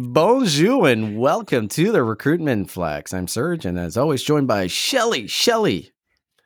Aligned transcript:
Bonjour 0.02 0.87
and 0.87 1.19
welcome 1.19 1.66
to 1.70 1.91
the 1.91 2.05
Recruitment 2.05 2.70
Flex. 2.70 3.12
I'm 3.12 3.27
Serge, 3.27 3.66
and 3.66 3.77
as 3.77 3.97
always, 3.97 4.23
joined 4.23 4.47
by 4.47 4.69
Shelly. 4.69 5.27
Shelly, 5.27 5.91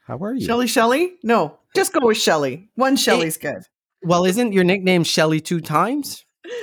how 0.06 0.16
are 0.16 0.32
you? 0.32 0.46
Shelly 0.46 0.66
Shelly? 0.66 1.12
No, 1.22 1.58
just 1.76 1.92
go 1.92 2.06
with 2.06 2.16
Shelly. 2.16 2.70
One 2.76 2.96
Shelly's 2.96 3.36
good. 3.36 3.58
Well, 4.04 4.24
isn't 4.24 4.54
your 4.54 4.64
nickname 4.64 5.04
Shelly 5.04 5.40
two 5.40 5.60
times? 5.60 6.24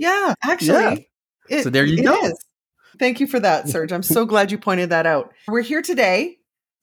Yeah, 0.00 0.34
actually. 0.42 1.08
it- 1.48 1.62
So 1.62 1.70
there 1.70 1.84
you 1.84 1.98
it 1.98 2.04
go. 2.04 2.20
is. 2.26 2.44
Thank 2.98 3.20
you 3.20 3.28
for 3.28 3.38
that, 3.38 3.68
Serge. 3.68 3.92
I'm 3.92 4.02
so 4.02 4.24
glad 4.26 4.50
you 4.50 4.58
pointed 4.58 4.90
that 4.90 5.06
out. 5.06 5.32
We're 5.46 5.62
here 5.62 5.82
today 5.82 6.38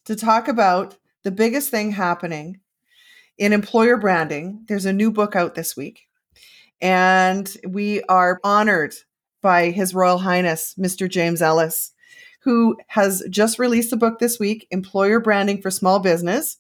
to 0.06 0.16
talk 0.16 0.48
about 0.48 0.96
the 1.24 1.32
biggest 1.32 1.70
thing 1.70 1.92
happening 1.92 2.62
in 3.38 3.52
employer 3.52 3.98
branding. 3.98 4.64
There's 4.70 4.86
a 4.86 4.94
new 4.94 5.12
book 5.12 5.36
out 5.36 5.56
this 5.56 5.76
week, 5.76 6.04
and 6.82 7.56
we 7.68 8.02
are 8.04 8.40
honored 8.44 8.94
by 9.42 9.72
His 9.72 9.94
Royal 9.94 10.18
Highness, 10.18 10.76
Mr. 10.80 11.10
James 11.10 11.42
Ellis, 11.42 11.92
who 12.42 12.78
has 12.88 13.24
just 13.30 13.60
released 13.60 13.94
a 13.94 13.98
book 13.98 14.20
this 14.20 14.40
week 14.40 14.68
Employer 14.72 15.20
Branding 15.20 15.62
for 15.62 15.72
Small 15.72 16.00
Business 16.00 16.58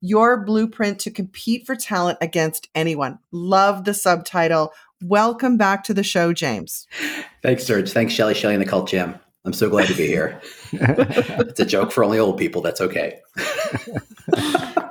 Your 0.00 0.44
Blueprint 0.44 0.98
to 1.00 1.10
Compete 1.10 1.66
for 1.66 1.74
Talent 1.74 2.18
Against 2.20 2.68
Anyone. 2.74 3.18
Love 3.32 3.84
the 3.84 3.94
subtitle. 3.94 4.72
Welcome 5.02 5.56
back 5.56 5.84
to 5.84 5.94
the 5.94 6.04
show, 6.04 6.32
James. 6.32 6.86
Thanks, 7.42 7.64
Serge. 7.64 7.90
Thanks, 7.90 8.12
Shelly, 8.12 8.34
Shelly, 8.34 8.54
and 8.54 8.62
the 8.62 8.68
Cult 8.68 8.88
Jam. 8.88 9.18
I'm 9.44 9.52
so 9.52 9.68
glad 9.68 9.88
to 9.88 9.94
be 9.94 10.06
here. 10.06 10.40
it's 10.72 11.60
a 11.60 11.66
joke 11.66 11.92
for 11.92 12.02
only 12.02 12.18
old 12.18 12.38
people. 12.38 12.62
That's 12.62 12.80
okay. 12.80 13.20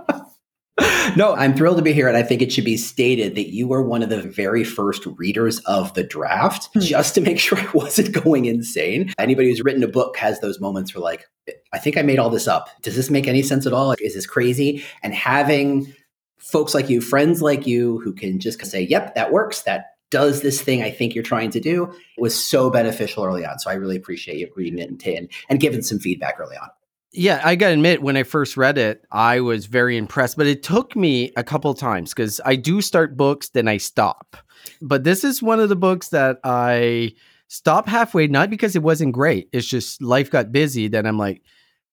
no, 1.17 1.33
I'm 1.33 1.55
thrilled 1.55 1.77
to 1.77 1.83
be 1.83 1.93
here. 1.93 2.07
And 2.07 2.17
I 2.17 2.23
think 2.23 2.41
it 2.41 2.51
should 2.51 2.65
be 2.65 2.77
stated 2.77 3.35
that 3.35 3.53
you 3.53 3.67
were 3.67 3.81
one 3.81 4.03
of 4.03 4.09
the 4.09 4.21
very 4.21 4.63
first 4.63 5.05
readers 5.17 5.59
of 5.59 5.93
the 5.93 6.03
draft, 6.03 6.69
Hmm. 6.73 6.79
just 6.79 7.15
to 7.15 7.21
make 7.21 7.39
sure 7.39 7.57
I 7.57 7.69
wasn't 7.73 8.11
going 8.11 8.45
insane. 8.45 9.13
Anybody 9.17 9.49
who's 9.49 9.61
written 9.61 9.83
a 9.83 9.87
book 9.87 10.17
has 10.17 10.39
those 10.39 10.59
moments 10.59 10.93
where, 10.93 11.03
like, 11.03 11.25
I 11.73 11.79
think 11.79 11.97
I 11.97 12.01
made 12.01 12.19
all 12.19 12.29
this 12.29 12.47
up. 12.47 12.69
Does 12.81 12.95
this 12.95 13.09
make 13.09 13.27
any 13.27 13.41
sense 13.41 13.65
at 13.65 13.73
all? 13.73 13.93
Is 13.99 14.13
this 14.13 14.25
crazy? 14.25 14.83
And 15.01 15.13
having 15.13 15.93
folks 16.37 16.73
like 16.73 16.89
you, 16.89 17.01
friends 17.01 17.41
like 17.41 17.65
you, 17.67 17.99
who 17.99 18.13
can 18.13 18.39
just 18.39 18.63
say, 18.65 18.81
yep, 18.81 19.15
that 19.15 19.31
works. 19.31 19.61
That 19.63 19.87
does 20.11 20.41
this 20.41 20.61
thing 20.61 20.83
I 20.83 20.91
think 20.91 21.15
you're 21.15 21.23
trying 21.23 21.49
to 21.51 21.59
do 21.59 21.91
was 22.19 22.35
so 22.35 22.69
beneficial 22.69 23.23
early 23.23 23.45
on. 23.45 23.57
So 23.59 23.71
I 23.71 23.73
really 23.73 23.95
appreciate 23.95 24.37
you 24.37 24.47
reading 24.55 24.77
it 24.77 24.89
and, 24.89 25.03
and, 25.07 25.29
and 25.49 25.59
giving 25.59 25.81
some 25.81 25.97
feedback 25.99 26.35
early 26.39 26.55
on. 26.55 26.69
Yeah, 27.15 27.41
I 27.43 27.55
got 27.55 27.67
to 27.67 27.73
admit, 27.73 28.01
when 28.01 28.17
I 28.17 28.23
first 28.23 28.57
read 28.57 28.79
it, 28.79 29.05
I 29.11 29.39
was 29.39 29.67
very 29.67 29.97
impressed, 29.97 30.35
but 30.35 30.47
it 30.47 30.63
took 30.63 30.95
me 30.95 31.31
a 31.37 31.43
couple 31.43 31.71
times 31.75 32.11
because 32.11 32.41
I 32.43 32.55
do 32.55 32.81
start 32.81 33.15
books, 33.15 33.49
then 33.49 33.67
I 33.67 33.77
stop. 33.77 34.35
But 34.81 35.03
this 35.03 35.23
is 35.23 35.43
one 35.43 35.59
of 35.59 35.69
the 35.69 35.75
books 35.75 36.09
that 36.09 36.39
I 36.43 37.13
stopped 37.47 37.87
halfway, 37.87 38.25
not 38.25 38.49
because 38.49 38.75
it 38.75 38.81
wasn't 38.81 39.13
great. 39.13 39.47
It's 39.53 39.67
just 39.67 40.01
life 40.01 40.31
got 40.31 40.51
busy. 40.51 40.87
Then 40.87 41.05
I'm 41.05 41.19
like, 41.19 41.43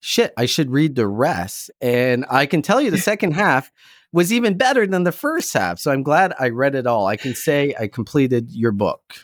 shit, 0.00 0.32
I 0.38 0.46
should 0.46 0.70
read 0.70 0.94
the 0.94 1.06
rest. 1.06 1.70
And 1.82 2.24
I 2.30 2.46
can 2.46 2.62
tell 2.62 2.80
you 2.80 2.90
the 2.90 2.98
second 3.12 3.32
half 3.32 3.70
was 4.12 4.32
even 4.32 4.56
better 4.56 4.86
than 4.86 5.04
the 5.04 5.12
first 5.12 5.52
half. 5.52 5.78
So 5.78 5.92
I'm 5.92 6.02
glad 6.02 6.32
I 6.40 6.48
read 6.48 6.74
it 6.74 6.86
all. 6.86 7.06
I 7.06 7.16
can 7.16 7.34
say 7.34 7.74
I 7.78 7.88
completed 7.88 8.50
your 8.50 8.72
book. 8.72 9.14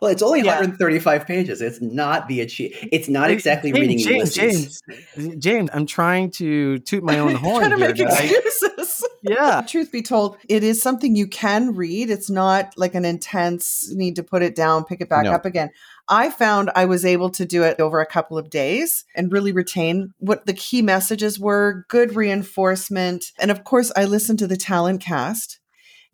Well, 0.00 0.10
it's 0.10 0.22
only 0.22 0.40
Yeah. 0.40 0.56
135 0.60 1.26
pages. 1.26 1.60
It's 1.62 1.80
not 1.80 2.28
the 2.28 2.40
achieve. 2.40 2.76
It's 2.92 3.08
not 3.08 3.30
exactly 3.30 3.70
James, 3.72 3.80
reading 3.80 3.98
James, 3.98 4.36
Ulysses. 4.36 4.82
James, 5.16 5.36
James, 5.38 5.70
I'm 5.72 5.86
trying 5.86 6.30
to 6.32 6.78
toot 6.80 7.02
my 7.02 7.18
own 7.18 7.34
horn. 7.36 7.60
Trying 7.60 7.70
to 7.70 7.76
here, 7.78 7.88
make 7.88 7.96
that 7.96 8.12
I- 8.20 8.24
excuses. 8.24 9.04
yeah. 9.22 9.62
Truth 9.66 9.90
be 9.92 10.02
told, 10.02 10.36
it 10.48 10.62
is 10.62 10.80
something 10.82 11.16
you 11.16 11.26
can 11.26 11.74
read. 11.74 12.10
It's 12.10 12.30
not 12.30 12.72
like 12.76 12.94
an 12.94 13.04
intense 13.04 13.92
need 13.94 14.16
to 14.16 14.22
put 14.22 14.42
it 14.42 14.54
down, 14.54 14.84
pick 14.84 15.00
it 15.00 15.08
back 15.08 15.24
No. 15.24 15.32
up 15.32 15.44
again. 15.44 15.70
I 16.10 16.30
found 16.30 16.70
I 16.74 16.86
was 16.86 17.04
able 17.04 17.28
to 17.30 17.44
do 17.44 17.62
it 17.64 17.78
over 17.80 18.00
a 18.00 18.06
couple 18.06 18.38
of 18.38 18.48
days 18.48 19.04
and 19.14 19.30
really 19.30 19.52
retain 19.52 20.14
what 20.18 20.46
the 20.46 20.54
key 20.54 20.80
messages 20.80 21.38
were, 21.38 21.84
good 21.88 22.16
reinforcement. 22.16 23.26
And 23.38 23.50
of 23.50 23.64
course, 23.64 23.92
I 23.96 24.04
listened 24.06 24.38
to 24.40 24.46
the 24.46 24.56
talent 24.56 25.00
cast. 25.02 25.60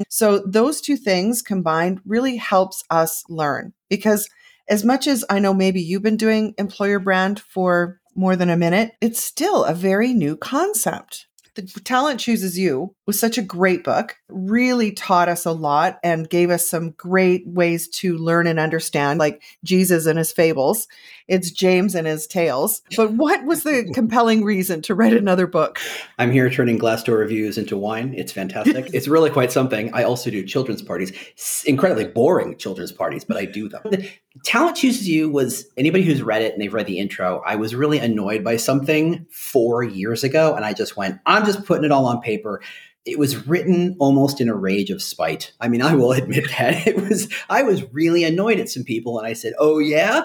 So 0.09 0.39
those 0.39 0.81
two 0.81 0.97
things 0.97 1.43
combined 1.43 2.01
really 2.05 2.37
helps 2.37 2.83
us 2.91 3.25
learn 3.29 3.73
because 3.89 4.29
as 4.69 4.85
much 4.85 5.07
as 5.07 5.25
I 5.29 5.39
know 5.39 5.55
maybe 5.55 5.81
you've 5.81 6.03
been 6.03 6.17
doing 6.17 6.55
employer 6.59 6.99
brand 6.99 7.41
for 7.41 8.01
more 8.15 8.37
than 8.37 8.51
a 8.51 8.57
minute, 8.57 8.93
it's 9.01 9.23
still 9.23 9.65
a 9.65 9.75
very 9.75 10.13
new 10.13 10.37
concept. 10.37 11.27
The 11.55 11.63
Talent 11.85 12.19
Chooses 12.19 12.59
You 12.59 12.95
was 13.07 13.19
such 13.21 13.39
a 13.39 13.43
great 13.43 13.85
book, 13.85 14.17
really 14.29 14.91
taught 14.91 15.29
us 15.29 15.45
a 15.45 15.53
lot 15.53 16.01
and 16.03 16.29
gave 16.29 16.51
us 16.51 16.67
some 16.67 16.91
great 16.93 17.47
ways 17.47 17.87
to 17.89 18.17
learn 18.17 18.47
and 18.47 18.59
understand, 18.59 19.21
like 19.21 19.43
Jesus 19.63 20.07
and 20.07 20.19
his 20.19 20.33
fables. 20.33 20.89
It's 21.29 21.51
James 21.51 21.95
and 21.95 22.07
his 22.07 22.27
tales. 22.27 22.83
But 22.97 23.13
what 23.13 23.45
was 23.45 23.63
the 23.63 23.91
compelling 23.95 24.43
reason 24.45 24.83
to 24.83 24.95
write 24.95 25.13
another 25.15 25.47
book? 25.47 25.79
I'm 26.19 26.33
here 26.33 26.51
turning 26.51 26.79
Glassdoor 26.79 27.19
reviews 27.19 27.57
into 27.57 27.77
wine. 27.77 28.15
It's 28.17 28.33
fantastic. 28.33 28.91
it's 28.93 29.07
really 29.07 29.31
quite 29.31 29.53
something. 29.53 29.93
I 29.95 30.03
also 30.03 30.31
do 30.31 30.45
children's 30.45 30.83
parties, 30.83 31.13
S- 31.39 31.63
incredibly 31.67 32.07
boring 32.07 32.57
children's 32.59 32.93
parties, 32.93 33.25
but 33.25 33.37
I 33.37 33.45
do 33.45 33.69
them. 33.69 33.83
The 33.85 34.09
Talent 34.43 34.77
Chooses 34.77 35.09
You 35.09 35.31
was 35.31 35.67
anybody 35.77 36.03
who's 36.03 36.21
read 36.21 36.43
it 36.43 36.53
and 36.53 36.61
they've 36.61 36.75
read 36.75 36.87
the 36.87 36.99
intro. 36.99 37.41
I 37.47 37.55
was 37.55 37.75
really 37.75 37.99
annoyed 37.99 38.43
by 38.43 38.57
something 38.57 39.27
four 39.31 39.85
years 39.85 40.25
ago, 40.25 40.55
and 40.57 40.65
I 40.65 40.73
just 40.73 40.97
went, 40.97 41.21
I'm 41.25 41.44
just 41.45 41.65
putting 41.65 41.85
it 41.85 41.93
all 41.93 42.07
on 42.07 42.21
paper. 42.21 42.61
It 43.05 43.19
was 43.19 43.47
written 43.47 43.97
almost 43.99 44.41
in 44.41 44.49
a 44.49 44.55
rage 44.55 44.91
of 44.91 45.03
spite. 45.03 45.53
I 45.61 45.69
mean, 45.69 45.83
I 45.83 45.95
will 45.95 46.13
admit 46.21 46.45
that 46.59 46.87
it 46.87 46.97
was. 46.97 47.33
I 47.49 47.63
was 47.63 47.83
really 47.93 48.25
annoyed 48.25 48.59
at 48.59 48.69
some 48.69 48.85
people, 48.85 49.19
and 49.19 49.27
I 49.27 49.33
said, 49.33 49.53
"Oh 49.59 49.79
yeah, 49.79 50.25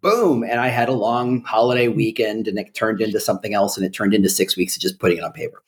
boom!" 0.00 0.42
And 0.42 0.60
I 0.60 0.68
had 0.68 0.88
a 0.88 0.92
long 0.92 1.42
holiday 1.42 1.88
weekend, 1.88 2.48
and 2.48 2.58
it 2.58 2.74
turned 2.74 3.00
into 3.00 3.20
something 3.20 3.54
else, 3.54 3.76
and 3.76 3.84
it 3.84 3.92
turned 3.92 4.14
into 4.14 4.28
six 4.28 4.56
weeks 4.56 4.76
of 4.76 4.82
just 4.82 4.98
putting 4.98 5.18
it 5.18 5.24
on 5.24 5.32
paper. 5.32 5.62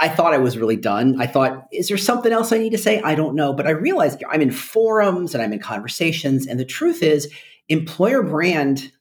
I 0.00 0.08
thought 0.08 0.34
I 0.34 0.38
was 0.38 0.58
really 0.58 0.76
done. 0.76 1.20
I 1.20 1.26
thought, 1.26 1.66
is 1.72 1.88
there 1.88 1.96
something 1.96 2.30
else 2.30 2.52
I 2.52 2.58
need 2.58 2.72
to 2.72 2.78
say? 2.78 3.00
I 3.00 3.14
don't 3.14 3.34
know. 3.34 3.54
But 3.54 3.66
I 3.66 3.70
realized 3.70 4.22
I'm 4.30 4.42
in 4.42 4.50
forums 4.50 5.34
and 5.34 5.42
I'm 5.42 5.52
in 5.52 5.60
conversations. 5.60 6.46
And 6.46 6.60
the 6.60 6.64
truth 6.64 7.02
is, 7.02 7.32
employer 7.68 8.22
brand 8.22 8.92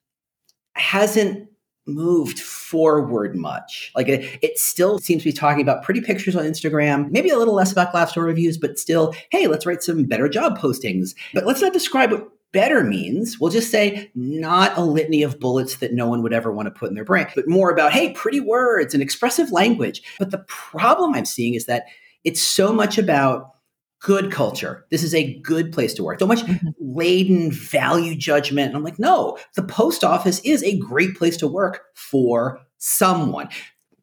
hasn't 0.75 1.49
moved 1.93 2.39
forward 2.39 3.35
much. 3.35 3.91
Like 3.95 4.07
it, 4.07 4.39
it 4.41 4.57
still 4.57 4.99
seems 4.99 5.23
to 5.23 5.29
be 5.29 5.33
talking 5.33 5.61
about 5.61 5.83
pretty 5.83 6.01
pictures 6.01 6.35
on 6.35 6.45
Instagram, 6.45 7.11
maybe 7.11 7.29
a 7.29 7.37
little 7.37 7.53
less 7.53 7.71
about 7.71 7.93
Glassdoor 7.93 8.23
reviews, 8.23 8.57
but 8.57 8.79
still, 8.79 9.13
hey, 9.31 9.47
let's 9.47 9.65
write 9.65 9.83
some 9.83 10.05
better 10.05 10.29
job 10.29 10.57
postings. 10.57 11.15
But 11.33 11.45
let's 11.45 11.61
not 11.61 11.73
describe 11.73 12.11
what 12.11 12.29
better 12.51 12.83
means. 12.83 13.39
We'll 13.39 13.51
just 13.51 13.71
say 13.71 14.11
not 14.15 14.77
a 14.77 14.81
litany 14.81 15.23
of 15.23 15.39
bullets 15.39 15.77
that 15.77 15.93
no 15.93 16.07
one 16.07 16.21
would 16.23 16.33
ever 16.33 16.51
want 16.51 16.67
to 16.67 16.71
put 16.71 16.89
in 16.89 16.95
their 16.95 17.05
brain, 17.05 17.27
but 17.35 17.47
more 17.47 17.71
about, 17.71 17.93
hey, 17.93 18.11
pretty 18.11 18.39
words 18.39 18.93
and 18.93 19.01
expressive 19.01 19.51
language. 19.51 20.01
But 20.19 20.31
the 20.31 20.45
problem 20.47 21.13
I'm 21.13 21.25
seeing 21.25 21.53
is 21.53 21.65
that 21.65 21.85
it's 22.23 22.41
so 22.41 22.73
much 22.73 22.97
about 22.97 23.55
good 24.01 24.31
culture. 24.31 24.85
This 24.89 25.03
is 25.03 25.13
a 25.13 25.39
good 25.41 25.71
place 25.71 25.93
to 25.93 26.03
work. 26.03 26.19
So 26.19 26.27
much 26.27 26.43
Mhm. 26.43 26.73
laden 26.79 27.51
value 27.51 28.15
judgment. 28.15 28.69
And 28.69 28.75
I'm 28.77 28.83
like, 28.83 28.99
no, 28.99 29.37
the 29.55 29.63
post 29.63 30.03
office 30.03 30.39
is 30.43 30.63
a 30.63 30.77
great 30.77 31.15
place 31.15 31.37
to 31.37 31.47
work 31.47 31.81
for 31.93 32.59
someone. 32.79 33.47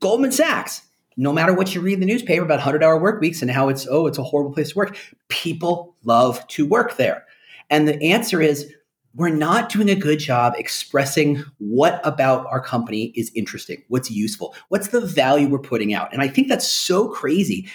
Goldman 0.00 0.31
Sachs, 0.31 0.83
no 1.17 1.33
matter 1.33 1.53
what 1.53 1.75
you 1.75 1.81
read 1.81 1.95
in 1.95 2.00
the 2.00 2.06
newspaper 2.06 2.45
about 2.45 2.61
100 2.61 2.85
hour 2.85 2.97
work 2.99 3.21
weeks 3.21 3.43
and 3.43 3.50
how 3.50 3.69
it's, 3.69 3.89
oh, 3.91 4.06
it's 4.06 4.19
a 4.19 4.23
horrible 4.23 4.53
place 4.53 4.71
to 4.71 4.79
work, 4.79 4.97
people 5.29 5.97
love 6.05 6.47
to 6.49 6.65
work 6.65 6.97
there. 6.97 7.25
And 7.69 7.89
the 7.89 8.00
answer 8.00 8.41
is 8.41 8.73
we're 9.17 9.31
not 9.31 9.69
doing 9.69 9.91
a 9.91 9.97
good 9.97 10.21
job 10.21 10.55
expressing 10.56 11.45
what 11.59 12.00
about 12.05 12.47
our 12.47 12.61
company 12.61 13.12
is 13.17 13.33
interesting, 13.35 13.83
what's 13.89 14.12
useful, 14.12 14.55
what's 14.69 14.89
the 14.89 15.00
value 15.00 15.49
we're 15.49 15.59
putting 15.59 15.93
out. 15.93 16.12
And 16.12 16.23
I 16.23 16.29
think 16.29 16.47
that's 16.47 16.69
so 16.69 17.09
crazy 17.09 17.69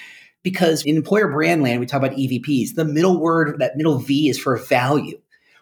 because 0.44 0.84
in 0.84 0.95
employer 0.95 1.30
brand 1.30 1.63
land, 1.63 1.80
we 1.80 1.86
talk 1.86 2.04
about 2.04 2.18
EVPs. 2.18 2.75
The 2.75 2.86
middle 2.86 3.19
word, 3.19 3.60
that 3.60 3.78
middle 3.78 3.98
V 3.98 4.30
is 4.30 4.38
for 4.38 4.57
value. 4.57 5.19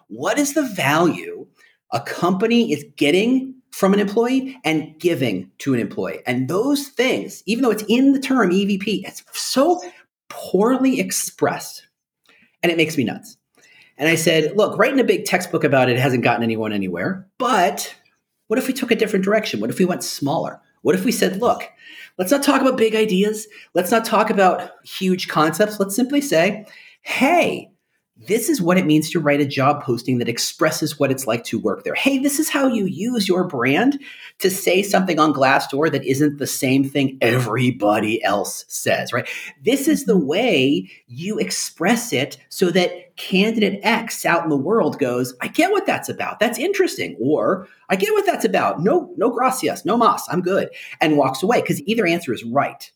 What 0.07 0.37
is 0.37 0.53
the 0.53 0.63
value 0.63 1.47
a 1.91 2.01
company 2.01 2.73
is 2.73 2.83
getting 2.97 3.55
from 3.71 3.93
an 3.93 3.99
employee 3.99 4.57
and 4.65 4.99
giving 4.99 5.51
to 5.59 5.73
an 5.73 5.79
employee? 5.79 6.21
And 6.25 6.49
those 6.49 6.87
things, 6.87 7.43
even 7.45 7.63
though 7.63 7.71
it's 7.71 7.85
in 7.87 8.11
the 8.11 8.19
term 8.19 8.49
EVP, 8.49 9.03
it's 9.05 9.23
so 9.31 9.81
poorly 10.29 10.99
expressed. 10.99 11.87
And 12.63 12.71
it 12.71 12.77
makes 12.77 12.97
me 12.97 13.03
nuts. 13.03 13.37
And 13.97 14.09
I 14.09 14.15
said, 14.15 14.57
look, 14.57 14.77
writing 14.77 14.99
a 14.99 15.03
big 15.03 15.25
textbook 15.25 15.63
about 15.63 15.89
it 15.89 15.99
hasn't 15.99 16.23
gotten 16.23 16.43
anyone 16.43 16.73
anywhere. 16.73 17.27
But 17.37 17.95
what 18.47 18.57
if 18.57 18.67
we 18.67 18.73
took 18.73 18.91
a 18.91 18.95
different 18.95 19.23
direction? 19.23 19.59
What 19.59 19.69
if 19.69 19.79
we 19.79 19.85
went 19.85 20.03
smaller? 20.03 20.59
What 20.81 20.95
if 20.95 21.05
we 21.05 21.11
said, 21.11 21.41
look, 21.41 21.63
let's 22.17 22.31
not 22.31 22.43
talk 22.43 22.61
about 22.61 22.77
big 22.77 22.95
ideas. 22.95 23.47
Let's 23.73 23.91
not 23.91 24.05
talk 24.05 24.29
about 24.29 24.71
huge 24.83 25.27
concepts. 25.27 25.79
Let's 25.79 25.95
simply 25.95 26.21
say, 26.21 26.65
hey, 27.01 27.70
this 28.27 28.49
is 28.49 28.61
what 28.61 28.77
it 28.77 28.85
means 28.85 29.09
to 29.09 29.19
write 29.19 29.41
a 29.41 29.45
job 29.45 29.83
posting 29.83 30.19
that 30.19 30.29
expresses 30.29 30.99
what 30.99 31.11
it's 31.11 31.25
like 31.25 31.43
to 31.45 31.59
work 31.59 31.83
there. 31.83 31.95
Hey, 31.95 32.19
this 32.19 32.39
is 32.39 32.49
how 32.49 32.67
you 32.67 32.85
use 32.85 33.27
your 33.27 33.45
brand 33.45 33.99
to 34.39 34.49
say 34.49 34.81
something 34.83 35.19
on 35.19 35.33
Glassdoor 35.33 35.91
that 35.91 36.05
isn't 36.05 36.37
the 36.37 36.47
same 36.47 36.83
thing 36.83 37.17
everybody 37.21 38.23
else 38.23 38.65
says, 38.67 39.11
right? 39.11 39.27
This 39.63 39.87
is 39.87 40.05
the 40.05 40.15
mm-hmm. 40.15 40.27
way 40.27 40.91
you 41.07 41.39
express 41.39 42.13
it 42.13 42.37
so 42.49 42.69
that 42.71 43.15
candidate 43.17 43.79
X 43.83 44.25
out 44.25 44.43
in 44.43 44.49
the 44.49 44.57
world 44.57 44.99
goes, 44.99 45.33
I 45.41 45.47
get 45.47 45.71
what 45.71 45.85
that's 45.85 46.09
about. 46.09 46.39
That's 46.39 46.59
interesting. 46.59 47.17
Or 47.19 47.67
I 47.89 47.95
get 47.95 48.13
what 48.13 48.25
that's 48.25 48.45
about. 48.45 48.81
No, 48.81 49.13
no 49.17 49.29
gracias, 49.29 49.85
no 49.85 49.97
mas, 49.97 50.23
I'm 50.29 50.41
good. 50.41 50.69
And 50.99 51.17
walks 51.17 51.43
away 51.43 51.61
because 51.61 51.81
either 51.81 52.05
answer 52.05 52.33
is 52.33 52.43
right. 52.43 52.91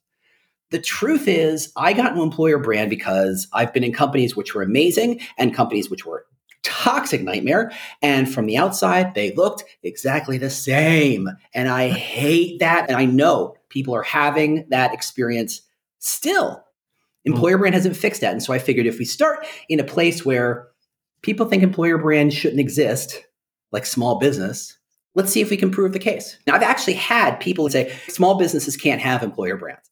The 0.72 0.80
truth 0.80 1.28
is, 1.28 1.72
I 1.76 1.94
got 1.94 2.14
an 2.14 2.20
employer 2.20 2.58
brand 2.58 2.90
because 2.90 3.48
I've 3.54 3.74
been 3.74 3.84
in 3.84 3.94
companies 3.94 4.36
which 4.36 4.56
were 4.56 4.64
amazing 4.64 5.22
and 5.38 5.54
companies 5.54 5.90
which 5.90 6.06
were 6.06 6.26
toxic 6.64 7.22
nightmare. 7.22 7.72
And 8.02 8.32
from 8.32 8.48
the 8.48 8.58
outside, 8.58 9.14
they 9.14 9.32
looked 9.32 9.64
exactly 9.84 10.38
the 10.38 10.50
same. 10.50 11.30
And 11.54 11.70
I 11.70 11.90
hate 11.90 12.60
that. 12.60 12.90
And 12.90 12.98
I 12.98 13.06
know 13.06 13.56
people 13.70 13.96
are 13.96 14.04
having 14.04 14.66
that 14.70 14.94
experience 14.94 15.62
still. 16.00 16.64
Hmm. 17.26 17.34
Employer 17.34 17.58
brand 17.60 17.76
hasn't 17.76 17.96
fixed 17.96 18.22
that. 18.22 18.32
And 18.32 18.42
so 18.42 18.52
I 18.52 18.60
figured 18.60 18.88
if 18.88 19.00
we 19.00 19.06
start 19.06 19.46
in 19.70 19.80
a 19.80 19.84
place 19.84 20.26
where 20.26 20.68
people 21.22 21.46
think 21.46 21.64
employer 21.64 21.98
brand 21.98 22.34
shouldn't 22.34 22.60
exist, 22.60 23.24
like 23.72 23.86
small 23.86 24.20
business, 24.20 24.78
let's 25.14 25.32
see 25.32 25.42
if 25.42 25.50
we 25.50 25.58
can 25.58 25.72
prove 25.72 25.94
the 25.94 26.00
case. 26.00 26.38
Now, 26.48 26.56
I've 26.56 26.64
actually 26.64 26.94
had 26.94 27.40
people 27.40 27.70
say 27.70 27.96
small 28.08 28.36
businesses 28.36 28.78
can't 28.78 29.02
have 29.02 29.24
employer 29.24 29.58
brands. 29.58 29.90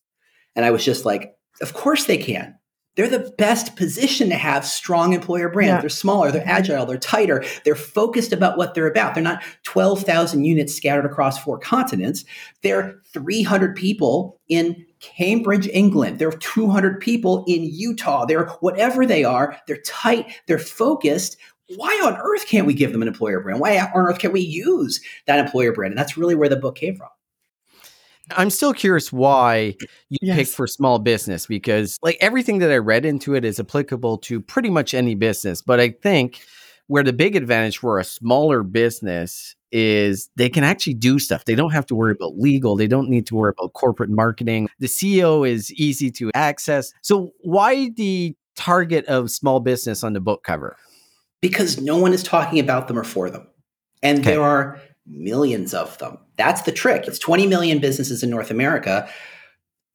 And 0.56 0.66
I 0.66 0.72
was 0.72 0.84
just 0.84 1.06
like, 1.06 1.36
of 1.62 1.74
course 1.74 2.06
they 2.06 2.18
can. 2.18 2.58
They're 2.96 3.10
the 3.10 3.34
best 3.40 3.76
position 3.76 4.30
to 4.30 4.36
have 4.36 4.66
strong 4.66 5.14
employer 5.14 5.50
brands. 5.50 5.72
Yeah. 5.72 5.82
They're 5.82 5.90
smaller, 5.90 6.32
they're 6.32 6.42
mm-hmm. 6.42 6.50
agile, 6.50 6.86
they're 6.86 6.98
tighter, 7.00 7.44
they're 7.66 7.76
focused 7.76 8.32
about 8.32 8.56
what 8.56 8.76
they're 8.76 8.88
about. 8.88 9.16
They're 9.16 9.24
not 9.24 9.42
12,000 9.64 10.44
units 10.46 10.76
scattered 10.76 11.06
across 11.06 11.44
four 11.44 11.58
continents. 11.58 12.24
They're 12.62 13.02
300 13.12 13.76
people 13.76 14.40
in 14.48 14.86
Cambridge, 15.00 15.68
England. 15.68 16.20
There 16.20 16.28
are 16.28 16.38
200 16.38 17.00
people 17.00 17.44
in 17.48 17.64
Utah. 17.64 18.26
They're 18.26 18.46
whatever 18.62 19.06
they 19.06 19.24
are. 19.24 19.60
They're 19.68 19.82
tight. 19.82 20.32
They're 20.48 20.60
focused. 20.60 21.36
Why 21.76 22.00
on 22.06 22.16
earth 22.18 22.48
can't 22.48 22.68
we 22.68 22.76
give 22.76 22.92
them 22.92 23.02
an 23.02 23.08
employer 23.08 23.40
brand? 23.40 23.60
Why 23.60 23.80
on 23.80 23.90
earth 23.96 24.20
can't 24.20 24.34
we 24.34 24.42
use 24.42 25.02
that 25.26 25.40
employer 25.40 25.74
brand? 25.74 25.94
And 25.94 25.98
that's 25.98 26.18
really 26.18 26.36
where 26.36 26.50
the 26.50 26.56
book 26.56 26.76
came 26.76 26.96
from. 26.96 27.10
I'm 28.32 28.50
still 28.50 28.74
curious 28.74 29.12
why 29.12 29.76
you 30.10 30.18
yes. 30.22 30.36
picked 30.36 30.52
for 30.52 30.66
small 30.66 31.00
business 31.00 31.46
because 31.46 32.00
like 32.02 32.18
everything 32.22 32.60
that 32.60 32.72
I 32.72 32.78
read 32.78 33.06
into 33.06 33.36
it 33.36 33.44
is 33.44 33.60
applicable 33.60 34.20
to 34.20 34.40
pretty 34.40 34.70
much 34.70 34.94
any 34.94 35.16
business. 35.16 35.62
But 35.62 35.80
I 35.80 35.90
think 35.90 36.42
where 36.88 37.04
the 37.04 37.14
big 37.14 37.36
advantage 37.36 37.80
for 37.80 38.00
a 38.00 38.04
smaller 38.04 38.64
business 38.64 39.56
is 39.72 40.30
they 40.36 40.50
can 40.50 40.64
actually 40.64 40.94
do 40.94 41.20
stuff. 41.20 41.46
They 41.46 41.56
don't 41.56 41.72
have 41.72 41.86
to 41.88 41.96
worry 41.96 42.12
about 42.12 42.38
legal. 42.38 42.76
They 42.76 42.88
don't 42.88 43.10
need 43.10 43.26
to 43.28 43.36
worry 43.36 43.54
about 43.58 43.74
corporate 43.74 44.10
marketing. 44.10 44.70
The 44.80 44.88
CEO 44.88 45.50
is 45.50 45.74
easy 45.74 46.12
to 46.12 46.32
access. 46.36 46.94
So 47.02 47.32
why 47.42 47.90
the 47.90 48.36
target 48.56 49.06
of 49.06 49.32
small 49.32 49.60
business 49.60 50.04
on 50.04 50.14
the 50.14 50.22
book 50.22 50.44
cover? 50.44 50.78
Because 51.42 51.82
no 51.82 51.98
one 51.98 52.14
is 52.14 52.24
talking 52.24 52.60
about 52.60 52.88
them 52.88 52.98
or 52.98 53.04
for 53.04 53.30
them. 53.30 53.48
And 54.04 54.20
okay. 54.20 54.32
there 54.32 54.44
are 54.44 54.80
millions 55.06 55.74
of 55.74 55.98
them. 55.98 56.18
That's 56.38 56.62
the 56.64 56.72
trick. 56.72 57.08
It's 57.08 57.20
20 57.20 57.48
million 57.48 57.80
businesses 57.80 58.24
in 58.24 58.30
North 58.30 58.52
America. 58.52 59.10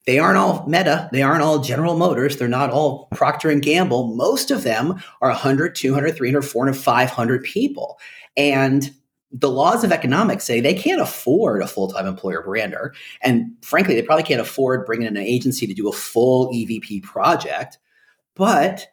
They 0.07 0.19
aren't 0.19 0.39
all 0.39 0.67
Meta, 0.67 1.09
they 1.13 1.23
aren't 1.23 1.43
all 1.43 1.59
General 1.59 1.97
Motors, 1.97 2.39
they're 2.39 2.49
not 2.49 2.71
all 2.71 3.09
Procter 3.13 3.51
and 3.51 3.61
Gamble. 3.61 4.15
Most 4.15 4.51
of 4.51 4.63
them 4.63 5.03
are 5.21 5.29
100, 5.29 5.75
200, 5.75 6.17
300, 6.17 6.43
400, 6.43 6.73
500 6.75 7.43
people. 7.45 7.99
And 8.35 8.91
the 9.31 9.51
laws 9.51 9.85
of 9.85 9.93
economics 9.93 10.45
say 10.45 10.61
they 10.61 10.75
can't 10.75 11.01
afford 11.01 11.63
a 11.63 11.67
full-time 11.67 12.07
employer 12.07 12.43
brander 12.43 12.95
and 13.23 13.51
frankly 13.61 13.95
they 13.95 14.03
probably 14.03 14.23
can't 14.23 14.41
afford 14.41 14.87
bringing 14.87 15.07
in 15.07 15.17
an 15.17 15.23
agency 15.23 15.67
to 15.67 15.75
do 15.75 15.89
a 15.89 15.93
full 15.93 16.51
evp 16.51 17.03
project 17.03 17.79
but 18.35 18.87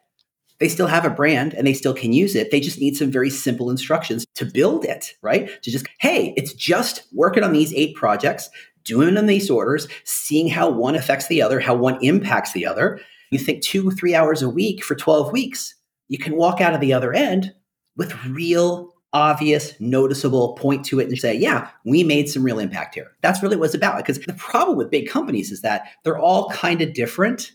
they 0.58 0.68
still 0.68 0.86
have 0.86 1.04
a 1.04 1.10
brand 1.10 1.54
and 1.54 1.66
they 1.66 1.74
still 1.74 1.94
can 1.94 2.12
use 2.12 2.34
it. 2.34 2.50
They 2.50 2.60
just 2.60 2.80
need 2.80 2.96
some 2.96 3.10
very 3.10 3.30
simple 3.30 3.70
instructions 3.70 4.26
to 4.34 4.44
build 4.44 4.84
it, 4.84 5.14
right? 5.22 5.50
To 5.62 5.70
just, 5.70 5.86
hey, 6.00 6.32
it's 6.36 6.52
just 6.52 7.06
working 7.12 7.44
on 7.44 7.52
these 7.52 7.74
eight 7.74 7.94
projects, 7.94 8.48
doing 8.84 9.08
them 9.08 9.16
in 9.18 9.26
these 9.26 9.50
orders, 9.50 9.86
seeing 10.04 10.48
how 10.48 10.70
one 10.70 10.94
affects 10.94 11.26
the 11.26 11.42
other, 11.42 11.60
how 11.60 11.74
one 11.74 12.02
impacts 12.02 12.52
the 12.52 12.66
other. 12.66 13.00
You 13.30 13.38
think 13.38 13.62
two, 13.62 13.90
three 13.90 14.14
hours 14.14 14.42
a 14.42 14.48
week 14.48 14.84
for 14.84 14.94
12 14.94 15.32
weeks, 15.32 15.74
you 16.08 16.18
can 16.18 16.36
walk 16.36 16.60
out 16.60 16.74
of 16.74 16.80
the 16.80 16.92
other 16.92 17.12
end 17.12 17.52
with 17.96 18.24
real, 18.26 18.94
obvious, 19.12 19.74
noticeable 19.80 20.54
point 20.54 20.84
to 20.86 21.00
it 21.00 21.08
and 21.08 21.18
say, 21.18 21.34
yeah, 21.34 21.68
we 21.84 22.04
made 22.04 22.28
some 22.28 22.44
real 22.44 22.58
impact 22.58 22.94
here. 22.94 23.12
That's 23.22 23.42
really 23.42 23.56
what 23.56 23.66
it's 23.66 23.74
about. 23.74 23.96
Because 23.96 24.18
the 24.20 24.34
problem 24.34 24.76
with 24.76 24.90
big 24.90 25.08
companies 25.08 25.50
is 25.50 25.62
that 25.62 25.88
they're 26.04 26.18
all 26.18 26.50
kind 26.50 26.80
of 26.80 26.94
different 26.94 27.52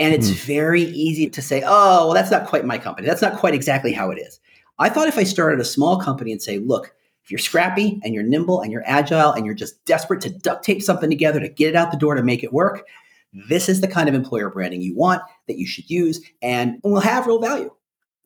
and 0.00 0.14
it's 0.14 0.30
mm. 0.30 0.44
very 0.46 0.82
easy 0.82 1.28
to 1.28 1.42
say, 1.42 1.62
oh, 1.64 2.06
well, 2.06 2.14
that's 2.14 2.30
not 2.30 2.46
quite 2.46 2.64
my 2.64 2.78
company. 2.78 3.06
That's 3.06 3.20
not 3.20 3.36
quite 3.36 3.54
exactly 3.54 3.92
how 3.92 4.10
it 4.10 4.18
is. 4.18 4.40
I 4.78 4.88
thought 4.88 5.08
if 5.08 5.18
I 5.18 5.24
started 5.24 5.60
a 5.60 5.64
small 5.64 6.00
company 6.00 6.32
and 6.32 6.40
say, 6.40 6.58
look, 6.58 6.94
if 7.22 7.30
you're 7.30 7.38
scrappy 7.38 8.00
and 8.02 8.14
you're 8.14 8.22
nimble 8.22 8.62
and 8.62 8.72
you're 8.72 8.82
agile 8.86 9.32
and 9.32 9.44
you're 9.44 9.54
just 9.54 9.84
desperate 9.84 10.22
to 10.22 10.30
duct 10.30 10.64
tape 10.64 10.82
something 10.82 11.10
together 11.10 11.38
to 11.38 11.50
get 11.50 11.68
it 11.68 11.76
out 11.76 11.92
the 11.92 11.98
door 11.98 12.14
to 12.14 12.22
make 12.22 12.42
it 12.42 12.52
work, 12.52 12.86
this 13.50 13.68
is 13.68 13.82
the 13.82 13.88
kind 13.88 14.08
of 14.08 14.14
employer 14.14 14.48
branding 14.48 14.80
you 14.80 14.96
want 14.96 15.22
that 15.46 15.58
you 15.58 15.66
should 15.66 15.88
use 15.90 16.20
and 16.40 16.80
will 16.82 17.00
have 17.00 17.26
real 17.26 17.38
value. 17.38 17.70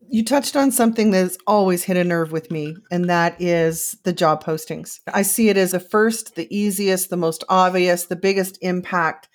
You 0.09 0.25
touched 0.25 0.55
on 0.55 0.71
something 0.71 1.11
that's 1.11 1.39
always 1.47 1.83
hit 1.83 1.97
a 1.97 2.05
nerve 2.05 2.31
with 2.31 2.51
me, 2.51 2.77
and 2.91 3.09
that 3.09 3.41
is 3.41 3.97
the 4.05 4.13
job 4.13 4.45
postings. 4.45 5.01
I 5.13 5.23
see 5.23 5.49
it 5.49 5.57
as 5.57 5.73
the 5.73 5.81
first, 5.81 6.37
the 6.37 6.47
easiest, 6.55 7.11
the 7.11 7.17
most 7.17 7.43
obvious, 7.49 8.05
the 8.05 8.15
biggest 8.15 8.59
impact 8.61 9.29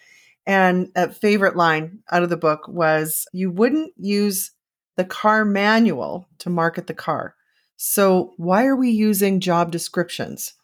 and 0.50 0.92
a 0.96 1.12
favorite 1.12 1.56
line 1.56 2.00
out 2.12 2.24
of 2.24 2.30
the 2.32 2.36
book 2.36 2.68
was 2.68 3.28
you 3.32 3.52
wouldn't 3.52 3.94
use 3.98 4.50
the 4.98 5.06
car 5.06 5.46
manual 5.46 6.28
to 6.40 6.50
market 6.50 6.88
the 6.88 6.94
car. 6.96 7.36
So 7.78 8.34
why 8.38 8.66
are 8.66 8.76
we 8.76 8.90
using 8.90 9.42
job 9.42 9.72
descriptions 9.72 10.56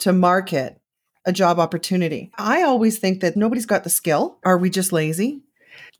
to 0.00 0.12
market 0.12 0.78
a 1.24 1.32
job 1.32 1.58
opportunity? 1.58 2.30
I 2.36 2.62
always 2.62 2.98
think 2.98 3.22
that 3.22 3.34
nobody's 3.34 3.64
got 3.64 3.82
the 3.82 3.88
skill. 3.88 4.40
Are 4.44 4.58
we 4.58 4.68
just 4.68 4.92
lazy? 4.92 5.40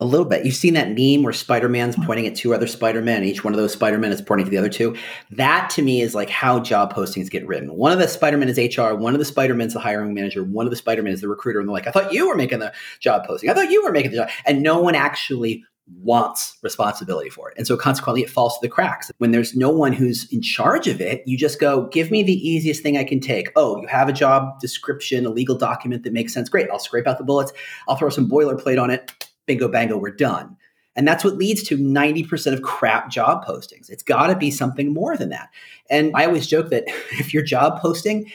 A 0.00 0.04
little 0.04 0.26
bit. 0.26 0.46
You've 0.46 0.54
seen 0.54 0.74
that 0.74 0.90
meme 0.96 1.24
where 1.24 1.32
Spider 1.32 1.68
Man's 1.68 1.96
mm-hmm. 1.96 2.06
pointing 2.06 2.26
at 2.28 2.36
two 2.36 2.54
other 2.54 2.68
Spider 2.68 3.02
Men. 3.02 3.24
Each 3.24 3.42
one 3.42 3.52
of 3.52 3.58
those 3.58 3.72
Spider 3.72 3.98
Men 3.98 4.12
is 4.12 4.22
pointing 4.22 4.44
to 4.44 4.50
the 4.50 4.56
other 4.56 4.68
two. 4.68 4.94
That 5.32 5.70
to 5.70 5.82
me 5.82 6.02
is 6.02 6.14
like 6.14 6.30
how 6.30 6.60
job 6.60 6.92
postings 6.92 7.28
get 7.28 7.44
written. 7.48 7.74
One 7.74 7.90
of 7.90 7.98
the 7.98 8.06
Spider 8.06 8.36
Men 8.36 8.48
is 8.48 8.58
HR. 8.58 8.94
One 8.94 9.14
of 9.14 9.18
the 9.18 9.24
Spider 9.24 9.54
Men 9.54 9.66
is 9.66 9.72
the 9.72 9.80
hiring 9.80 10.14
manager. 10.14 10.44
One 10.44 10.66
of 10.66 10.70
the 10.70 10.76
Spider 10.76 11.02
Men 11.02 11.12
is 11.12 11.20
the 11.20 11.28
recruiter. 11.28 11.58
And 11.58 11.68
they're 11.68 11.74
like, 11.74 11.88
I 11.88 11.90
thought 11.90 12.12
you 12.12 12.28
were 12.28 12.36
making 12.36 12.60
the 12.60 12.72
job 13.00 13.26
posting. 13.26 13.50
I 13.50 13.54
thought 13.54 13.72
you 13.72 13.82
were 13.82 13.90
making 13.90 14.12
the 14.12 14.18
job. 14.18 14.28
And 14.46 14.62
no 14.62 14.80
one 14.80 14.94
actually 14.94 15.64
wants 16.02 16.58
responsibility 16.62 17.30
for 17.30 17.50
it. 17.50 17.56
And 17.58 17.66
so 17.66 17.76
consequently, 17.76 18.22
it 18.22 18.30
falls 18.30 18.58
to 18.58 18.66
the 18.66 18.70
cracks. 18.70 19.10
When 19.18 19.32
there's 19.32 19.56
no 19.56 19.70
one 19.70 19.92
who's 19.92 20.30
in 20.32 20.42
charge 20.42 20.86
of 20.86 21.00
it, 21.00 21.22
you 21.26 21.36
just 21.36 21.58
go, 21.58 21.88
give 21.88 22.12
me 22.12 22.22
the 22.22 22.34
easiest 22.34 22.84
thing 22.84 22.96
I 22.96 23.04
can 23.04 23.18
take. 23.18 23.50
Oh, 23.56 23.80
you 23.80 23.88
have 23.88 24.08
a 24.08 24.12
job 24.12 24.60
description, 24.60 25.26
a 25.26 25.30
legal 25.30 25.56
document 25.56 26.04
that 26.04 26.12
makes 26.12 26.32
sense. 26.32 26.48
Great. 26.48 26.70
I'll 26.70 26.78
scrape 26.78 27.06
out 27.06 27.18
the 27.18 27.24
bullets. 27.24 27.52
I'll 27.88 27.96
throw 27.96 28.10
some 28.10 28.30
boilerplate 28.30 28.80
on 28.80 28.90
it 28.90 29.10
bingo 29.48 29.66
bango, 29.66 29.96
we're 29.96 30.10
done. 30.10 30.56
And 30.94 31.06
that's 31.06 31.22
what 31.22 31.36
leads 31.36 31.62
to 31.64 31.78
90% 31.78 32.52
of 32.52 32.62
crap 32.62 33.08
job 33.08 33.44
postings. 33.44 33.88
It's 33.88 34.02
got 34.02 34.26
to 34.28 34.36
be 34.36 34.50
something 34.50 34.92
more 34.92 35.16
than 35.16 35.28
that. 35.28 35.48
And 35.88 36.10
I 36.14 36.26
always 36.26 36.46
joke 36.46 36.70
that 36.70 36.84
if 37.12 37.32
your 37.32 37.42
job 37.42 37.80
posting 37.80 38.30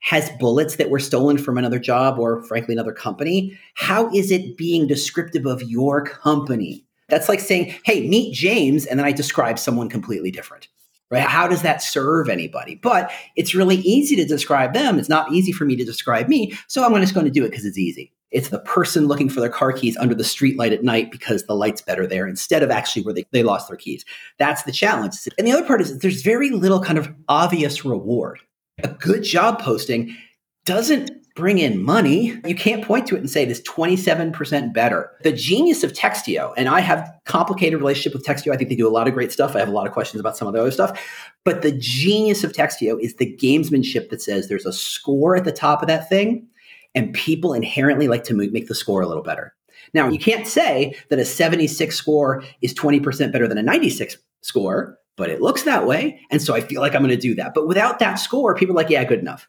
has 0.00 0.30
bullets 0.38 0.76
that 0.76 0.90
were 0.90 0.98
stolen 0.98 1.38
from 1.38 1.56
another 1.56 1.78
job 1.78 2.18
or, 2.18 2.42
frankly, 2.42 2.74
another 2.74 2.92
company, 2.92 3.58
how 3.74 4.12
is 4.12 4.30
it 4.30 4.56
being 4.56 4.86
descriptive 4.86 5.46
of 5.46 5.62
your 5.62 6.04
company? 6.04 6.84
That's 7.08 7.28
like 7.28 7.40
saying, 7.40 7.74
hey, 7.84 8.06
meet 8.08 8.34
James, 8.34 8.84
and 8.84 8.98
then 8.98 9.06
I 9.06 9.12
describe 9.12 9.58
someone 9.58 9.88
completely 9.88 10.30
different. 10.30 10.68
Right? 11.10 11.22
How 11.22 11.46
does 11.46 11.62
that 11.62 11.82
serve 11.82 12.28
anybody? 12.28 12.74
But 12.74 13.10
it's 13.36 13.54
really 13.54 13.76
easy 13.76 14.16
to 14.16 14.24
describe 14.24 14.72
them. 14.72 14.98
It's 14.98 15.10
not 15.10 15.30
easy 15.30 15.52
for 15.52 15.66
me 15.66 15.76
to 15.76 15.84
describe 15.84 16.26
me. 16.26 16.58
So 16.68 16.84
I'm 16.84 16.98
just 17.00 17.12
going 17.14 17.26
to 17.26 17.32
do 17.32 17.44
it 17.44 17.50
because 17.50 17.66
it's 17.66 17.76
easy. 17.78 18.12
It's 18.32 18.48
the 18.48 18.60
person 18.60 19.06
looking 19.06 19.28
for 19.28 19.40
their 19.40 19.50
car 19.50 19.72
keys 19.72 19.96
under 19.98 20.14
the 20.14 20.22
streetlight 20.22 20.72
at 20.72 20.82
night 20.82 21.10
because 21.10 21.44
the 21.44 21.54
light's 21.54 21.82
better 21.82 22.06
there 22.06 22.26
instead 22.26 22.62
of 22.62 22.70
actually 22.70 23.02
where 23.02 23.14
they, 23.14 23.26
they 23.30 23.42
lost 23.42 23.68
their 23.68 23.76
keys. 23.76 24.04
That's 24.38 24.62
the 24.62 24.72
challenge. 24.72 25.16
And 25.38 25.46
the 25.46 25.52
other 25.52 25.66
part 25.66 25.80
is 25.80 25.98
there's 25.98 26.22
very 26.22 26.50
little 26.50 26.80
kind 26.80 26.98
of 26.98 27.12
obvious 27.28 27.84
reward. 27.84 28.40
A 28.82 28.88
good 28.88 29.22
job 29.22 29.60
posting 29.60 30.16
doesn't 30.64 31.10
bring 31.34 31.58
in 31.58 31.82
money. 31.82 32.38
You 32.44 32.54
can't 32.54 32.84
point 32.84 33.06
to 33.06 33.16
it 33.16 33.20
and 33.20 33.30
say 33.30 33.42
it 33.42 33.50
is 33.50 33.62
27% 33.62 34.74
better. 34.74 35.10
The 35.22 35.32
genius 35.32 35.82
of 35.82 35.92
Textio, 35.92 36.52
and 36.56 36.68
I 36.68 36.80
have 36.80 37.10
complicated 37.24 37.78
relationship 37.78 38.12
with 38.12 38.26
Textio. 38.26 38.52
I 38.52 38.56
think 38.56 38.68
they 38.68 38.76
do 38.76 38.88
a 38.88 38.90
lot 38.90 39.08
of 39.08 39.14
great 39.14 39.32
stuff. 39.32 39.56
I 39.56 39.60
have 39.60 39.68
a 39.68 39.72
lot 39.72 39.86
of 39.86 39.92
questions 39.92 40.20
about 40.20 40.36
some 40.36 40.46
of 40.46 40.54
the 40.54 40.60
other 40.60 40.70
stuff. 40.70 41.00
But 41.44 41.62
the 41.62 41.72
genius 41.72 42.44
of 42.44 42.52
Textio 42.52 43.00
is 43.00 43.16
the 43.16 43.34
gamesmanship 43.36 44.10
that 44.10 44.20
says 44.20 44.48
there's 44.48 44.66
a 44.66 44.72
score 44.72 45.36
at 45.36 45.44
the 45.44 45.52
top 45.52 45.80
of 45.80 45.88
that 45.88 46.08
thing, 46.08 46.46
and 46.94 47.12
people 47.12 47.54
inherently 47.54 48.08
like 48.08 48.24
to 48.24 48.34
make 48.34 48.68
the 48.68 48.74
score 48.74 49.02
a 49.02 49.06
little 49.06 49.22
better. 49.22 49.54
Now, 49.94 50.08
you 50.08 50.18
can't 50.18 50.46
say 50.46 50.96
that 51.08 51.18
a 51.18 51.24
76 51.24 51.94
score 51.94 52.44
is 52.60 52.74
20% 52.74 53.32
better 53.32 53.48
than 53.48 53.58
a 53.58 53.62
96 53.62 54.16
score, 54.42 54.98
but 55.16 55.28
it 55.28 55.42
looks 55.42 55.62
that 55.64 55.86
way. 55.86 56.20
And 56.30 56.40
so 56.40 56.54
I 56.54 56.60
feel 56.60 56.80
like 56.80 56.94
I'm 56.94 57.02
going 57.02 57.10
to 57.10 57.16
do 57.16 57.34
that. 57.36 57.54
But 57.54 57.66
without 57.66 57.98
that 57.98 58.14
score, 58.14 58.54
people 58.54 58.74
are 58.74 58.82
like, 58.82 58.90
yeah, 58.90 59.04
good 59.04 59.18
enough. 59.18 59.48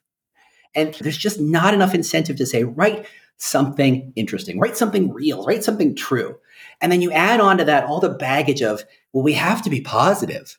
And 0.76 0.94
there's 0.96 1.18
just 1.18 1.40
not 1.40 1.74
enough 1.74 1.94
incentive 1.94 2.38
to 2.38 2.46
say, 2.46 2.64
write 2.64 3.06
something 3.38 4.12
interesting, 4.16 4.60
write 4.60 4.78
something 4.78 5.12
real, 5.12 5.46
write 5.46 5.64
something 5.64 5.96
true. 5.96 6.38
And 6.82 6.92
then 6.92 7.02
you 7.02 7.12
add 7.12 7.40
on 7.40 7.58
to 7.58 7.66
that 7.66 7.86
all 7.86 8.00
the 8.00 8.10
baggage 8.10 8.62
of, 8.62 8.84
well, 9.12 9.24
we 9.24 9.34
have 9.34 9.62
to 9.64 9.70
be 9.70 9.82
positive. 9.82 10.58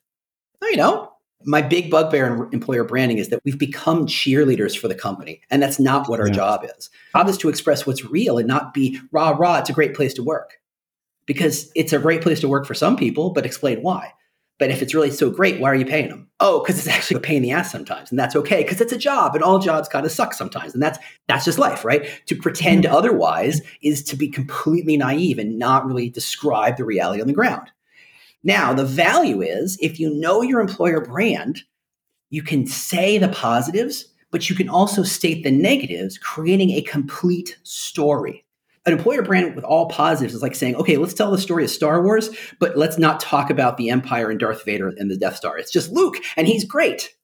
No, 0.61 0.69
you 0.69 0.77
know, 0.77 1.13
my 1.47 1.63
big 1.63 1.91
bugbear 1.91 2.27
in 2.27 2.53
employer 2.53 2.85
branding 2.85 3.19
is 3.19 3.29
that 3.29 3.41
we've 3.45 3.59
become 3.59 4.07
cheerleaders 4.07 4.77
for 4.77 4.89
the 4.89 4.95
company. 4.95 5.41
And 5.51 5.63
that's 5.63 5.79
not 5.79 6.09
what 6.09 6.21
our 6.21 6.29
yeah. 6.29 6.35
job 6.35 6.65
is. 6.77 6.91
Our 7.15 7.23
job 7.23 7.31
is 7.31 7.39
to 7.39 7.49
express 7.49 7.87
what's 7.87 8.05
real 8.05 8.39
and 8.39 8.49
not 8.49 8.75
be 8.75 9.01
rah, 9.13 9.31
rah, 9.31 9.59
it's 9.59 9.71
a 9.71 9.75
great 9.75 9.95
place 9.95 10.15
to 10.15 10.23
work. 10.23 10.59
Because 11.27 11.71
it's 11.75 11.93
a 11.93 11.99
great 11.99 12.21
place 12.21 12.41
to 12.41 12.49
work 12.49 12.67
for 12.67 12.75
some 12.75 12.97
people, 12.97 13.31
but 13.31 13.47
explain 13.47 13.83
why. 13.83 14.13
But 14.59 14.71
if 14.71 14.83
it's 14.83 14.95
really 14.95 15.11
so 15.11 15.31
great, 15.31 15.59
why 15.59 15.71
are 15.71 15.75
you 15.75 15.85
paying 15.85 16.09
them? 16.09 16.29
Oh, 16.39 16.61
because 16.61 16.79
it's 16.79 16.87
actually 16.87 17.17
a 17.17 17.21
pain 17.21 17.39
in 17.39 17.43
the 17.43 17.51
ass 17.51 17.73
sometimes, 17.73 18.11
and 18.11 18.19
that's 18.19 18.37
okay 18.37 18.63
because 18.63 18.81
it's 18.81 18.93
a 18.93 18.99
job, 18.99 19.35
and 19.35 19.43
all 19.43 19.59
jobs 19.59 19.89
kind 19.89 20.07
of 20.07 20.13
suck 20.13 20.33
sometimes, 20.33 20.75
and 20.75 20.83
that's 20.83 20.99
that's 21.27 21.45
just 21.45 21.59
life, 21.59 21.85
right? 21.85 22.09
To 22.27 22.37
pretend 22.37 22.85
mm-hmm. 22.85 22.95
otherwise 22.95 23.63
is 23.83 24.05
to 24.05 24.17
be 24.17 24.29
completely 24.29 24.97
naive 24.97 25.39
and 25.39 25.59
not 25.59 25.87
really 25.87 26.09
describe 26.09 26.77
the 26.77 26.85
reality 26.85 27.21
on 27.21 27.27
the 27.27 27.33
ground. 27.33 27.73
Now, 28.45 28.73
the 28.73 28.85
value 28.85 29.43
is 29.43 29.77
if 29.81 29.99
you 29.99 30.15
know 30.15 30.43
your 30.43 30.61
employer 30.61 31.01
brand, 31.01 31.63
you 32.31 32.43
can 32.43 32.67
say 32.67 33.19
the 33.19 33.29
positives, 33.29 34.07
but 34.31 34.49
you 34.49 34.55
can 34.55 34.69
also 34.69 35.03
state 35.03 35.43
the 35.43 35.51
negatives, 35.51 36.19
creating 36.19 36.71
a 36.71 36.83
complete 36.83 37.59
story 37.63 38.45
an 38.87 38.93
employer 38.93 39.23
brand 39.23 39.55
with 39.55 39.65
all 39.65 39.89
positives 39.89 40.35
is 40.35 40.43
like 40.43 40.55
saying, 40.55 40.77
okay, 40.77 40.97
let's 40.97 41.15
tell 41.15 41.31
the 41.31 41.39
story 41.39 41.65
of 41.65 41.71
Star 41.71 42.03
Wars, 42.03 42.31
but 42.59 42.77
let's 42.77 42.99
not 42.99 43.19
talk 43.19 43.49
about 43.49 43.77
the 43.77 43.91
Empire 43.91 44.31
and 44.31 44.39
Darth 44.39 44.65
Vader 44.65 44.89
and 44.89 45.11
the 45.11 45.17
Death 45.17 45.37
Star. 45.37 45.57
It's 45.57 45.73
just 45.73 45.91
Luke, 45.91 46.17
and 46.37 46.47
he's 46.47 46.65
great. 46.65 47.15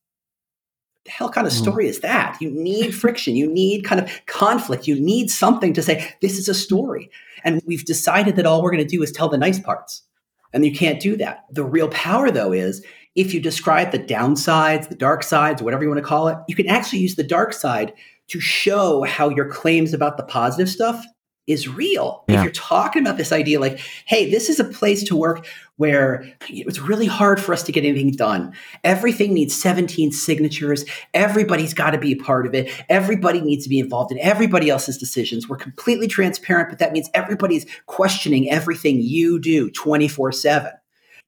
The 1.04 1.10
hell 1.10 1.28
kind 1.28 1.46
of 1.46 1.52
hmm. 1.52 1.62
story 1.62 1.88
is 1.88 2.00
that? 2.00 2.38
You 2.40 2.50
need 2.50 2.94
friction. 2.94 3.36
You 3.36 3.46
need 3.46 3.84
kind 3.84 4.00
of 4.00 4.10
conflict. 4.26 4.86
You 4.86 4.98
need 4.98 5.30
something 5.30 5.74
to 5.74 5.82
say, 5.82 6.14
this 6.22 6.38
is 6.38 6.48
a 6.48 6.54
story. 6.54 7.10
And 7.44 7.60
we've 7.66 7.84
decided 7.84 8.36
that 8.36 8.46
all 8.46 8.62
we're 8.62 8.70
going 8.70 8.86
to 8.86 8.96
do 8.96 9.02
is 9.02 9.12
tell 9.12 9.28
the 9.28 9.38
nice 9.38 9.58
parts. 9.58 10.02
And 10.52 10.64
you 10.64 10.72
can't 10.72 11.00
do 11.00 11.16
that. 11.16 11.44
The 11.50 11.64
real 11.64 11.88
power, 11.88 12.30
though, 12.30 12.52
is 12.52 12.84
if 13.14 13.34
you 13.34 13.40
describe 13.40 13.92
the 13.92 13.98
downsides, 13.98 14.88
the 14.88 14.94
dark 14.94 15.22
sides, 15.22 15.62
whatever 15.62 15.82
you 15.82 15.88
want 15.88 16.02
to 16.02 16.06
call 16.06 16.28
it, 16.28 16.38
you 16.48 16.54
can 16.54 16.68
actually 16.68 17.00
use 17.00 17.16
the 17.16 17.22
dark 17.22 17.52
side 17.52 17.92
to 18.28 18.40
show 18.40 19.02
how 19.02 19.28
your 19.28 19.48
claims 19.48 19.92
about 19.92 20.16
the 20.16 20.22
positive 20.22 20.68
stuff 20.68 21.04
is 21.50 21.68
real. 21.68 22.24
Yeah. 22.28 22.38
If 22.38 22.44
you're 22.44 22.52
talking 22.52 23.02
about 23.02 23.16
this 23.16 23.32
idea 23.32 23.60
like, 23.60 23.80
hey, 24.06 24.30
this 24.30 24.48
is 24.48 24.60
a 24.60 24.64
place 24.64 25.02
to 25.04 25.16
work 25.16 25.46
where 25.76 26.30
it's 26.48 26.78
really 26.78 27.06
hard 27.06 27.40
for 27.40 27.52
us 27.52 27.62
to 27.62 27.72
get 27.72 27.84
anything 27.84 28.12
done. 28.12 28.52
Everything 28.84 29.32
needs 29.32 29.54
17 29.60 30.12
signatures. 30.12 30.84
Everybody's 31.14 31.72
got 31.72 31.92
to 31.92 31.98
be 31.98 32.12
a 32.12 32.16
part 32.16 32.46
of 32.46 32.54
it. 32.54 32.70
Everybody 32.88 33.40
needs 33.40 33.64
to 33.64 33.70
be 33.70 33.78
involved 33.78 34.12
in 34.12 34.18
everybody 34.18 34.68
else's 34.68 34.98
decisions. 34.98 35.48
We're 35.48 35.56
completely 35.56 36.06
transparent, 36.06 36.68
but 36.68 36.78
that 36.80 36.92
means 36.92 37.08
everybody's 37.14 37.66
questioning 37.86 38.50
everything 38.50 39.00
you 39.00 39.40
do 39.40 39.70
24 39.70 40.32
7. 40.32 40.72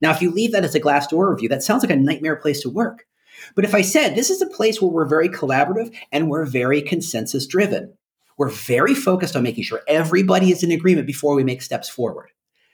Now, 0.03 0.11
if 0.11 0.21
you 0.21 0.31
leave 0.31 0.53
that 0.53 0.65
as 0.65 0.75
a 0.75 0.81
Glassdoor 0.81 1.31
review, 1.31 1.49
that 1.49 1.63
sounds 1.63 1.83
like 1.83 1.93
a 1.93 1.97
nightmare 1.97 2.37
place 2.37 2.61
to 2.63 2.69
work. 2.69 3.07
But 3.55 3.65
if 3.65 3.75
I 3.75 3.83
said 3.83 4.15
this 4.15 4.31
is 4.31 4.43
a 4.43 4.47
place 4.47 4.81
where 4.81 4.91
we're 4.91 5.07
very 5.07 5.29
collaborative 5.29 5.95
and 6.11 6.29
we're 6.29 6.45
very 6.45 6.83
consensus 6.83 7.47
driven, 7.47 7.95
we're 8.39 8.51
very 8.51 8.95
focused 8.95 9.37
on 9.37 9.43
making 9.43 9.65
sure 9.65 9.83
everybody 9.87 10.51
is 10.51 10.63
in 10.63 10.73
agreement 10.73 11.07
before 11.07 11.35
we 11.35 11.45
make 11.45 11.63
steps 11.63 11.89
forward. 11.89 12.31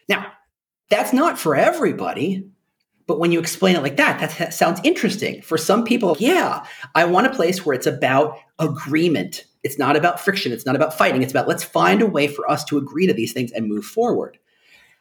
Now, 0.09 0.33
that's 0.91 1.12
not 1.12 1.38
for 1.38 1.55
everybody, 1.55 2.49
but 3.07 3.19
when 3.19 3.33
you 3.33 3.41
explain 3.41 3.77
it 3.77 3.83
like 3.83 3.97
that, 3.97 4.37
that, 4.38 4.55
sounds 4.55 4.81
interesting. 4.85 5.43
For 5.43 5.59
some 5.59 5.85
people, 5.85 6.17
yeah, 6.21 6.65
I 6.95 7.07
want 7.07 7.27
a 7.27 7.35
place 7.35 7.65
where 7.65 7.75
it's 7.75 7.87
about 7.87 8.38
agreement. 8.59 9.45
It's 9.65 9.79
not 9.79 9.97
about 9.97 10.21
friction. 10.21 10.53
It's 10.53 10.67
not 10.67 10.77
about 10.77 10.97
fighting. 10.97 11.23
It's 11.23 11.33
about 11.33 11.49
let's 11.49 11.65
find 11.65 12.03
a 12.03 12.07
way 12.07 12.29
for 12.29 12.49
us 12.50 12.65
to 12.67 12.79
agree 12.79 13.07
to 13.07 13.15
these 13.15 13.33
things 13.33 13.50
and 13.53 13.67
move 13.67 13.85
forward. 13.85 14.38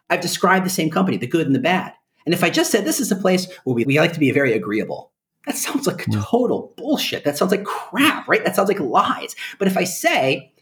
I've 0.09 0.21
described 0.21 0.65
the 0.65 0.69
same 0.69 0.89
company, 0.89 1.17
the 1.17 1.27
good 1.27 1.45
and 1.45 1.55
the 1.55 1.59
bad. 1.59 1.93
And 2.25 2.33
if 2.33 2.43
I 2.43 2.49
just 2.49 2.71
said 2.71 2.85
this 2.85 2.99
is 2.99 3.11
a 3.11 3.15
place 3.15 3.47
where 3.63 3.73
we, 3.73 3.85
we 3.85 3.99
like 3.99 4.13
to 4.13 4.19
be 4.19 4.31
very 4.31 4.53
agreeable, 4.53 5.11
that 5.47 5.55
sounds 5.55 5.87
like 5.87 6.03
hmm. 6.03 6.19
total 6.21 6.73
bullshit. 6.77 7.23
That 7.23 7.37
sounds 7.37 7.51
like 7.51 7.63
crap, 7.63 8.27
right? 8.27 8.43
That 8.43 8.55
sounds 8.55 8.67
like 8.67 8.79
lies. 8.79 9.35
But 9.57 9.67
if 9.67 9.77
I 9.77 9.85
say, 9.85 10.53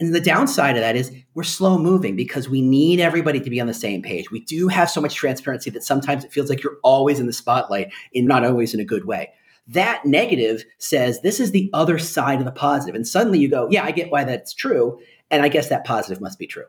and 0.00 0.14
the 0.14 0.20
downside 0.20 0.76
of 0.76 0.82
that 0.82 0.96
is 0.96 1.12
we're 1.34 1.42
slow 1.42 1.76
moving 1.76 2.14
because 2.14 2.48
we 2.48 2.62
need 2.62 3.00
everybody 3.00 3.40
to 3.40 3.50
be 3.50 3.60
on 3.60 3.66
the 3.66 3.74
same 3.74 4.00
page. 4.00 4.30
We 4.30 4.40
do 4.40 4.68
have 4.68 4.88
so 4.88 5.00
much 5.00 5.16
transparency 5.16 5.70
that 5.70 5.82
sometimes 5.82 6.24
it 6.24 6.32
feels 6.32 6.48
like 6.48 6.62
you're 6.62 6.78
always 6.84 7.18
in 7.18 7.26
the 7.26 7.32
spotlight 7.32 7.92
and 8.14 8.26
not 8.26 8.44
always 8.44 8.74
in 8.74 8.80
a 8.80 8.84
good 8.84 9.06
way. 9.06 9.32
That 9.66 10.06
negative 10.06 10.64
says 10.78 11.20
this 11.20 11.40
is 11.40 11.50
the 11.50 11.68
other 11.74 11.98
side 11.98 12.38
of 12.38 12.44
the 12.44 12.52
positive. 12.52 12.94
And 12.94 13.06
suddenly 13.06 13.40
you 13.40 13.50
go, 13.50 13.68
yeah, 13.70 13.84
I 13.84 13.90
get 13.90 14.10
why 14.10 14.24
that's 14.24 14.54
true. 14.54 15.00
And 15.30 15.42
I 15.42 15.48
guess 15.48 15.68
that 15.68 15.84
positive 15.84 16.22
must 16.22 16.38
be 16.38 16.46
true. 16.46 16.64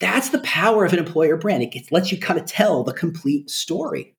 That's 0.00 0.30
the 0.30 0.40
power 0.40 0.84
of 0.84 0.92
an 0.92 0.98
employer 0.98 1.36
brand. 1.36 1.62
It 1.62 1.70
gets, 1.70 1.92
lets 1.92 2.10
you 2.10 2.18
kind 2.18 2.38
of 2.38 2.44
tell 2.44 2.82
the 2.82 2.92
complete 2.92 3.48
story. 3.48 4.13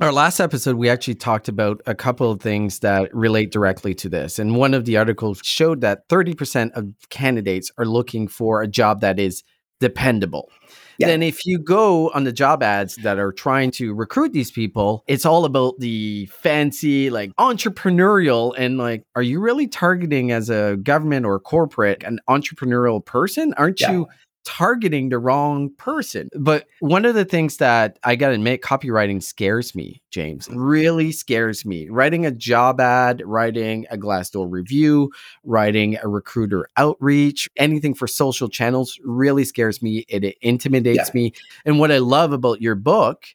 Our 0.00 0.12
last 0.12 0.38
episode, 0.38 0.76
we 0.76 0.88
actually 0.88 1.16
talked 1.16 1.48
about 1.48 1.80
a 1.84 1.94
couple 1.94 2.30
of 2.30 2.40
things 2.40 2.78
that 2.80 3.12
relate 3.12 3.50
directly 3.50 3.94
to 3.96 4.08
this. 4.08 4.38
And 4.38 4.54
one 4.54 4.72
of 4.72 4.84
the 4.84 4.96
articles 4.96 5.40
showed 5.42 5.80
that 5.80 6.08
30% 6.08 6.70
of 6.74 6.86
candidates 7.10 7.72
are 7.78 7.84
looking 7.84 8.28
for 8.28 8.62
a 8.62 8.68
job 8.68 9.00
that 9.00 9.18
is 9.18 9.42
dependable. 9.80 10.50
Yeah. 10.98 11.08
Then, 11.08 11.22
if 11.22 11.46
you 11.46 11.60
go 11.60 12.10
on 12.10 12.24
the 12.24 12.32
job 12.32 12.62
ads 12.62 12.96
that 12.96 13.18
are 13.18 13.32
trying 13.32 13.70
to 13.72 13.94
recruit 13.94 14.32
these 14.32 14.50
people, 14.50 15.04
it's 15.06 15.24
all 15.24 15.44
about 15.44 15.74
the 15.78 16.26
fancy, 16.26 17.08
like 17.08 17.30
entrepreneurial. 17.36 18.52
And 18.58 18.78
like, 18.78 19.04
are 19.14 19.22
you 19.22 19.40
really 19.40 19.68
targeting 19.68 20.32
as 20.32 20.50
a 20.50 20.76
government 20.82 21.24
or 21.24 21.38
corporate 21.38 22.02
an 22.02 22.18
entrepreneurial 22.28 23.04
person? 23.04 23.54
Aren't 23.56 23.80
yeah. 23.80 23.92
you 23.92 24.08
targeting 24.48 25.10
the 25.10 25.18
wrong 25.18 25.68
person. 25.76 26.30
But 26.34 26.66
one 26.80 27.04
of 27.04 27.14
the 27.14 27.26
things 27.26 27.58
that 27.58 27.98
I 28.02 28.16
got 28.16 28.28
to 28.28 28.34
admit, 28.34 28.62
copywriting 28.62 29.22
scares 29.22 29.74
me, 29.74 30.00
James, 30.10 30.48
mm. 30.48 30.54
really 30.56 31.12
scares 31.12 31.66
me. 31.66 31.90
Writing 31.90 32.24
a 32.24 32.30
job 32.30 32.80
ad, 32.80 33.22
writing 33.26 33.86
a 33.90 33.98
Glassdoor 33.98 34.50
review, 34.50 35.12
writing 35.44 35.98
a 36.02 36.08
recruiter 36.08 36.66
outreach, 36.78 37.46
anything 37.58 37.92
for 37.92 38.06
social 38.06 38.48
channels 38.48 38.98
really 39.04 39.44
scares 39.44 39.82
me. 39.82 40.06
It, 40.08 40.24
it 40.24 40.38
intimidates 40.40 41.10
yeah. 41.10 41.20
me. 41.20 41.32
And 41.66 41.78
what 41.78 41.92
I 41.92 41.98
love 41.98 42.32
about 42.32 42.62
your 42.62 42.74
book 42.74 43.26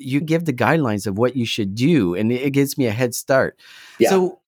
you 0.00 0.20
give 0.20 0.44
the 0.44 0.52
guidelines 0.52 1.08
of 1.08 1.18
what 1.18 1.34
you 1.34 1.44
should 1.44 1.74
do 1.74 2.14
and 2.14 2.30
it 2.30 2.52
gives 2.52 2.78
me 2.78 2.86
a 2.86 2.92
head 2.92 3.16
start. 3.16 3.58
Yeah. 3.98 4.10
So 4.10 4.40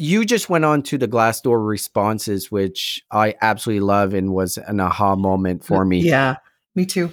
you 0.00 0.24
just 0.24 0.48
went 0.48 0.64
on 0.64 0.82
to 0.84 0.96
the 0.96 1.06
Glassdoor 1.06 1.66
responses, 1.66 2.50
which 2.50 3.02
I 3.10 3.34
absolutely 3.42 3.80
love 3.80 4.14
and 4.14 4.32
was 4.32 4.56
an 4.56 4.80
aha 4.80 5.14
moment 5.14 5.62
for 5.62 5.84
me. 5.84 6.00
Yeah, 6.00 6.36
me 6.74 6.86
too. 6.86 7.12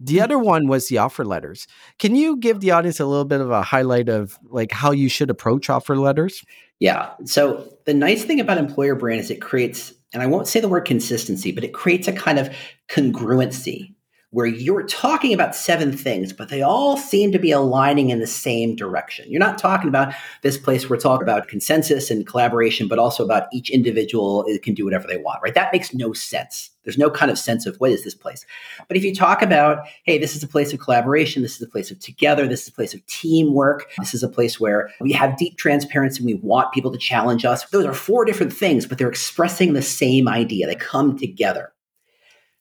The 0.00 0.20
other 0.20 0.36
one 0.36 0.66
was 0.66 0.88
the 0.88 0.98
offer 0.98 1.24
letters. 1.24 1.68
Can 2.00 2.16
you 2.16 2.36
give 2.36 2.58
the 2.58 2.72
audience 2.72 2.98
a 2.98 3.06
little 3.06 3.24
bit 3.24 3.40
of 3.40 3.52
a 3.52 3.62
highlight 3.62 4.08
of 4.08 4.36
like 4.50 4.72
how 4.72 4.90
you 4.90 5.08
should 5.08 5.30
approach 5.30 5.70
offer 5.70 5.96
letters? 5.96 6.42
Yeah. 6.80 7.10
So 7.24 7.72
the 7.86 7.94
nice 7.94 8.24
thing 8.24 8.40
about 8.40 8.58
employer 8.58 8.96
brand 8.96 9.20
is 9.20 9.30
it 9.30 9.40
creates, 9.40 9.94
and 10.12 10.20
I 10.20 10.26
won't 10.26 10.48
say 10.48 10.58
the 10.58 10.68
word 10.68 10.86
consistency, 10.86 11.52
but 11.52 11.62
it 11.62 11.72
creates 11.72 12.08
a 12.08 12.12
kind 12.12 12.40
of 12.40 12.52
congruency 12.88 13.94
where 14.34 14.46
you're 14.46 14.82
talking 14.82 15.32
about 15.32 15.54
seven 15.54 15.96
things, 15.96 16.32
but 16.32 16.48
they 16.48 16.60
all 16.60 16.96
seem 16.96 17.30
to 17.30 17.38
be 17.38 17.52
aligning 17.52 18.10
in 18.10 18.18
the 18.18 18.26
same 18.26 18.74
direction. 18.74 19.30
You're 19.30 19.38
not 19.38 19.58
talking 19.58 19.88
about 19.88 20.12
this 20.42 20.58
place 20.58 20.90
it's 20.90 21.04
all 21.04 21.22
about 21.22 21.46
consensus 21.46 22.10
and 22.10 22.26
collaboration, 22.26 22.88
but 22.88 22.98
also 22.98 23.24
about 23.24 23.46
each 23.52 23.70
individual 23.70 24.44
can 24.64 24.74
do 24.74 24.84
whatever 24.84 25.06
they 25.06 25.18
want, 25.18 25.40
right? 25.40 25.54
That 25.54 25.72
makes 25.72 25.94
no 25.94 26.12
sense. 26.12 26.70
There's 26.82 26.98
no 26.98 27.10
kind 27.10 27.30
of 27.30 27.38
sense 27.38 27.64
of 27.64 27.76
what 27.76 27.92
is 27.92 28.02
this 28.02 28.14
place. 28.14 28.44
But 28.88 28.96
if 28.96 29.04
you 29.04 29.14
talk 29.14 29.40
about, 29.40 29.86
hey, 30.02 30.18
this 30.18 30.34
is 30.34 30.42
a 30.42 30.48
place 30.48 30.72
of 30.72 30.80
collaboration, 30.80 31.42
this 31.42 31.54
is 31.54 31.62
a 31.62 31.68
place 31.68 31.92
of 31.92 32.00
together, 32.00 32.48
this 32.48 32.62
is 32.62 32.68
a 32.68 32.72
place 32.72 32.92
of 32.92 33.06
teamwork, 33.06 33.90
this 33.98 34.14
is 34.14 34.24
a 34.24 34.28
place 34.28 34.58
where 34.58 34.90
we 35.00 35.12
have 35.12 35.36
deep 35.36 35.56
transparency 35.58 36.18
and 36.18 36.26
we 36.26 36.34
want 36.34 36.72
people 36.72 36.90
to 36.90 36.98
challenge 36.98 37.44
us. 37.44 37.64
Those 37.70 37.86
are 37.86 37.94
four 37.94 38.24
different 38.24 38.52
things, 38.52 38.84
but 38.84 38.98
they're 38.98 39.08
expressing 39.08 39.74
the 39.74 39.82
same 39.82 40.26
idea. 40.26 40.66
They 40.66 40.74
come 40.74 41.16
together 41.16 41.73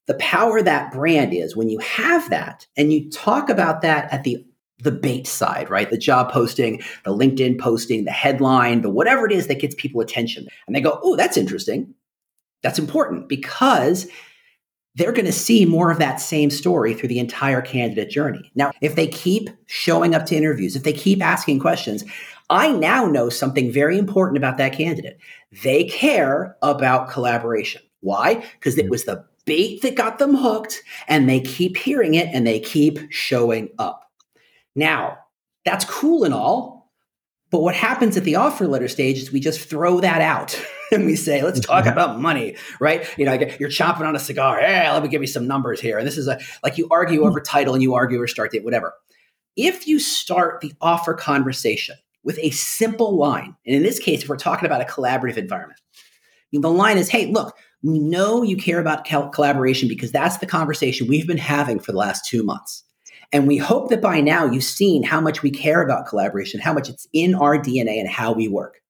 the 0.07 0.15
power 0.15 0.61
that 0.61 0.91
brand 0.91 1.33
is 1.33 1.55
when 1.55 1.69
you 1.69 1.79
have 1.79 2.29
that 2.29 2.67
and 2.75 2.91
you 2.91 3.09
talk 3.09 3.49
about 3.49 3.81
that 3.81 4.11
at 4.11 4.23
the 4.23 4.45
the 4.79 4.91
bait 4.91 5.25
side, 5.27 5.69
right? 5.69 5.89
The 5.89 5.97
job 5.97 6.29
posting, 6.29 6.81
the 7.05 7.15
LinkedIn 7.15 7.57
posting, 7.57 8.03
the 8.03 8.11
headline, 8.11 8.81
the 8.81 8.89
whatever 8.89 9.25
it 9.25 9.31
is 9.31 9.47
that 9.47 9.61
gets 9.61 9.75
people 9.75 10.01
attention. 10.01 10.47
And 10.67 10.75
they 10.75 10.81
go, 10.81 10.99
"Oh, 11.01 11.15
that's 11.15 11.37
interesting. 11.37 11.93
That's 12.63 12.79
important 12.79 13.29
because 13.29 14.07
they're 14.95 15.11
going 15.11 15.25
to 15.25 15.31
see 15.31 15.65
more 15.65 15.91
of 15.91 15.99
that 15.99 16.19
same 16.19 16.49
story 16.49 16.93
through 16.93 17.09
the 17.09 17.19
entire 17.19 17.61
candidate 17.61 18.09
journey. 18.09 18.51
Now, 18.55 18.71
if 18.81 18.95
they 18.95 19.07
keep 19.07 19.49
showing 19.65 20.13
up 20.13 20.25
to 20.27 20.35
interviews, 20.35 20.75
if 20.75 20.83
they 20.83 20.93
keep 20.93 21.21
asking 21.23 21.59
questions, 21.59 22.03
I 22.49 22.71
now 22.71 23.05
know 23.07 23.29
something 23.29 23.71
very 23.71 23.97
important 23.97 24.37
about 24.37 24.57
that 24.57 24.73
candidate. 24.73 25.17
They 25.63 25.85
care 25.85 26.55
about 26.61 27.09
collaboration. 27.09 27.81
Why? 28.01 28.45
Because 28.59 28.77
it 28.77 28.85
hmm. 28.85 28.91
was 28.91 29.05
the 29.05 29.25
bait 29.45 29.81
that 29.81 29.95
got 29.95 30.19
them 30.19 30.35
hooked 30.35 30.81
and 31.07 31.29
they 31.29 31.39
keep 31.39 31.77
hearing 31.77 32.15
it 32.15 32.27
and 32.33 32.45
they 32.45 32.59
keep 32.59 33.11
showing 33.11 33.69
up. 33.79 34.09
Now, 34.75 35.19
that's 35.65 35.85
cool 35.85 36.23
and 36.23 36.33
all, 36.33 36.91
but 37.53 37.61
what 37.61 37.75
happens 37.75 38.17
at 38.17 38.23
the 38.23 38.35
offer 38.35 38.67
letter 38.67 38.87
stage 38.87 39.19
is 39.19 39.31
we 39.31 39.39
just 39.39 39.69
throw 39.69 39.99
that 39.99 40.21
out 40.21 40.59
and 40.91 41.05
we 41.05 41.15
say, 41.15 41.43
let's 41.43 41.59
talk 41.59 41.83
mm-hmm. 41.83 41.93
about 41.93 42.19
money, 42.19 42.55
right? 42.79 43.07
You 43.17 43.25
know, 43.25 43.39
you're 43.59 43.69
chopping 43.69 44.07
on 44.07 44.15
a 44.15 44.19
cigar. 44.19 44.59
Hey, 44.59 44.89
let 44.89 45.03
me 45.03 45.09
give 45.09 45.21
you 45.21 45.27
some 45.27 45.47
numbers 45.47 45.79
here. 45.79 45.99
And 45.99 46.07
this 46.07 46.17
is 46.17 46.27
a, 46.27 46.39
like 46.63 46.79
you 46.79 46.87
argue 46.89 47.19
mm-hmm. 47.19 47.29
over 47.29 47.39
title 47.39 47.75
and 47.75 47.83
you 47.83 47.93
argue 47.93 48.17
over 48.17 48.27
start 48.27 48.51
date, 48.51 48.63
whatever. 48.63 48.93
If 49.55 49.87
you 49.87 49.99
start 49.99 50.61
the 50.61 50.73
offer 50.81 51.13
conversation 51.13 51.95
with 52.23 52.39
a 52.41 52.49
simple 52.49 53.17
line, 53.17 53.55
and 53.67 53.75
in 53.75 53.83
this 53.83 53.99
case, 53.99 54.23
if 54.23 54.29
we're 54.29 54.37
talking 54.37 54.65
about 54.65 54.81
a 54.81 54.85
collaborative 54.85 55.37
environment, 55.37 55.79
the 56.51 56.69
line 56.69 56.97
is, 56.97 57.09
hey, 57.09 57.27
look, 57.27 57.55
we 57.83 57.99
know 57.99 58.43
you 58.43 58.55
care 58.55 58.79
about 58.79 59.05
collaboration 59.05 59.89
because 59.89 60.11
that's 60.11 60.37
the 60.37 60.45
conversation 60.45 61.07
we've 61.07 61.27
been 61.27 61.37
having 61.37 61.79
for 61.79 61.91
the 61.91 61.97
last 61.97 62.25
two 62.25 62.41
months. 62.41 62.83
And 63.33 63.47
we 63.47 63.57
hope 63.57 63.89
that 63.89 64.01
by 64.01 64.21
now 64.21 64.45
you've 64.45 64.63
seen 64.63 65.03
how 65.03 65.19
much 65.19 65.41
we 65.41 65.51
care 65.51 65.81
about 65.81 66.07
collaboration, 66.07 66.61
how 66.61 66.73
much 66.73 66.87
it's 66.87 67.07
in 67.13 67.35
our 67.35 67.57
DNA 67.57 67.99
and 67.99 68.07
how 68.07 68.31
we 68.31 68.47
work. 68.47 68.81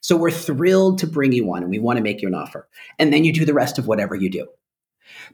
So 0.00 0.16
we're 0.16 0.32
thrilled 0.32 0.98
to 0.98 1.06
bring 1.06 1.32
you 1.32 1.46
one 1.46 1.62
and 1.62 1.70
we 1.70 1.78
want 1.78 1.98
to 1.98 2.02
make 2.02 2.20
you 2.20 2.28
an 2.28 2.34
offer. 2.34 2.68
And 2.98 3.12
then 3.12 3.22
you 3.22 3.32
do 3.32 3.44
the 3.44 3.54
rest 3.54 3.78
of 3.78 3.86
whatever 3.86 4.16
you 4.16 4.28
do. 4.28 4.48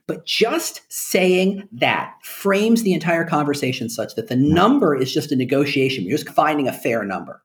But 0.06 0.26
just 0.26 0.82
saying 0.88 1.68
that 1.72 2.14
frames 2.22 2.82
the 2.82 2.92
entire 2.92 3.24
conversation 3.24 3.88
such 3.88 4.14
that 4.16 4.28
the 4.28 4.36
number 4.36 4.94
is 4.94 5.12
just 5.12 5.32
a 5.32 5.36
negotiation. 5.36 6.04
You're 6.04 6.18
just 6.18 6.28
finding 6.30 6.68
a 6.68 6.72
fair 6.72 7.04
number. 7.04 7.42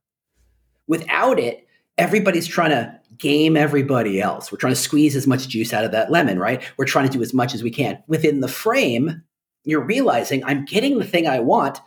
Without 0.88 1.40
it, 1.40 1.66
everybody's 1.98 2.48
trying 2.48 2.72
to 2.72 3.00
game 3.18 3.58
everybody 3.58 4.22
else. 4.22 4.52
We're 4.52 4.58
trying 4.58 4.74
to 4.74 4.80
squeeze 4.80 5.16
as 5.16 5.28
much 5.28 5.48
juice 5.48 5.74
out 5.74 5.86
of 5.86 5.92
that 5.92 6.12
lemon, 6.12 6.40
right? 6.40 6.62
We're 6.78 6.86
trying 6.86 7.08
to 7.08 7.12
do 7.12 7.22
as 7.22 7.34
much 7.34 7.54
as 7.54 7.64
we 7.64 7.72
can. 7.72 8.02
Within 8.08 8.40
the 8.40 8.48
frame, 8.48 9.24
you're 9.64 9.86
realizing 9.86 10.44
I'm 10.44 10.66
getting 10.66 11.00
the 11.00 11.06
thing 11.06 11.28
I 11.28 11.40
want. 11.40 11.80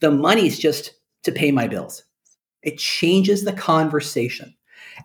The 0.00 0.10
money's 0.10 0.58
just 0.58 0.94
to 1.24 1.32
pay 1.32 1.50
my 1.50 1.66
bills. 1.66 2.04
It 2.62 2.78
changes 2.78 3.44
the 3.44 3.52
conversation. 3.52 4.54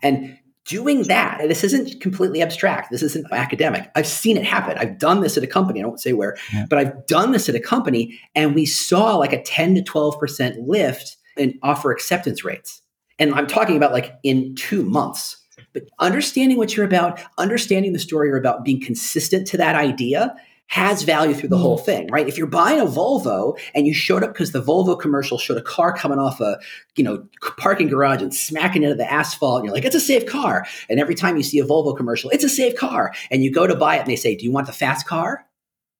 And 0.02 0.38
doing 0.64 1.02
that, 1.04 1.40
and 1.40 1.50
this 1.50 1.64
isn't 1.64 2.00
completely 2.00 2.42
abstract. 2.42 2.90
This 2.90 3.02
isn't 3.02 3.26
academic. 3.32 3.90
I've 3.96 4.06
seen 4.06 4.36
it 4.36 4.44
happen. 4.44 4.78
I've 4.78 4.98
done 4.98 5.20
this 5.20 5.36
at 5.36 5.42
a 5.42 5.48
company. 5.48 5.82
I 5.82 5.86
won't 5.86 6.00
say 6.00 6.12
where, 6.12 6.36
yeah. 6.52 6.66
but 6.68 6.78
I've 6.78 7.06
done 7.06 7.32
this 7.32 7.48
at 7.48 7.54
a 7.54 7.60
company 7.60 8.18
and 8.34 8.54
we 8.54 8.66
saw 8.66 9.16
like 9.16 9.32
a 9.32 9.42
10 9.42 9.74
to 9.76 9.82
12% 9.82 10.66
lift 10.66 11.16
in 11.36 11.58
offer 11.62 11.90
acceptance 11.90 12.44
rates. 12.44 12.82
And 13.18 13.34
I'm 13.34 13.46
talking 13.46 13.76
about 13.76 13.92
like 13.92 14.14
in 14.22 14.54
two 14.54 14.84
months. 14.84 15.36
But 15.72 15.84
understanding 15.98 16.58
what 16.58 16.76
you're 16.76 16.86
about, 16.86 17.20
understanding 17.38 17.92
the 17.92 17.98
story 17.98 18.28
you're 18.28 18.36
about, 18.36 18.64
being 18.64 18.80
consistent 18.80 19.46
to 19.48 19.56
that 19.58 19.76
idea 19.76 20.34
has 20.66 21.02
value 21.02 21.34
through 21.34 21.48
the 21.48 21.58
whole 21.58 21.78
mm. 21.78 21.84
thing, 21.84 22.08
right? 22.12 22.28
If 22.28 22.38
you're 22.38 22.46
buying 22.46 22.80
a 22.80 22.86
Volvo 22.86 23.58
and 23.74 23.88
you 23.88 23.94
showed 23.94 24.22
up 24.22 24.32
because 24.32 24.52
the 24.52 24.62
Volvo 24.62 24.98
commercial 24.98 25.36
showed 25.36 25.56
a 25.56 25.62
car 25.62 25.92
coming 25.92 26.20
off 26.20 26.40
a, 26.40 26.60
you 26.94 27.02
know, 27.02 27.26
parking 27.56 27.88
garage 27.88 28.22
and 28.22 28.32
smacking 28.32 28.84
into 28.84 28.94
the 28.94 29.12
asphalt, 29.12 29.58
and 29.58 29.64
you're 29.66 29.74
like, 29.74 29.84
it's 29.84 29.96
a 29.96 30.00
safe 30.00 30.26
car. 30.26 30.64
And 30.88 31.00
every 31.00 31.16
time 31.16 31.36
you 31.36 31.42
see 31.42 31.58
a 31.58 31.64
Volvo 31.64 31.96
commercial, 31.96 32.30
it's 32.30 32.44
a 32.44 32.48
safe 32.48 32.76
car. 32.76 33.12
And 33.32 33.42
you 33.42 33.50
go 33.50 33.66
to 33.66 33.74
buy 33.74 33.96
it 33.96 34.00
and 34.00 34.08
they 34.08 34.16
say, 34.16 34.36
do 34.36 34.44
you 34.44 34.52
want 34.52 34.68
the 34.68 34.72
fast 34.72 35.08
car? 35.08 35.44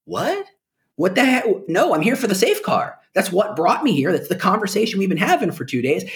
What? 0.05 0.47
What 0.95 1.16
the 1.16 1.25
heck? 1.25 1.47
No, 1.66 1.92
I'm 1.92 2.03
here 2.03 2.14
for 2.14 2.29
the 2.29 2.35
safe 2.37 2.62
car. 2.62 2.97
That's 3.12 3.33
what 3.33 3.57
brought 3.57 3.83
me 3.83 3.92
here. 3.97 4.12
That's 4.12 4.29
the 4.29 4.37
conversation 4.37 5.01
we've 5.01 5.09
been 5.09 5.18
having 5.18 5.51
for 5.51 5.64
two 5.64 5.83
days. 5.83 6.09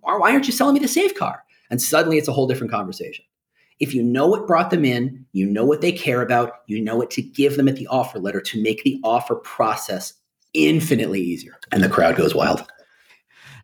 Why 0.00 0.32
aren't 0.32 0.46
you 0.46 0.52
selling 0.52 0.74
me 0.74 0.80
the 0.80 0.88
safe 0.88 1.14
car? 1.14 1.44
And 1.72 1.80
suddenly 1.80 2.18
it's 2.18 2.28
a 2.28 2.32
whole 2.32 2.46
different 2.46 2.70
conversation. 2.70 3.24
If 3.80 3.94
you 3.94 4.02
know 4.02 4.26
what 4.26 4.46
brought 4.46 4.70
them 4.70 4.84
in, 4.84 5.24
you 5.32 5.46
know 5.46 5.64
what 5.64 5.80
they 5.80 5.90
care 5.90 6.20
about, 6.20 6.52
you 6.66 6.78
know 6.80 6.96
what 6.96 7.10
to 7.12 7.22
give 7.22 7.56
them 7.56 7.66
at 7.66 7.76
the 7.76 7.86
offer 7.86 8.18
letter 8.18 8.42
to 8.42 8.62
make 8.62 8.84
the 8.84 9.00
offer 9.02 9.36
process 9.36 10.12
infinitely 10.52 11.22
easier. 11.22 11.58
And 11.72 11.82
the 11.82 11.88
crowd 11.88 12.16
goes 12.16 12.34
wild. 12.34 12.64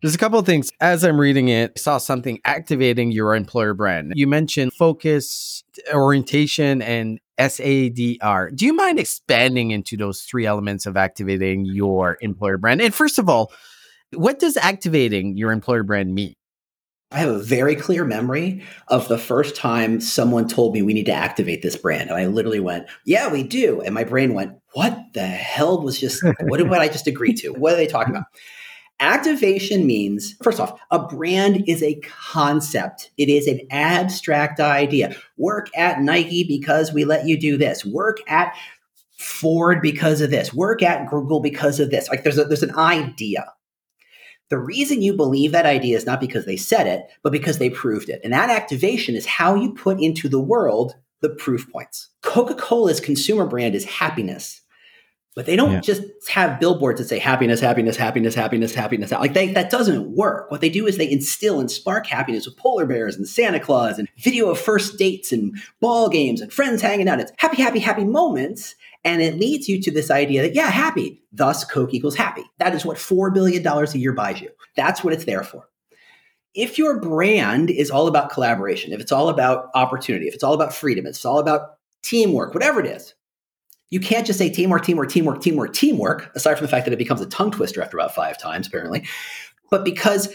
There's 0.01 0.15
a 0.15 0.17
couple 0.17 0.39
of 0.39 0.47
things. 0.47 0.71
As 0.81 1.03
I'm 1.03 1.19
reading 1.21 1.49
it, 1.49 1.73
I 1.77 1.79
saw 1.79 1.99
something 1.99 2.39
activating 2.45 3.11
your 3.11 3.35
employer 3.35 3.75
brand. 3.75 4.13
You 4.15 4.25
mentioned 4.25 4.73
focus, 4.73 5.63
orientation, 5.93 6.81
and 6.81 7.19
SADR. 7.37 8.55
Do 8.55 8.65
you 8.65 8.73
mind 8.73 8.97
expanding 8.97 9.69
into 9.69 9.97
those 9.97 10.23
three 10.23 10.47
elements 10.47 10.87
of 10.87 10.97
activating 10.97 11.65
your 11.65 12.17
employer 12.21 12.57
brand? 12.57 12.81
And 12.81 12.91
first 12.91 13.19
of 13.19 13.29
all, 13.29 13.51
what 14.13 14.39
does 14.39 14.57
activating 14.57 15.37
your 15.37 15.51
employer 15.51 15.83
brand 15.83 16.15
mean? 16.15 16.33
I 17.11 17.19
have 17.19 17.29
a 17.29 17.39
very 17.39 17.75
clear 17.75 18.05
memory 18.05 18.63
of 18.87 19.07
the 19.07 19.17
first 19.17 19.55
time 19.55 19.99
someone 19.99 20.47
told 20.47 20.75
me 20.75 20.83
we 20.83 20.93
need 20.93 21.07
to 21.07 21.11
activate 21.11 21.63
this 21.63 21.75
brand. 21.75 22.09
And 22.09 22.19
I 22.19 22.27
literally 22.27 22.59
went, 22.59 22.87
Yeah, 23.03 23.31
we 23.31 23.41
do. 23.41 23.81
And 23.81 23.95
my 23.95 24.03
brain 24.03 24.35
went, 24.35 24.53
What 24.73 24.97
the 25.13 25.25
hell 25.25 25.81
was 25.81 25.99
just, 25.99 26.23
what 26.41 26.57
did 26.57 26.71
I 26.71 26.87
just 26.87 27.07
agree 27.07 27.33
to? 27.35 27.49
What 27.49 27.73
are 27.73 27.77
they 27.77 27.87
talking 27.87 28.15
about? 28.15 28.27
Activation 28.99 29.87
means, 29.87 30.35
first 30.43 30.59
off, 30.59 30.79
a 30.91 30.99
brand 30.99 31.63
is 31.67 31.81
a 31.81 31.99
concept. 32.01 33.11
It 33.17 33.29
is 33.29 33.47
an 33.47 33.61
abstract 33.71 34.59
idea. 34.59 35.15
Work 35.37 35.69
at 35.75 36.01
Nike 36.01 36.43
because 36.43 36.91
we 36.91 37.05
let 37.05 37.25
you 37.25 37.39
do 37.39 37.57
this. 37.57 37.85
Work 37.85 38.17
at 38.27 38.53
Ford 39.17 39.81
because 39.81 40.19
of 40.21 40.31
this. 40.31 40.53
Work 40.53 40.83
at 40.83 41.09
Google 41.09 41.39
because 41.39 41.79
of 41.79 41.91
this. 41.91 42.09
Like 42.09 42.23
there's 42.23 42.37
a, 42.37 42.43
there's 42.43 42.61
an 42.61 42.75
idea. 42.77 43.45
The 44.49 44.57
reason 44.57 45.01
you 45.01 45.13
believe 45.13 45.51
that 45.51 45.65
idea 45.65 45.95
is 45.95 46.05
not 46.05 46.19
because 46.19 46.45
they 46.45 46.57
said 46.57 46.87
it, 46.87 47.03
but 47.21 47.31
because 47.31 47.59
they 47.59 47.69
proved 47.69 48.09
it. 48.09 48.19
And 48.23 48.33
that 48.33 48.49
activation 48.49 49.15
is 49.15 49.25
how 49.25 49.55
you 49.55 49.73
put 49.73 49.99
into 50.01 50.27
the 50.27 50.39
world 50.39 50.95
the 51.21 51.29
proof 51.29 51.71
points. 51.71 52.09
Coca 52.21 52.55
Cola's 52.55 52.99
consumer 52.99 53.45
brand 53.45 53.75
is 53.75 53.85
happiness, 53.85 54.61
but 55.35 55.45
they 55.45 55.55
don't 55.55 55.73
yeah. 55.73 55.79
just 55.81 56.01
have 56.29 56.59
billboards 56.59 56.99
that 56.99 57.07
say 57.07 57.19
happiness, 57.19 57.59
happiness, 57.59 57.95
happiness, 57.95 58.33
happiness, 58.33 58.73
happiness. 58.73 59.11
Like 59.11 59.33
they, 59.33 59.53
that 59.53 59.69
doesn't 59.69 60.15
work. 60.15 60.49
What 60.49 60.61
they 60.61 60.69
do 60.69 60.87
is 60.87 60.97
they 60.97 61.11
instill 61.11 61.59
and 61.59 61.69
spark 61.69 62.07
happiness 62.07 62.45
with 62.45 62.57
polar 62.57 62.85
bears 62.85 63.15
and 63.15 63.27
Santa 63.27 63.59
Claus 63.59 63.99
and 63.99 64.07
video 64.17 64.49
of 64.49 64.59
first 64.59 64.97
dates 64.97 65.31
and 65.31 65.55
ball 65.79 66.09
games 66.09 66.41
and 66.41 66.51
friends 66.51 66.81
hanging 66.81 67.07
out. 67.07 67.19
It's 67.19 67.31
happy, 67.37 67.61
happy, 67.61 67.79
happy 67.79 68.05
moments. 68.05 68.75
And 69.03 69.21
it 69.21 69.39
leads 69.39 69.69
you 69.69 69.81
to 69.81 69.91
this 69.91 70.11
idea 70.11 70.41
that, 70.41 70.55
yeah, 70.55 70.69
happy, 70.69 71.23
thus 71.31 71.63
Coke 71.63 71.93
equals 71.93 72.15
happy. 72.15 72.43
That 72.57 72.75
is 72.75 72.85
what 72.85 72.97
$4 72.97 73.33
billion 73.33 73.65
a 73.65 73.97
year 73.97 74.13
buys 74.13 74.41
you. 74.41 74.49
That's 74.75 75.03
what 75.03 75.13
it's 75.13 75.25
there 75.25 75.43
for. 75.43 75.69
If 76.53 76.77
your 76.77 76.99
brand 76.99 77.69
is 77.69 77.91
all 77.91 78.07
about 78.07 78.29
collaboration, 78.31 78.91
if 78.91 78.99
it's 78.99 79.11
all 79.11 79.29
about 79.29 79.69
opportunity, 79.73 80.27
if 80.27 80.33
it's 80.33 80.43
all 80.43 80.53
about 80.53 80.73
freedom, 80.73 81.05
if 81.05 81.11
it's 81.11 81.25
all 81.25 81.39
about 81.39 81.77
teamwork, 82.03 82.53
whatever 82.53 82.79
it 82.79 82.87
is, 82.87 83.13
you 83.89 83.99
can't 83.99 84.27
just 84.27 84.37
say 84.37 84.49
teamwork, 84.49 84.83
teamwork, 84.83 85.09
teamwork, 85.09 85.41
teamwork, 85.41 85.73
teamwork, 85.73 86.31
aside 86.35 86.55
from 86.55 86.65
the 86.65 86.71
fact 86.71 86.85
that 86.85 86.93
it 86.93 86.99
becomes 86.99 87.21
a 87.21 87.25
tongue 87.27 87.51
twister 87.51 87.81
after 87.81 87.97
about 87.97 88.13
five 88.13 88.37
times, 88.37 88.67
apparently. 88.67 89.07
But 89.71 89.85
because 89.85 90.29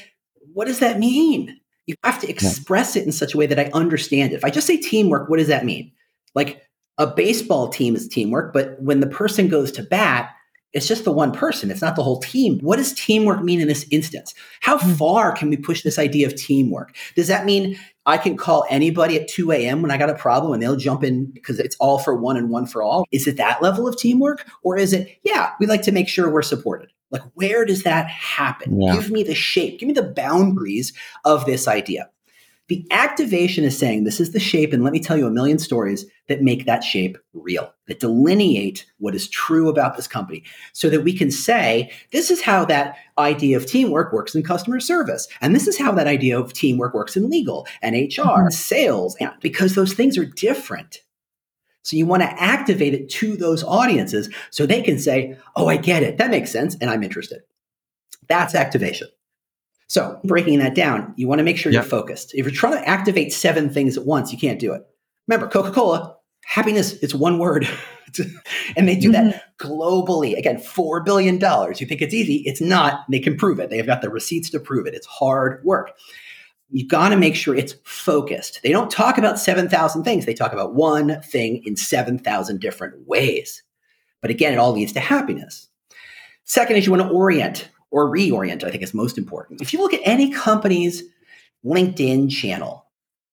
what 0.53 0.67
does 0.67 0.79
that 0.79 0.99
mean? 0.99 1.61
You 1.87 1.95
have 2.03 2.21
to 2.21 2.29
express 2.29 2.97
it 2.97 3.05
in 3.05 3.13
such 3.13 3.35
a 3.35 3.37
way 3.37 3.47
that 3.47 3.59
I 3.59 3.71
understand 3.75 4.33
it. 4.33 4.37
If 4.37 4.45
I 4.45 4.51
just 4.51 4.67
say 4.67 4.79
teamwork, 4.79 5.29
what 5.29 5.39
does 5.39 5.49
that 5.49 5.65
mean? 5.65 5.93
Like 6.35 6.63
a 6.99 7.07
baseball 7.07 7.69
team 7.69 7.97
is 7.97 8.09
teamwork, 8.09 8.53
but 8.53 8.81
when 8.81 9.01
the 9.01 9.07
person 9.07 9.49
goes 9.49 9.73
to 9.73 9.83
bat, 9.83 10.31
it's 10.73 10.89
just 10.89 11.05
the 11.05 11.13
one 11.13 11.31
person. 11.31 11.71
It's 11.71 11.81
not 11.83 11.95
the 11.95 12.03
whole 12.03 12.19
team. 12.21 12.59
What 12.59 12.77
does 12.77 12.93
teamwork 12.95 13.43
mean 13.45 13.61
in 13.61 13.69
this 13.69 13.87
instance? 13.93 14.35
How 14.61 14.77
Hmm. 14.77 14.93
far 14.95 15.33
can 15.33 15.49
we 15.49 15.57
push 15.57 15.83
this 15.83 15.99
idea 16.01 16.27
of 16.27 16.35
teamwork? 16.35 16.97
Does 17.15 17.29
that 17.29 17.45
mean 17.47 17.79
I 18.07 18.19
can 18.19 18.37
call 18.37 18.67
anybody 18.69 19.17
at 19.19 19.29
2 19.29 19.53
a.m. 19.53 19.83
when 19.83 19.91
I 19.93 19.97
got 19.97 20.11
a 20.11 20.15
problem 20.15 20.53
and 20.53 20.61
they'll 20.63 20.77
jump 20.77 21.05
in 21.05 21.27
because 21.27 21.61
it's 21.61 21.77
all 21.79 21.99
for 21.99 22.15
one 22.17 22.37
and 22.37 22.51
one 22.51 22.67
for 22.67 22.83
all? 22.83 23.07
Is 23.13 23.27
it 23.29 23.37
that 23.37 23.63
level 23.63 23.87
of 23.87 23.97
teamwork? 23.97 24.47
Or 24.63 24.77
is 24.77 24.93
it, 24.93 25.17
yeah, 25.23 25.51
we 25.61 25.67
like 25.67 25.83
to 25.83 25.93
make 25.93 26.09
sure 26.09 26.29
we're 26.31 26.43
supported? 26.43 26.91
Like, 27.11 27.23
where 27.35 27.65
does 27.65 27.85
that 27.85 28.09
happen? 28.09 28.81
Yeah. 28.81 28.95
Give 28.95 29.11
me 29.13 29.23
the 29.23 29.35
shape, 29.35 29.79
give 29.79 29.87
me 29.87 29.93
the 29.95 30.03
boundaries 30.03 30.93
of 31.25 31.47
this 31.47 31.69
idea. 31.69 32.11
The 32.69 32.87
activation 32.91 33.63
is 33.65 33.77
saying 33.77 34.05
this 34.05 34.21
is 34.21 34.33
the 34.33 34.41
shape, 34.41 34.73
and 34.73 34.83
let 34.83 34.95
me 34.95 35.01
tell 35.01 35.19
you 35.19 35.27
a 35.27 35.31
million 35.31 35.59
stories 35.59 36.07
that 36.29 36.41
make 36.41 36.65
that 36.65 36.83
shape 36.83 37.19
real, 37.35 37.71
that 37.89 38.01
delineate 38.01 38.87
what 38.97 39.15
is 39.15 39.29
true 39.29 39.69
about 39.69 39.97
this 39.97 40.07
company, 40.07 40.43
so 40.73 40.89
that 40.89 41.03
we 41.03 41.13
can 41.13 41.31
say, 41.31 41.93
this 42.11 42.31
is 42.31 42.41
how 42.41 42.65
that 42.65 42.97
idea 43.19 43.59
of 43.59 43.67
teamwork 43.67 44.15
works 44.15 44.35
in 44.35 44.43
customer 44.43 44.81
service. 44.81 45.29
And 45.43 45.55
this 45.55 45.69
is 45.69 45.77
how 45.79 45.93
that 45.93 46.07
idea 46.07 46.39
of 46.39 46.55
teamwork 46.55 46.95
works 46.95 47.17
in 47.17 47.29
legal 47.29 47.67
and 47.83 47.95
HR, 47.95 48.49
Mhm. 48.49 48.53
sales, 48.53 49.15
and 49.21 49.31
because 49.43 49.75
those 49.75 49.93
things 49.93 50.17
are 50.17 50.25
different. 50.25 51.01
So 51.83 51.99
you 51.99 52.07
want 52.07 52.23
to 52.23 52.43
activate 52.43 52.95
it 52.95 53.11
to 53.11 53.37
those 53.37 53.63
audiences 53.63 54.31
so 54.51 54.65
they 54.65 54.81
can 54.81 54.99
say, 54.99 55.37
oh, 55.55 55.67
I 55.67 55.77
get 55.77 56.03
it. 56.03 56.17
That 56.17 56.31
makes 56.31 56.51
sense. 56.51 56.77
And 56.81 56.89
I'm 56.89 57.03
interested. 57.03 57.43
That's 58.27 58.55
activation. 58.55 59.09
So 59.95 60.19
breaking 60.25 60.59
that 60.59 60.75
down, 60.75 61.15
you 61.15 61.29
want 61.29 61.39
to 61.39 61.45
make 61.45 61.57
sure 61.57 61.71
Yeah. 61.71 61.79
you're 61.79 61.89
focused. 61.89 62.35
If 62.35 62.45
you're 62.45 62.51
trying 62.51 62.73
to 62.73 62.89
activate 62.89 63.33
seven 63.33 63.71
things 63.71 63.97
at 63.97 64.05
once, 64.05 64.33
you 64.33 64.39
can't 64.39 64.59
do 64.59 64.73
it. 64.73 64.83
Remember, 65.29 65.47
Coca-Cola, 65.47 66.17
happiness, 66.45 66.95
it's 66.95 67.15
one 67.15 67.39
word. 67.39 67.69
and 68.77 68.89
they 68.89 68.97
do 68.97 69.13
that 69.13 69.25
mm-hmm. 69.25 69.73
globally. 69.73 70.37
Again, 70.37 70.57
$4 70.57 71.05
billion. 71.05 71.35
You 71.37 71.87
think 71.87 72.03
it's 72.03 72.13
easy. 72.13 72.43
It's 72.45 72.61
not. 72.61 73.05
They 73.09 73.21
can 73.21 73.37
prove 73.37 73.61
it. 73.61 73.71
They've 73.71 73.87
got 73.87 74.03
the 74.03 74.11
receipts 74.11 74.51
to 74.51 74.59
prove 74.59 74.89
it. 74.89 74.95
It's 74.95 75.07
hard 75.07 75.65
work. 75.65 75.93
You've 76.71 76.89
got 76.89 77.11
to 77.11 77.17
make 77.17 77.37
sure 77.37 77.55
it's 77.55 77.77
focused. 77.85 78.65
They 78.65 78.73
don't 78.73 78.91
talk 78.91 79.17
about 79.17 79.39
7,000 79.39 80.03
things. 80.03 80.27
They 80.27 80.35
talk 80.35 80.53
about 80.53 80.75
one 80.75 81.23
thing 81.23 81.63
in 81.65 81.77
7,000 81.77 82.61
different 82.61 83.07
ways. 83.07 83.63
But 84.21 84.33
again, 84.33 84.55
it 84.55 84.59
all 84.59 84.73
leads 84.73 84.93
to 84.95 85.01
happiness. 85.01 85.69
Second 86.43 86.79
is 86.79 86.85
you 86.85 86.91
want 86.91 87.05
to 87.05 87.09
orient 87.09 87.69
or 87.95 88.11
reorient, 88.11 88.65
I 88.65 88.73
think 88.73 88.83
is 88.83 88.93
most 88.93 89.17
important. 89.17 89.63
If 89.63 89.73
you 89.73 89.79
look 89.79 89.95
at 89.95 90.01
any 90.03 90.33
company's 90.33 91.05
LinkedIn 91.65 92.29
channel 92.29 92.87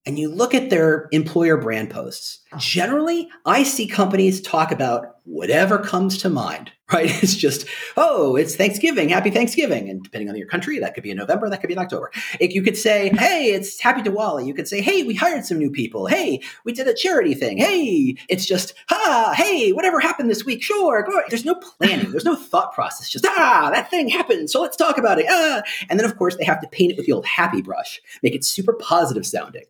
and 0.06 0.20
you 0.20 0.32
look 0.32 0.54
at 0.54 0.70
their 0.70 1.08
employer 1.10 1.56
brand 1.56 1.90
posts, 1.90 2.41
generally 2.58 3.28
I 3.46 3.62
see 3.62 3.86
companies 3.86 4.40
talk 4.40 4.72
about 4.72 5.16
whatever 5.24 5.78
comes 5.78 6.18
to 6.18 6.28
mind, 6.28 6.72
right? 6.92 7.06
It's 7.22 7.34
just, 7.36 7.66
oh, 7.96 8.34
it's 8.36 8.56
Thanksgiving, 8.56 9.08
happy 9.08 9.30
Thanksgiving. 9.30 9.88
And 9.88 10.02
depending 10.02 10.28
on 10.28 10.36
your 10.36 10.48
country, 10.48 10.78
that 10.80 10.94
could 10.94 11.02
be 11.04 11.10
in 11.10 11.16
November, 11.16 11.48
that 11.48 11.60
could 11.60 11.68
be 11.68 11.74
in 11.74 11.78
October. 11.78 12.10
It- 12.40 12.52
you 12.52 12.62
could 12.62 12.76
say, 12.76 13.08
hey, 13.16 13.52
it's 13.52 13.80
happy 13.80 14.02
Diwali. 14.02 14.46
You 14.46 14.52
could 14.52 14.68
say, 14.68 14.80
hey, 14.82 15.04
we 15.04 15.14
hired 15.14 15.44
some 15.46 15.58
new 15.58 15.70
people. 15.70 16.06
Hey, 16.06 16.42
we 16.64 16.72
did 16.72 16.86
a 16.88 16.94
charity 16.94 17.34
thing. 17.34 17.56
Hey, 17.56 18.16
it's 18.28 18.44
just, 18.44 18.74
ah, 18.90 19.32
hey, 19.36 19.72
whatever 19.72 20.00
happened 20.00 20.28
this 20.28 20.44
week, 20.44 20.62
sure. 20.62 21.02
Go. 21.02 21.22
There's 21.28 21.44
no 21.44 21.54
planning. 21.54 22.10
There's 22.10 22.24
no 22.24 22.36
thought 22.36 22.72
process. 22.74 23.08
Just, 23.08 23.26
ah, 23.26 23.70
that 23.72 23.88
thing 23.90 24.08
happened. 24.08 24.50
So 24.50 24.60
let's 24.60 24.76
talk 24.76 24.98
about 24.98 25.18
it. 25.18 25.26
Ah. 25.30 25.62
And 25.88 25.98
then, 25.98 26.04
of 26.04 26.16
course, 26.18 26.36
they 26.36 26.44
have 26.44 26.60
to 26.60 26.68
paint 26.68 26.92
it 26.92 26.96
with 26.96 27.06
the 27.06 27.12
old 27.12 27.24
happy 27.24 27.62
brush, 27.62 28.02
make 28.22 28.34
it 28.34 28.44
super 28.44 28.74
positive 28.74 29.24
sounding. 29.24 29.64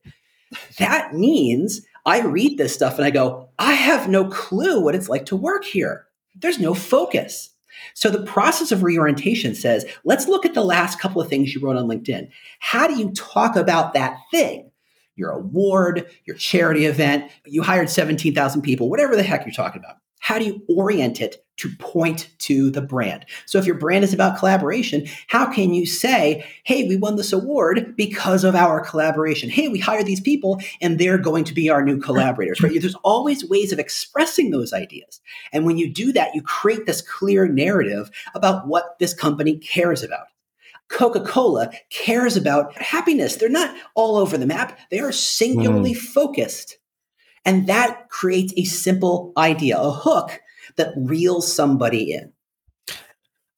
That 0.79 1.15
means 1.15 1.83
I 2.05 2.21
read 2.23 2.59
this 2.59 2.75
stuff 2.75 2.97
and 2.97 3.05
I 3.05 3.11
go, 3.11 3.49
I 3.59 3.73
have 3.73 4.09
no 4.09 4.29
clue 4.29 4.81
what 4.81 4.95
it's 4.95 5.09
like 5.09 5.27
to 5.27 5.37
work 5.37 5.65
here. 5.65 6.07
There's 6.35 6.59
no 6.59 6.75
focus. 6.75 7.51
So 7.95 8.11
the 8.11 8.25
process 8.25 8.73
of 8.73 8.83
reorientation 8.83 9.55
says, 9.55 9.87
let's 10.05 10.29
look 10.29 10.45
at 10.45 10.55
the 10.55 10.65
last 10.65 11.01
couple 11.01 11.23
of 11.23 11.29
things 11.29 11.55
you 11.55 11.61
wrote 11.61 11.77
on 11.77 11.89
LinkedIn. 11.89 12.29
How 12.59 12.87
do 12.87 12.99
you 12.99 13.13
talk 13.13 13.57
about 13.57 13.95
that 13.95 14.19
thing? 14.31 14.71
Your 15.17 15.31
award, 15.31 16.07
your 16.25 16.37
charity 16.37 16.87
event, 16.87 17.31
you 17.45 17.63
hired 17.63 17.91
17,000 17.91 18.63
people, 18.63 18.89
whatever 18.89 19.15
the 19.15 19.23
heck 19.23 19.45
you're 19.45 19.53
talking 19.53 19.81
about. 19.81 19.97
How 20.23 20.39
do 20.39 20.45
you 20.45 20.63
orient 20.69 21.21
it 21.21 21.45
to 21.57 21.69
point 21.81 22.31
to 22.39 22.71
the 22.71 22.81
brand? 22.81 23.27
So 23.45 23.59
if 23.59 23.67
your 23.67 23.75
brand 23.75 24.05
is 24.05 24.15
about 24.15 24.39
collaboration, 24.39 25.07
how 25.27 25.53
can 25.53 25.75
you 25.75 25.85
say, 25.85 26.47
hey, 26.63 26.87
we 26.87 26.97
won 26.97 27.17
this 27.17 27.33
award 27.33 27.95
because 27.97 28.45
of 28.45 28.55
our 28.55 28.81
collaboration? 28.81 29.51
Hey, 29.51 29.67
we 29.67 29.81
hired 29.81 30.07
these 30.07 30.21
people 30.21 30.61
and 30.81 30.97
they're 30.97 31.19
going 31.19 31.43
to 31.43 31.53
be 31.53 31.69
our 31.69 31.85
new 31.85 31.99
collaborators, 31.99 32.61
right? 32.63 32.81
There's 32.81 32.95
always 33.03 33.45
ways 33.45 33.73
of 33.73 33.81
expressing 33.81 34.53
those 34.53 34.73
ideas. 34.73 35.21
And 35.53 35.67
when 35.67 35.77
you 35.77 35.93
do 35.93 36.13
that, 36.13 36.37
you 36.37 36.43
create 36.43 36.87
this 36.87 37.03
clear 37.03 37.49
narrative 37.49 38.09
about 38.33 38.69
what 38.69 38.97
this 39.01 39.13
company 39.13 39.59
cares 39.59 40.05
about. 40.05 40.29
Coca 40.89 41.21
Cola 41.21 41.73
cares 41.91 42.37
about 42.37 42.81
happiness. 42.81 43.37
They're 43.37 43.49
not 43.49 43.75
all 43.97 44.17
over 44.17 44.39
the 44.39 44.47
map, 44.47 44.79
they 44.93 45.01
are 45.01 45.11
singularly 45.11 45.95
mm. 45.95 45.99
focused. 45.99 46.79
And 47.45 47.67
that 47.67 48.09
creates 48.09 48.53
a 48.57 48.65
simple 48.65 49.33
idea, 49.37 49.79
a 49.79 49.91
hook 49.91 50.41
that 50.77 50.93
reels 50.97 51.53
somebody 51.53 52.13
in. 52.13 52.33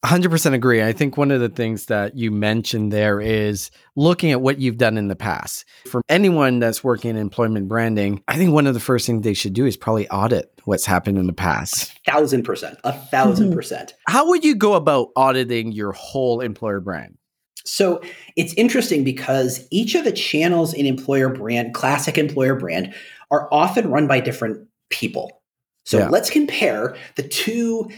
100% 0.04 0.52
agree. 0.52 0.82
I 0.82 0.92
think 0.92 1.16
one 1.16 1.30
of 1.30 1.40
the 1.40 1.48
things 1.48 1.86
that 1.86 2.14
you 2.14 2.30
mentioned 2.30 2.92
there 2.92 3.22
is 3.22 3.70
looking 3.96 4.32
at 4.32 4.42
what 4.42 4.58
you've 4.58 4.76
done 4.76 4.98
in 4.98 5.08
the 5.08 5.16
past. 5.16 5.64
For 5.86 6.02
anyone 6.10 6.58
that's 6.58 6.84
working 6.84 7.10
in 7.10 7.16
employment 7.16 7.68
branding, 7.68 8.22
I 8.28 8.36
think 8.36 8.52
one 8.52 8.66
of 8.66 8.74
the 8.74 8.80
first 8.80 9.06
things 9.06 9.22
they 9.22 9.32
should 9.32 9.54
do 9.54 9.64
is 9.64 9.78
probably 9.78 10.06
audit 10.10 10.52
what's 10.64 10.84
happened 10.84 11.16
in 11.16 11.26
the 11.26 11.32
past. 11.32 11.98
Thousand 12.06 12.42
percent, 12.42 12.78
a 12.84 12.92
1000 12.92 13.50
Mhm. 13.50 13.54
percent. 13.54 13.94
How 14.06 14.28
would 14.28 14.44
you 14.44 14.54
go 14.54 14.74
about 14.74 15.08
auditing 15.16 15.72
your 15.72 15.92
whole 15.92 16.40
employer 16.40 16.80
brand? 16.80 17.16
So 17.64 18.02
it's 18.36 18.52
interesting 18.54 19.04
because 19.04 19.66
each 19.70 19.94
of 19.94 20.04
the 20.04 20.12
channels 20.12 20.74
in 20.74 20.84
employer 20.84 21.30
brand, 21.30 21.72
classic 21.72 22.18
employer 22.18 22.56
brand, 22.56 22.92
are 23.34 23.48
often 23.52 23.90
run 23.90 24.06
by 24.06 24.20
different 24.20 24.66
people. 24.90 25.42
So 25.84 25.98
Yeah. 25.98 26.08
let's 26.08 26.30
compare 26.30 26.96
the 27.16 27.22
two 27.22 27.90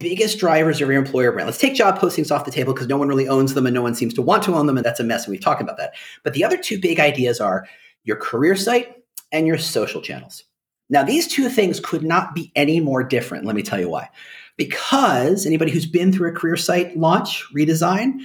biggest 0.00 0.38
drivers 0.38 0.80
of 0.80 0.88
your 0.88 0.98
employer 0.98 1.30
brand. 1.30 1.46
Let's 1.46 1.58
take 1.58 1.74
job 1.74 1.98
postings 1.98 2.34
off 2.34 2.44
the 2.44 2.50
table 2.50 2.72
because 2.72 2.88
no 2.88 2.96
one 2.96 3.08
really 3.08 3.28
owns 3.28 3.54
them 3.54 3.66
and 3.66 3.74
no 3.74 3.82
one 3.82 3.94
seems 3.94 4.14
to 4.14 4.22
want 4.22 4.42
to 4.44 4.54
own 4.54 4.66
them, 4.66 4.76
and 4.76 4.84
that's 4.84 4.98
a 4.98 5.04
mess. 5.04 5.24
And 5.24 5.30
we've 5.32 5.40
talked 5.40 5.62
about 5.62 5.76
that. 5.78 5.94
But 6.24 6.34
the 6.34 6.42
other 6.42 6.56
two 6.56 6.80
big 6.80 6.98
ideas 6.98 7.40
are 7.40 7.66
your 8.02 8.16
career 8.16 8.56
site 8.56 8.96
and 9.30 9.46
your 9.46 9.58
social 9.58 10.02
channels. 10.02 10.42
Now, 10.90 11.04
these 11.04 11.28
two 11.28 11.48
things 11.48 11.78
could 11.78 12.02
not 12.02 12.34
be 12.34 12.50
any 12.56 12.80
more 12.80 13.04
different. 13.04 13.44
Let 13.44 13.54
me 13.54 13.62
tell 13.62 13.78
you 13.78 13.88
why. 13.88 14.08
Because 14.56 15.46
anybody 15.46 15.70
who's 15.70 15.86
been 15.86 16.12
through 16.12 16.30
a 16.30 16.34
career 16.34 16.56
site 16.56 16.96
launch, 16.96 17.46
redesign, 17.54 18.20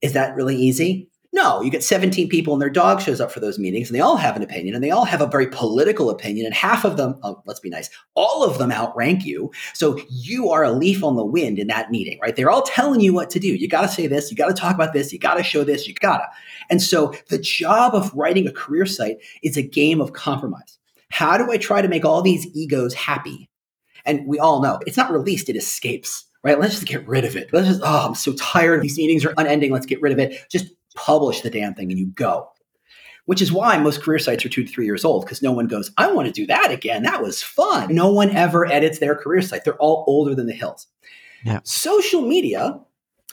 is 0.00 0.14
that 0.14 0.34
really 0.34 0.56
easy? 0.56 1.07
No, 1.30 1.60
you 1.60 1.70
get 1.70 1.84
17 1.84 2.30
people 2.30 2.54
and 2.54 2.62
their 2.62 2.70
dog 2.70 3.02
shows 3.02 3.20
up 3.20 3.30
for 3.30 3.40
those 3.40 3.58
meetings 3.58 3.88
and 3.88 3.94
they 3.94 4.00
all 4.00 4.16
have 4.16 4.34
an 4.34 4.42
opinion 4.42 4.74
and 4.74 4.82
they 4.82 4.90
all 4.90 5.04
have 5.04 5.20
a 5.20 5.26
very 5.26 5.46
political 5.46 6.08
opinion 6.08 6.46
and 6.46 6.54
half 6.54 6.86
of 6.86 6.96
them, 6.96 7.18
oh, 7.22 7.42
let's 7.44 7.60
be 7.60 7.68
nice, 7.68 7.90
all 8.14 8.42
of 8.42 8.56
them 8.56 8.72
outrank 8.72 9.26
you. 9.26 9.50
So 9.74 10.00
you 10.08 10.50
are 10.50 10.64
a 10.64 10.72
leaf 10.72 11.04
on 11.04 11.16
the 11.16 11.24
wind 11.24 11.58
in 11.58 11.66
that 11.66 11.90
meeting, 11.90 12.18
right? 12.22 12.34
They're 12.34 12.50
all 12.50 12.62
telling 12.62 13.00
you 13.00 13.12
what 13.12 13.28
to 13.30 13.38
do. 13.38 13.48
You 13.48 13.68
got 13.68 13.82
to 13.82 13.88
say 13.88 14.06
this, 14.06 14.30
you 14.30 14.38
got 14.38 14.48
to 14.48 14.54
talk 14.54 14.74
about 14.74 14.94
this, 14.94 15.12
you 15.12 15.18
got 15.18 15.34
to 15.34 15.42
show 15.42 15.64
this, 15.64 15.86
you 15.86 15.92
got 15.94 16.18
to. 16.18 16.26
And 16.70 16.80
so 16.80 17.14
the 17.28 17.38
job 17.38 17.94
of 17.94 18.12
writing 18.14 18.48
a 18.48 18.52
career 18.52 18.86
site 18.86 19.18
is 19.42 19.58
a 19.58 19.62
game 19.62 20.00
of 20.00 20.14
compromise. 20.14 20.78
How 21.10 21.36
do 21.36 21.52
I 21.52 21.58
try 21.58 21.82
to 21.82 21.88
make 21.88 22.06
all 22.06 22.22
these 22.22 22.46
egos 22.54 22.94
happy? 22.94 23.50
And 24.06 24.26
we 24.26 24.38
all 24.38 24.62
know 24.62 24.80
it's 24.86 24.96
not 24.96 25.12
released, 25.12 25.50
it 25.50 25.56
escapes 25.56 26.24
right? 26.44 26.60
Let's 26.60 26.74
just 26.74 26.86
get 26.86 27.06
rid 27.06 27.24
of 27.24 27.36
it. 27.36 27.50
Let's 27.52 27.66
just, 27.66 27.80
oh, 27.82 28.06
I'm 28.06 28.14
so 28.14 28.32
tired. 28.34 28.80
These 28.80 28.96
meetings 28.96 29.24
are 29.24 29.34
unending. 29.36 29.72
Let's 29.72 29.86
get 29.86 30.00
rid 30.00 30.12
of 30.12 30.18
it. 30.20 30.48
Just 30.48 30.68
publish 30.98 31.40
the 31.40 31.50
damn 31.50 31.74
thing 31.74 31.90
and 31.90 31.98
you 31.98 32.06
go. 32.06 32.48
Which 33.26 33.42
is 33.42 33.52
why 33.52 33.76
most 33.76 34.02
career 34.02 34.18
sites 34.18 34.44
are 34.46 34.48
two 34.48 34.64
to 34.64 34.72
three 34.72 34.86
years 34.86 35.04
old 35.04 35.24
because 35.24 35.42
no 35.42 35.52
one 35.52 35.66
goes, 35.66 35.90
I 35.98 36.10
want 36.10 36.26
to 36.26 36.32
do 36.32 36.46
that 36.46 36.70
again. 36.70 37.02
That 37.02 37.22
was 37.22 37.42
fun. 37.42 37.94
No 37.94 38.10
one 38.10 38.30
ever 38.30 38.66
edits 38.66 39.00
their 39.00 39.14
career 39.14 39.42
site. 39.42 39.64
They're 39.64 39.76
all 39.76 40.04
older 40.06 40.34
than 40.34 40.46
the 40.46 40.54
hills. 40.54 40.86
Yeah. 41.44 41.60
Social 41.62 42.22
media 42.22 42.80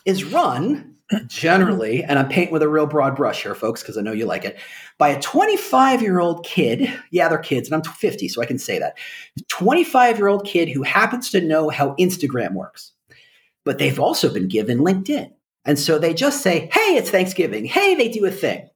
is 0.03 0.25
run 0.25 0.95
generally, 1.27 2.03
and 2.03 2.19
I'm 2.19 2.27
painting 2.27 2.51
with 2.51 2.61
a 2.61 2.67
real 2.67 2.87
broad 2.87 3.15
brush 3.15 3.43
here, 3.43 3.55
folks, 3.55 3.81
because 3.81 3.97
I 3.97 4.01
know 4.01 4.11
you 4.11 4.25
like 4.25 4.43
it, 4.43 4.59
by 4.97 5.09
a 5.09 5.21
25 5.21 6.01
year 6.01 6.19
old 6.19 6.45
kid. 6.45 6.91
Yeah, 7.11 7.29
they're 7.29 7.37
kids, 7.37 7.69
and 7.69 7.75
I'm 7.75 7.93
50, 7.93 8.27
so 8.27 8.41
I 8.41 8.45
can 8.45 8.59
say 8.59 8.79
that. 8.79 8.97
25 9.47 10.17
year 10.17 10.27
old 10.27 10.45
kid 10.45 10.67
who 10.67 10.83
happens 10.83 11.29
to 11.29 11.39
know 11.39 11.69
how 11.69 11.95
Instagram 11.95 12.53
works 12.53 12.91
but 13.65 13.79
they've 13.79 13.99
also 13.99 14.31
been 14.31 14.47
given 14.47 14.77
LinkedIn. 14.77 15.31
And 15.65 15.79
so 15.79 15.97
they 15.97 16.13
just 16.13 16.41
say, 16.41 16.69
hey, 16.71 16.95
it's 16.95 17.09
Thanksgiving. 17.09 17.65
Hey, 17.65 17.95
they 17.95 18.09
do 18.09 18.25
a 18.25 18.31
thing. 18.31 18.69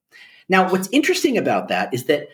Now, 0.49 0.71
what's 0.71 0.89
interesting 0.91 1.37
about 1.37 1.67
that 1.67 1.93
is 1.93 2.05
that 2.05 2.29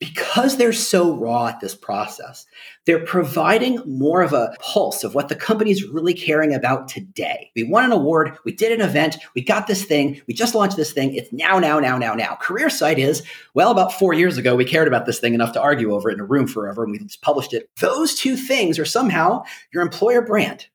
because 0.00 0.56
they're 0.56 0.72
so 0.72 1.16
raw 1.16 1.46
at 1.46 1.60
this 1.60 1.74
process, 1.74 2.46
they're 2.84 3.04
providing 3.04 3.80
more 3.86 4.22
of 4.22 4.32
a 4.32 4.54
pulse 4.60 5.04
of 5.04 5.14
what 5.14 5.28
the 5.28 5.36
company's 5.36 5.84
really 5.84 6.12
caring 6.12 6.52
about 6.52 6.88
today. 6.88 7.50
We 7.54 7.62
won 7.62 7.84
an 7.84 7.92
award, 7.92 8.36
we 8.44 8.52
did 8.52 8.72
an 8.72 8.86
event, 8.86 9.16
we 9.34 9.42
got 9.42 9.66
this 9.66 9.84
thing, 9.84 10.20
we 10.26 10.34
just 10.34 10.54
launched 10.54 10.76
this 10.76 10.92
thing. 10.92 11.14
It's 11.14 11.32
now, 11.32 11.58
now, 11.58 11.78
now, 11.78 11.96
now, 11.96 12.14
now. 12.14 12.34
Career 12.34 12.68
site 12.68 12.98
is, 12.98 13.22
well, 13.54 13.70
about 13.70 13.92
four 13.92 14.12
years 14.12 14.36
ago, 14.36 14.56
we 14.56 14.64
cared 14.64 14.88
about 14.88 15.06
this 15.06 15.20
thing 15.20 15.32
enough 15.32 15.52
to 15.52 15.62
argue 15.62 15.94
over 15.94 16.10
it 16.10 16.14
in 16.14 16.20
a 16.20 16.24
room 16.24 16.48
forever 16.48 16.82
and 16.82 16.92
we 16.92 16.98
just 16.98 17.22
published 17.22 17.54
it. 17.54 17.70
Those 17.80 18.14
two 18.14 18.36
things 18.36 18.78
are 18.78 18.84
somehow 18.84 19.44
your 19.72 19.82
employer 19.82 20.22
brand. 20.22 20.66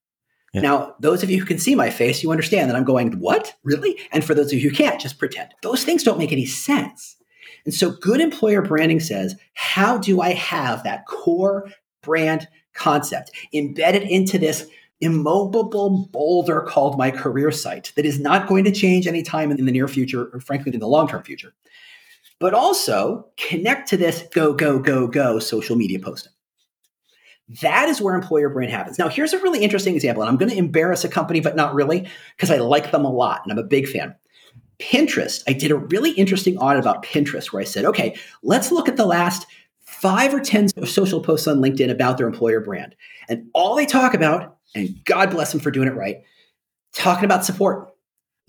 Yeah. 0.53 0.61
Now, 0.61 0.95
those 0.99 1.21
of 1.21 1.29
you 1.29 1.39
who 1.39 1.45
can 1.45 1.59
see 1.59 1.75
my 1.75 1.89
face, 1.89 2.23
you 2.23 2.31
understand 2.31 2.69
that 2.69 2.75
I'm 2.75 2.83
going, 2.83 3.19
what? 3.19 3.53
Really? 3.63 3.99
And 4.11 4.23
for 4.23 4.33
those 4.33 4.47
of 4.47 4.59
you 4.59 4.69
who 4.69 4.75
can't, 4.75 4.99
just 4.99 5.19
pretend. 5.19 5.53
Those 5.61 5.83
things 5.83 6.03
don't 6.03 6.17
make 6.17 6.31
any 6.31 6.45
sense. 6.45 7.17
And 7.65 7.73
so, 7.73 7.91
good 7.91 8.21
employer 8.21 8.61
branding 8.61 8.99
says, 8.99 9.35
how 9.53 9.97
do 9.97 10.21
I 10.21 10.33
have 10.33 10.83
that 10.83 11.05
core 11.05 11.69
brand 12.01 12.47
concept 12.73 13.31
embedded 13.53 14.03
into 14.03 14.37
this 14.37 14.65
immobile 15.01 16.07
boulder 16.11 16.61
called 16.61 16.97
my 16.97 17.11
career 17.11 17.51
site 17.51 17.93
that 17.95 18.05
is 18.05 18.19
not 18.19 18.47
going 18.47 18.63
to 18.63 18.71
change 18.71 19.07
anytime 19.07 19.51
in 19.51 19.65
the 19.65 19.71
near 19.71 19.87
future, 19.87 20.29
or 20.33 20.39
frankly, 20.39 20.73
in 20.73 20.79
the 20.79 20.87
long 20.87 21.07
term 21.07 21.23
future? 21.23 21.53
But 22.39 22.53
also 22.53 23.27
connect 23.37 23.89
to 23.89 23.97
this 23.97 24.23
go, 24.33 24.53
go, 24.53 24.79
go, 24.79 25.07
go 25.07 25.39
social 25.39 25.75
media 25.75 25.99
posting. 25.99 26.31
That 27.61 27.89
is 27.89 28.01
where 28.01 28.13
employer 28.13 28.49
brand 28.49 28.71
happens. 28.71 28.99
Now, 28.99 29.07
here's 29.07 29.33
a 29.33 29.39
really 29.39 29.63
interesting 29.63 29.95
example, 29.95 30.21
and 30.21 30.29
I'm 30.29 30.37
going 30.37 30.51
to 30.51 30.57
embarrass 30.57 31.03
a 31.03 31.09
company, 31.09 31.39
but 31.39 31.55
not 31.55 31.73
really, 31.73 32.07
because 32.35 32.51
I 32.51 32.57
like 32.57 32.91
them 32.91 33.05
a 33.05 33.11
lot 33.11 33.41
and 33.43 33.51
I'm 33.51 33.57
a 33.57 33.63
big 33.63 33.87
fan. 33.87 34.15
Pinterest, 34.77 35.43
I 35.47 35.53
did 35.53 35.71
a 35.71 35.75
really 35.75 36.11
interesting 36.11 36.57
audit 36.57 36.79
about 36.79 37.03
Pinterest 37.03 37.51
where 37.51 37.61
I 37.61 37.65
said, 37.65 37.85
okay, 37.85 38.15
let's 38.43 38.71
look 38.71 38.87
at 38.87 38.97
the 38.97 39.05
last 39.05 39.47
five 39.83 40.33
or 40.33 40.39
10 40.39 40.85
social 40.85 41.21
posts 41.21 41.47
on 41.47 41.57
LinkedIn 41.57 41.89
about 41.89 42.17
their 42.17 42.27
employer 42.27 42.61
brand. 42.61 42.95
And 43.27 43.49
all 43.53 43.75
they 43.75 43.85
talk 43.85 44.13
about, 44.13 44.57
and 44.75 45.03
God 45.05 45.31
bless 45.31 45.51
them 45.51 45.59
for 45.59 45.71
doing 45.71 45.87
it 45.87 45.95
right, 45.95 46.17
talking 46.93 47.25
about 47.25 47.43
support. 47.43 47.89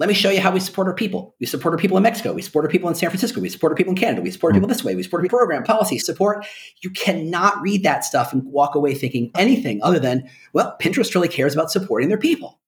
Let 0.00 0.08
me 0.08 0.14
show 0.14 0.30
you 0.30 0.40
how 0.40 0.50
we 0.50 0.60
support 0.60 0.88
our 0.88 0.94
people. 0.94 1.36
We 1.40 1.46
support 1.46 1.74
our 1.74 1.78
people 1.78 1.98
in 1.98 2.02
Mexico. 2.02 2.32
We 2.32 2.40
support 2.40 2.64
our 2.64 2.70
people 2.70 2.88
in 2.88 2.94
San 2.94 3.10
Francisco. 3.10 3.38
We 3.38 3.50
support 3.50 3.72
our 3.72 3.76
people 3.76 3.90
in 3.90 3.98
Canada. 3.98 4.22
We 4.22 4.30
support 4.30 4.54
our 4.54 4.54
hmm. 4.54 4.64
people 4.64 4.74
this 4.74 4.82
way. 4.82 4.94
We 4.94 5.02
support 5.02 5.22
people 5.22 5.38
program, 5.38 5.62
policy, 5.62 5.98
support. 5.98 6.46
You 6.80 6.88
cannot 6.88 7.60
read 7.60 7.82
that 7.82 8.02
stuff 8.02 8.32
and 8.32 8.42
walk 8.44 8.74
away 8.74 8.94
thinking 8.94 9.30
anything 9.34 9.78
other 9.82 9.98
than, 9.98 10.26
well, 10.54 10.74
Pinterest 10.80 11.14
really 11.14 11.28
cares 11.28 11.52
about 11.52 11.70
supporting 11.70 12.08
their 12.08 12.16
people. 12.16 12.58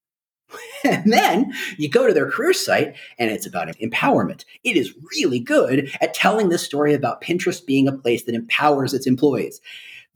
and 0.84 1.10
then 1.10 1.54
you 1.78 1.88
go 1.88 2.06
to 2.06 2.12
their 2.12 2.30
career 2.30 2.52
site 2.52 2.94
and 3.18 3.30
it's 3.30 3.46
about 3.46 3.68
empowerment. 3.78 4.44
It 4.62 4.76
is 4.76 4.94
really 5.18 5.40
good 5.40 5.90
at 6.02 6.12
telling 6.12 6.50
this 6.50 6.62
story 6.62 6.92
about 6.92 7.22
Pinterest 7.22 7.64
being 7.64 7.88
a 7.88 7.92
place 7.92 8.24
that 8.24 8.34
empowers 8.34 8.92
its 8.92 9.06
employees. 9.06 9.58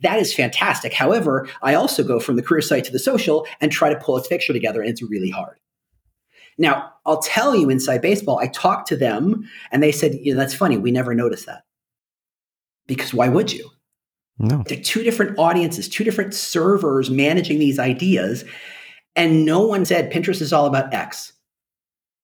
That 0.00 0.18
is 0.18 0.34
fantastic. 0.34 0.92
However, 0.92 1.48
I 1.62 1.72
also 1.72 2.04
go 2.04 2.20
from 2.20 2.36
the 2.36 2.42
career 2.42 2.60
site 2.60 2.84
to 2.84 2.92
the 2.92 2.98
social 2.98 3.46
and 3.62 3.72
try 3.72 3.88
to 3.88 3.98
pull 3.98 4.18
a 4.18 4.22
picture 4.22 4.52
together, 4.52 4.82
and 4.82 4.90
it's 4.90 5.00
really 5.00 5.30
hard. 5.30 5.56
Now, 6.58 6.92
I'll 7.04 7.22
tell 7.22 7.54
you 7.54 7.70
inside 7.70 8.02
baseball, 8.02 8.38
I 8.38 8.48
talked 8.48 8.88
to 8.88 8.96
them 8.96 9.48
and 9.70 9.82
they 9.82 9.92
said, 9.92 10.14
you 10.14 10.34
know, 10.34 10.40
that's 10.40 10.54
funny. 10.54 10.76
We 10.76 10.90
never 10.90 11.14
noticed 11.14 11.46
that. 11.46 11.64
Because 12.86 13.12
why 13.12 13.28
would 13.28 13.52
you? 13.52 13.70
No. 14.38 14.62
They're 14.66 14.80
two 14.80 15.02
different 15.02 15.38
audiences, 15.38 15.88
two 15.88 16.04
different 16.04 16.34
servers 16.34 17.10
managing 17.10 17.58
these 17.58 17.78
ideas. 17.78 18.44
And 19.14 19.44
no 19.44 19.66
one 19.66 19.84
said 19.84 20.12
Pinterest 20.12 20.42
is 20.42 20.52
all 20.52 20.66
about 20.66 20.92
X. 20.92 21.32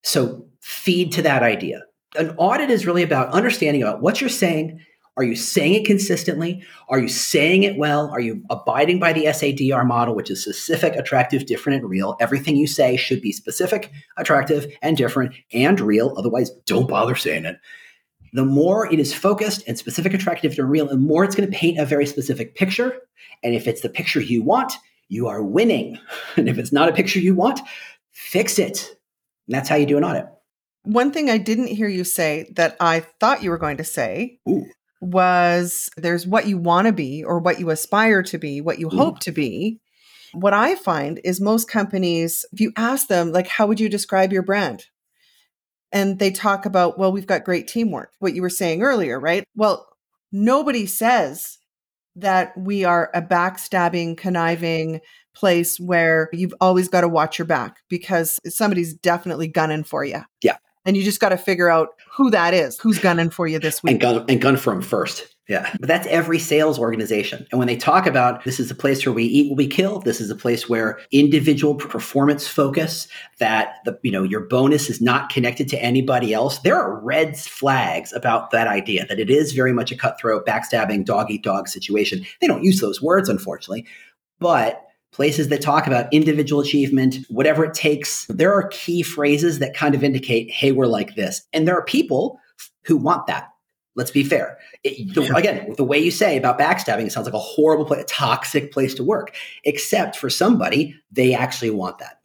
So 0.02 0.46
feed 0.60 1.12
to 1.12 1.22
that 1.22 1.42
idea. 1.42 1.82
An 2.16 2.34
audit 2.36 2.70
is 2.70 2.86
really 2.86 3.02
about 3.02 3.32
understanding 3.32 3.82
about 3.82 4.02
what 4.02 4.20
you're 4.20 4.30
saying 4.30 4.80
are 5.16 5.24
you 5.24 5.36
saying 5.36 5.74
it 5.74 5.84
consistently? 5.84 6.64
Are 6.88 6.98
you 6.98 7.08
saying 7.08 7.64
it 7.64 7.76
well? 7.76 8.08
Are 8.10 8.20
you 8.20 8.42
abiding 8.48 8.98
by 8.98 9.12
the 9.12 9.26
SADR 9.26 9.86
model, 9.86 10.14
which 10.14 10.30
is 10.30 10.42
specific, 10.42 10.96
attractive, 10.96 11.44
different, 11.44 11.82
and 11.82 11.90
real? 11.90 12.16
Everything 12.18 12.56
you 12.56 12.66
say 12.66 12.96
should 12.96 13.20
be 13.20 13.30
specific, 13.30 13.92
attractive, 14.16 14.66
and 14.80 14.96
different 14.96 15.34
and 15.52 15.78
real. 15.80 16.14
Otherwise, 16.16 16.50
don't 16.64 16.88
bother 16.88 17.14
saying 17.14 17.44
it. 17.44 17.58
The 18.32 18.46
more 18.46 18.90
it 18.90 18.98
is 18.98 19.12
focused 19.12 19.62
and 19.68 19.76
specific, 19.76 20.14
attractive, 20.14 20.58
and 20.58 20.70
real, 20.70 20.86
the 20.86 20.96
more 20.96 21.24
it's 21.24 21.34
going 21.34 21.50
to 21.50 21.56
paint 21.56 21.78
a 21.78 21.84
very 21.84 22.06
specific 22.06 22.54
picture. 22.54 22.96
And 23.42 23.54
if 23.54 23.66
it's 23.66 23.82
the 23.82 23.90
picture 23.90 24.20
you 24.20 24.42
want, 24.42 24.72
you 25.08 25.28
are 25.28 25.42
winning. 25.42 25.98
And 26.38 26.48
if 26.48 26.56
it's 26.56 26.72
not 26.72 26.88
a 26.88 26.92
picture 26.92 27.20
you 27.20 27.34
want, 27.34 27.60
fix 28.12 28.58
it. 28.58 28.88
And 29.46 29.54
that's 29.54 29.68
how 29.68 29.76
you 29.76 29.84
do 29.84 29.98
an 29.98 30.04
audit. 30.04 30.26
One 30.84 31.12
thing 31.12 31.28
I 31.28 31.36
didn't 31.36 31.66
hear 31.66 31.88
you 31.88 32.02
say 32.02 32.50
that 32.56 32.76
I 32.80 33.00
thought 33.00 33.42
you 33.42 33.50
were 33.50 33.58
going 33.58 33.76
to 33.76 33.84
say 33.84 34.38
Ooh 34.48 34.64
was 35.02 35.90
there's 35.96 36.26
what 36.26 36.46
you 36.46 36.56
want 36.56 36.86
to 36.86 36.92
be 36.92 37.24
or 37.24 37.40
what 37.40 37.58
you 37.58 37.70
aspire 37.70 38.22
to 38.22 38.38
be, 38.38 38.60
what 38.60 38.78
you 38.78 38.88
mm. 38.88 38.96
hope 38.96 39.18
to 39.18 39.32
be. 39.32 39.80
What 40.32 40.54
I 40.54 40.76
find 40.76 41.20
is 41.24 41.40
most 41.40 41.68
companies, 41.68 42.46
if 42.52 42.60
you 42.60 42.72
ask 42.76 43.08
them, 43.08 43.32
like, 43.32 43.48
how 43.48 43.66
would 43.66 43.80
you 43.80 43.90
describe 43.90 44.32
your 44.32 44.42
brand? 44.42 44.86
And 45.90 46.18
they 46.18 46.30
talk 46.30 46.64
about, 46.64 46.98
well, 46.98 47.12
we've 47.12 47.26
got 47.26 47.44
great 47.44 47.68
teamwork, 47.68 48.12
what 48.20 48.34
you 48.34 48.40
were 48.40 48.48
saying 48.48 48.82
earlier, 48.82 49.20
right? 49.20 49.44
Well, 49.54 49.86
nobody 50.30 50.86
says 50.86 51.58
that 52.16 52.56
we 52.56 52.84
are 52.84 53.10
a 53.12 53.20
backstabbing, 53.20 54.16
conniving 54.16 55.00
place 55.34 55.78
where 55.80 56.28
you've 56.32 56.54
always 56.60 56.88
got 56.88 57.02
to 57.02 57.08
watch 57.08 57.38
your 57.38 57.46
back 57.46 57.78
because 57.88 58.38
somebody's 58.46 58.94
definitely 58.94 59.48
gunning 59.48 59.84
for 59.84 60.04
you. 60.04 60.22
Yeah. 60.42 60.56
And 60.84 60.96
you 60.96 61.02
just 61.02 61.20
got 61.20 61.28
to 61.28 61.36
figure 61.36 61.70
out 61.70 61.90
who 62.12 62.30
that 62.30 62.54
is, 62.54 62.78
who's 62.78 62.98
gunning 62.98 63.30
for 63.30 63.46
you 63.46 63.58
this 63.58 63.82
week. 63.82 63.92
And 63.92 64.00
gun, 64.00 64.24
and 64.28 64.40
gun 64.40 64.56
for 64.56 64.72
him 64.72 64.82
first. 64.82 65.28
Yeah. 65.48 65.70
But 65.80 65.88
that's 65.88 66.06
every 66.06 66.38
sales 66.38 66.78
organization. 66.78 67.46
And 67.50 67.58
when 67.58 67.68
they 67.68 67.76
talk 67.76 68.06
about 68.06 68.44
this 68.44 68.60
is 68.60 68.70
a 68.70 68.74
place 68.74 69.04
where 69.04 69.12
we 69.12 69.24
eat 69.24 69.50
what 69.50 69.56
we 69.56 69.66
kill, 69.66 69.98
this 69.98 70.20
is 70.20 70.30
a 70.30 70.36
place 70.36 70.68
where 70.68 71.00
individual 71.10 71.74
performance 71.74 72.46
focus, 72.46 73.08
that 73.38 73.76
the 73.84 73.98
you 74.02 74.12
know, 74.12 74.22
your 74.22 74.40
bonus 74.40 74.88
is 74.88 75.00
not 75.00 75.30
connected 75.30 75.68
to 75.68 75.82
anybody 75.82 76.32
else. 76.32 76.58
There 76.60 76.76
are 76.76 77.00
red 77.00 77.36
flags 77.36 78.12
about 78.12 78.50
that 78.52 78.68
idea 78.68 79.04
that 79.06 79.18
it 79.18 79.30
is 79.30 79.52
very 79.52 79.72
much 79.72 79.90
a 79.90 79.96
cutthroat, 79.96 80.46
backstabbing, 80.46 81.04
dog 81.04 81.30
eat 81.30 81.42
dog 81.42 81.68
situation. 81.68 82.24
They 82.40 82.46
don't 82.46 82.64
use 82.64 82.80
those 82.80 83.02
words, 83.02 83.28
unfortunately. 83.28 83.84
But 84.38 84.80
places 85.12 85.48
that 85.48 85.60
talk 85.60 85.86
about 85.86 86.12
individual 86.12 86.62
achievement, 86.62 87.18
whatever 87.28 87.64
it 87.64 87.74
takes. 87.74 88.26
There 88.26 88.52
are 88.52 88.68
key 88.68 89.02
phrases 89.02 89.58
that 89.60 89.74
kind 89.74 89.94
of 89.94 90.02
indicate, 90.02 90.50
hey, 90.50 90.72
we're 90.72 90.86
like 90.86 91.14
this. 91.14 91.42
And 91.52 91.68
there 91.68 91.76
are 91.76 91.84
people 91.84 92.40
who 92.84 92.96
want 92.96 93.26
that. 93.26 93.50
Let's 93.94 94.10
be 94.10 94.24
fair. 94.24 94.58
It, 94.84 95.14
the, 95.14 95.34
again, 95.36 95.74
the 95.76 95.84
way 95.84 95.98
you 95.98 96.10
say 96.10 96.38
about 96.38 96.58
backstabbing, 96.58 97.04
it 97.04 97.12
sounds 97.12 97.26
like 97.26 97.34
a 97.34 97.38
horrible, 97.38 97.84
place, 97.84 98.00
a 98.00 98.06
toxic 98.06 98.72
place 98.72 98.94
to 98.94 99.04
work. 99.04 99.34
Except 99.64 100.16
for 100.16 100.30
somebody, 100.30 100.94
they 101.10 101.34
actually 101.34 101.70
want 101.70 101.98
that. 101.98 102.20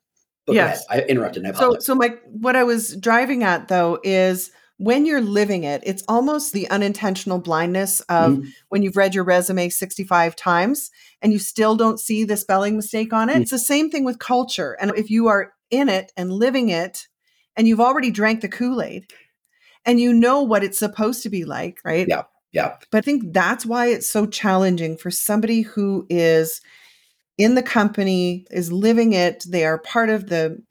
But 0.46 0.56
yes, 0.56 0.86
I 0.90 1.02
interrupted. 1.02 1.46
I 1.46 1.52
so, 1.52 1.76
so 1.80 1.94
my 1.94 2.16
what 2.32 2.56
I 2.56 2.64
was 2.64 2.96
driving 2.96 3.44
at 3.44 3.68
though 3.68 4.00
is 4.02 4.50
when 4.78 5.06
you're 5.06 5.22
living 5.22 5.64
it, 5.64 5.82
it's 5.86 6.04
almost 6.08 6.54
the 6.54 6.70
unintentional 6.70 7.40
blindness 7.40 8.00
of 8.02 8.34
mm-hmm. 8.34 8.50
when 8.70 8.84
you've 8.84 8.98
read 8.98 9.16
your 9.16 9.24
resume 9.24 9.70
65 9.70 10.36
times 10.36 10.92
and 11.22 11.34
you 11.34 11.40
still 11.40 11.76
don't 11.76 12.00
see 12.00 12.24
the 12.24 12.38
spelling 12.38 12.76
mistake 12.76 13.12
on 13.12 13.30
it. 13.30 13.34
Mm-hmm. 13.34 13.42
It's 13.42 13.52
the 13.52 13.60
same 13.60 13.90
thing 13.90 14.04
with 14.04 14.20
culture. 14.20 14.78
And 14.80 14.92
if 14.96 15.10
you 15.10 15.28
are 15.28 15.54
in 15.72 15.90
it 15.90 16.12
and 16.16 16.32
living 16.32 16.70
it 16.70 17.08
and 17.56 17.68
you've 17.68 17.82
already 17.82 18.12
drank 18.12 18.42
the 18.42 18.50
Kool 18.50 18.82
Aid 18.82 19.12
and 19.84 20.00
you 20.00 20.14
know 20.14 20.44
what 20.44 20.64
it's 20.64 20.78
supposed 20.78 21.24
to 21.24 21.30
be 21.30 21.44
like, 21.44 21.80
right? 21.84 22.08
Yeah. 22.08 22.24
Yeah. 22.52 22.76
But 22.92 23.00
I 23.00 23.02
think 23.02 23.34
that's 23.34 23.66
why 23.66 23.88
it's 23.88 24.10
so 24.10 24.26
challenging 24.26 24.98
for 24.98 25.12
somebody 25.12 25.62
who 25.62 26.06
is 26.10 26.62
in 27.38 27.56
the 27.56 27.64
company, 27.64 28.46
is 28.50 28.72
living 28.72 29.14
it, 29.14 29.46
they 29.48 29.64
are 29.64 29.78
part 29.78 30.10
of 30.10 30.28
the 30.28 30.62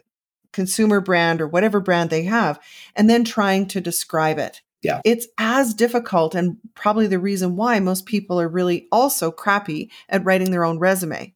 consumer 0.57 1.03
brand 1.03 1.41
or 1.41 1.47
whatever 1.47 1.79
brand 1.79 2.09
they 2.11 2.25
have, 2.25 2.59
and 2.97 3.09
then 3.09 3.23
trying 3.25 3.67
to 3.67 3.81
describe 3.81 4.39
it. 4.39 4.63
Yeah. 4.83 5.03
It's 5.05 5.29
as 5.39 5.75
difficult 5.75 6.35
and 6.35 6.57
probably 6.75 7.07
the 7.07 7.19
reason 7.19 7.57
why 7.57 7.79
most 7.79 8.07
people 8.07 8.41
are 8.41 8.49
really 8.49 8.89
also 8.91 9.31
crappy 9.31 9.91
at 10.09 10.25
writing 10.25 10.51
their 10.51 10.65
own 10.65 10.79
resume. 10.79 11.35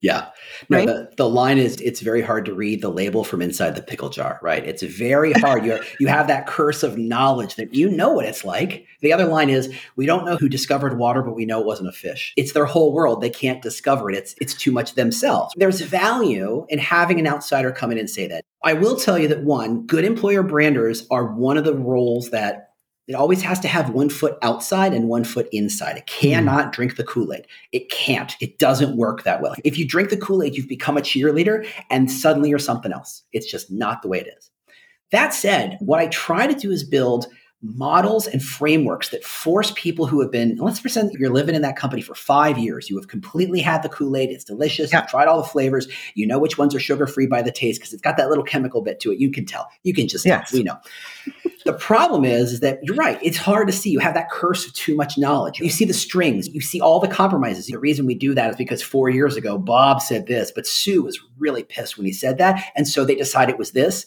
Yeah. 0.00 0.28
No, 0.68 0.78
right? 0.78 0.86
the, 0.86 1.12
the 1.16 1.28
line 1.28 1.58
is 1.58 1.76
it's 1.80 2.00
very 2.00 2.22
hard 2.22 2.44
to 2.44 2.54
read 2.54 2.82
the 2.82 2.88
label 2.88 3.24
from 3.24 3.42
inside 3.42 3.74
the 3.74 3.82
pickle 3.82 4.10
jar, 4.10 4.38
right? 4.42 4.64
It's 4.64 4.82
very 4.82 5.32
hard. 5.32 5.64
you 5.64 5.80
you 5.98 6.06
have 6.06 6.28
that 6.28 6.46
curse 6.46 6.84
of 6.84 6.96
knowledge 6.96 7.56
that 7.56 7.74
you 7.74 7.90
know 7.90 8.12
what 8.12 8.24
it's 8.24 8.44
like. 8.44 8.86
The 9.00 9.12
other 9.12 9.26
line 9.26 9.50
is 9.50 9.74
we 9.96 10.06
don't 10.06 10.24
know 10.24 10.36
who 10.36 10.48
discovered 10.48 10.98
water, 10.98 11.22
but 11.22 11.34
we 11.34 11.46
know 11.46 11.60
it 11.60 11.66
wasn't 11.66 11.88
a 11.88 11.92
fish. 11.92 12.32
It's 12.36 12.52
their 12.52 12.64
whole 12.64 12.92
world. 12.92 13.20
They 13.20 13.30
can't 13.30 13.60
discover 13.60 14.10
it. 14.10 14.16
It's 14.16 14.34
it's 14.40 14.54
too 14.54 14.70
much 14.70 14.94
themselves. 14.94 15.52
There's 15.56 15.80
value 15.80 16.64
in 16.68 16.78
having 16.78 17.18
an 17.18 17.26
outsider 17.26 17.72
come 17.72 17.90
in 17.90 17.98
and 17.98 18.08
say 18.08 18.28
that. 18.28 18.44
I 18.62 18.74
will 18.74 18.96
tell 18.96 19.18
you 19.18 19.28
that 19.28 19.44
one, 19.44 19.86
good 19.86 20.04
employer 20.04 20.42
branders 20.42 21.06
are 21.10 21.32
one 21.32 21.56
of 21.56 21.64
the 21.64 21.74
roles 21.74 22.30
that 22.30 22.67
it 23.08 23.14
always 23.14 23.40
has 23.42 23.58
to 23.60 23.68
have 23.68 23.90
one 23.90 24.10
foot 24.10 24.36
outside 24.42 24.92
and 24.92 25.08
one 25.08 25.24
foot 25.24 25.48
inside. 25.50 25.96
It 25.96 26.06
cannot 26.06 26.66
mm. 26.66 26.72
drink 26.72 26.96
the 26.96 27.04
Kool 27.04 27.32
Aid. 27.32 27.46
It 27.72 27.90
can't. 27.90 28.36
It 28.40 28.58
doesn't 28.58 28.96
work 28.96 29.24
that 29.24 29.40
well. 29.40 29.54
If 29.64 29.78
you 29.78 29.88
drink 29.88 30.10
the 30.10 30.18
Kool 30.18 30.42
Aid, 30.42 30.54
you've 30.54 30.68
become 30.68 30.98
a 30.98 31.00
cheerleader 31.00 31.66
and 31.90 32.10
suddenly 32.10 32.50
you're 32.50 32.58
something 32.58 32.92
else. 32.92 33.22
It's 33.32 33.50
just 33.50 33.70
not 33.70 34.02
the 34.02 34.08
way 34.08 34.20
it 34.20 34.28
is. 34.36 34.50
That 35.10 35.32
said, 35.32 35.78
what 35.80 36.00
I 36.00 36.08
try 36.08 36.46
to 36.46 36.54
do 36.54 36.70
is 36.70 36.84
build 36.84 37.26
models 37.60 38.28
and 38.28 38.42
frameworks 38.42 39.08
that 39.08 39.24
force 39.24 39.72
people 39.74 40.06
who 40.06 40.20
have 40.20 40.30
been, 40.30 40.56
let's 40.56 40.80
pretend 40.80 41.10
you're 41.14 41.32
living 41.32 41.56
in 41.56 41.62
that 41.62 41.76
company 41.76 42.00
for 42.00 42.14
five 42.14 42.56
years. 42.56 42.88
You 42.88 42.96
have 42.96 43.08
completely 43.08 43.60
had 43.60 43.82
the 43.82 43.88
Kool 43.88 44.16
Aid. 44.16 44.30
It's 44.30 44.44
delicious. 44.44 44.92
Yeah. 44.92 45.00
You've 45.00 45.10
tried 45.10 45.26
all 45.26 45.42
the 45.42 45.48
flavors. 45.48 45.88
You 46.14 46.26
know 46.26 46.38
which 46.38 46.56
ones 46.56 46.74
are 46.74 46.80
sugar 46.80 47.06
free 47.06 47.26
by 47.26 47.42
the 47.42 47.50
taste 47.50 47.80
because 47.80 47.92
it's 47.92 48.02
got 48.02 48.16
that 48.16 48.28
little 48.28 48.44
chemical 48.44 48.80
bit 48.80 49.00
to 49.00 49.12
it. 49.12 49.18
You 49.18 49.30
can 49.30 49.44
tell. 49.44 49.68
You 49.82 49.92
can 49.92 50.06
just 50.06 50.24
yes. 50.24 50.50
tell. 50.50 50.58
We 50.60 50.64
know. 50.64 50.78
The 51.64 51.72
problem 51.72 52.24
is, 52.24 52.52
is 52.52 52.60
that 52.60 52.78
you're 52.82 52.94
right. 52.94 53.18
It's 53.22 53.36
hard 53.36 53.66
to 53.66 53.72
see. 53.72 53.90
You 53.90 53.98
have 53.98 54.14
that 54.14 54.30
curse 54.30 54.66
of 54.66 54.72
too 54.74 54.94
much 54.94 55.18
knowledge. 55.18 55.58
You 55.58 55.68
see 55.68 55.84
the 55.84 55.92
strings, 55.92 56.48
you 56.48 56.60
see 56.60 56.80
all 56.80 57.00
the 57.00 57.08
compromises. 57.08 57.66
The 57.66 57.78
reason 57.78 58.06
we 58.06 58.14
do 58.14 58.34
that 58.34 58.50
is 58.50 58.56
because 58.56 58.82
four 58.82 59.10
years 59.10 59.36
ago, 59.36 59.58
Bob 59.58 60.00
said 60.00 60.26
this, 60.26 60.52
but 60.52 60.66
Sue 60.66 61.02
was 61.02 61.20
really 61.38 61.64
pissed 61.64 61.98
when 61.98 62.06
he 62.06 62.12
said 62.12 62.38
that. 62.38 62.64
And 62.76 62.86
so 62.86 63.04
they 63.04 63.16
decided 63.16 63.52
it 63.52 63.58
was 63.58 63.72
this. 63.72 64.06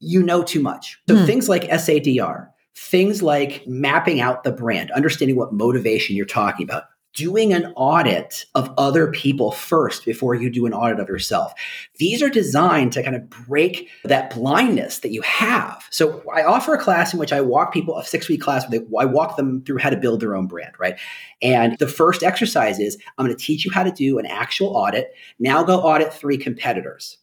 You 0.00 0.22
know 0.22 0.42
too 0.42 0.60
much. 0.60 1.00
So 1.08 1.16
hmm. 1.16 1.24
things 1.24 1.48
like 1.48 1.62
SADR, 1.62 2.48
things 2.74 3.22
like 3.22 3.66
mapping 3.66 4.20
out 4.20 4.44
the 4.44 4.52
brand, 4.52 4.90
understanding 4.92 5.36
what 5.36 5.52
motivation 5.52 6.16
you're 6.16 6.26
talking 6.26 6.64
about, 6.64 6.84
doing 7.14 7.52
an 7.52 7.72
audit 7.76 8.46
of 8.54 8.72
other 8.78 9.10
people 9.10 9.52
first 9.52 10.04
before 10.04 10.34
you 10.34 10.48
do 10.48 10.64
an 10.64 10.72
audit 10.72 10.98
of 10.98 11.08
yourself. 11.08 11.52
These 11.98 12.22
are 12.22 12.30
designed 12.30 12.92
to 12.92 13.02
kind 13.02 13.14
of 13.14 13.28
break 13.28 13.90
that 14.04 14.34
blindness 14.34 15.00
that 15.00 15.12
you 15.12 15.20
have. 15.22 15.86
So 15.90 16.22
I 16.34 16.42
offer 16.42 16.74
a 16.74 16.80
class 16.80 17.12
in 17.12 17.18
which 17.18 17.32
I 17.32 17.42
walk 17.42 17.72
people, 17.72 17.98
a 17.98 18.04
six 18.04 18.28
week 18.28 18.40
class, 18.40 18.64
I 18.98 19.04
walk 19.04 19.36
them 19.36 19.62
through 19.64 19.78
how 19.78 19.90
to 19.90 19.96
build 19.96 20.20
their 20.20 20.34
own 20.34 20.46
brand, 20.46 20.72
right? 20.78 20.98
And 21.42 21.78
the 21.78 21.88
first 21.88 22.22
exercise 22.22 22.78
is 22.78 22.96
I'm 23.18 23.26
going 23.26 23.36
to 23.36 23.44
teach 23.44 23.64
you 23.64 23.70
how 23.70 23.82
to 23.82 23.92
do 23.92 24.18
an 24.18 24.26
actual 24.26 24.68
audit. 24.68 25.12
Now 25.38 25.62
go 25.62 25.80
audit 25.80 26.14
three 26.14 26.38
competitors. 26.38 27.18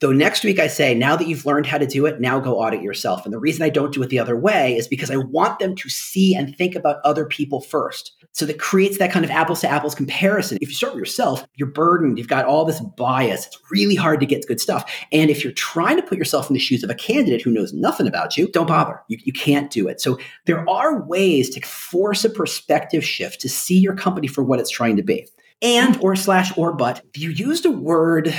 Though 0.00 0.12
next 0.12 0.44
week 0.44 0.58
I 0.58 0.66
say, 0.66 0.94
now 0.94 1.16
that 1.16 1.26
you've 1.26 1.46
learned 1.46 1.64
how 1.64 1.78
to 1.78 1.86
do 1.86 2.04
it, 2.04 2.20
now 2.20 2.38
go 2.38 2.58
audit 2.58 2.82
yourself. 2.82 3.24
And 3.24 3.32
the 3.32 3.38
reason 3.38 3.62
I 3.62 3.70
don't 3.70 3.94
do 3.94 4.02
it 4.02 4.10
the 4.10 4.18
other 4.18 4.36
way 4.36 4.76
is 4.76 4.86
because 4.86 5.10
I 5.10 5.16
want 5.16 5.58
them 5.58 5.74
to 5.74 5.88
see 5.88 6.34
and 6.34 6.54
think 6.54 6.74
about 6.74 7.00
other 7.02 7.24
people 7.24 7.62
first. 7.62 8.12
So 8.32 8.44
that 8.44 8.58
creates 8.58 8.98
that 8.98 9.10
kind 9.10 9.24
of 9.24 9.30
apples 9.30 9.62
to 9.62 9.70
apples 9.70 9.94
comparison. 9.94 10.58
If 10.60 10.68
you 10.68 10.74
start 10.74 10.92
with 10.92 10.98
yourself, 10.98 11.46
you're 11.54 11.70
burdened, 11.70 12.18
you've 12.18 12.28
got 12.28 12.44
all 12.44 12.66
this 12.66 12.80
bias. 12.98 13.46
It's 13.46 13.58
really 13.70 13.94
hard 13.94 14.20
to 14.20 14.26
get 14.26 14.46
good 14.46 14.60
stuff. 14.60 14.84
And 15.12 15.30
if 15.30 15.42
you're 15.42 15.54
trying 15.54 15.96
to 15.96 16.02
put 16.02 16.18
yourself 16.18 16.50
in 16.50 16.54
the 16.54 16.60
shoes 16.60 16.84
of 16.84 16.90
a 16.90 16.94
candidate 16.94 17.40
who 17.40 17.50
knows 17.50 17.72
nothing 17.72 18.06
about 18.06 18.36
you, 18.36 18.48
don't 18.48 18.68
bother. 18.68 19.00
You, 19.08 19.16
you 19.24 19.32
can't 19.32 19.70
do 19.70 19.88
it. 19.88 20.02
So 20.02 20.18
there 20.44 20.68
are 20.68 21.02
ways 21.04 21.48
to 21.50 21.66
force 21.66 22.22
a 22.22 22.28
perspective 22.28 23.02
shift 23.02 23.40
to 23.40 23.48
see 23.48 23.78
your 23.78 23.94
company 23.94 24.26
for 24.26 24.44
what 24.44 24.60
it's 24.60 24.70
trying 24.70 24.96
to 24.96 25.02
be 25.02 25.26
and 25.62 25.96
or 26.02 26.16
slash 26.16 26.56
or 26.56 26.72
but 26.72 27.02
you 27.14 27.30
used 27.30 27.64
a 27.64 27.70
word 27.70 28.34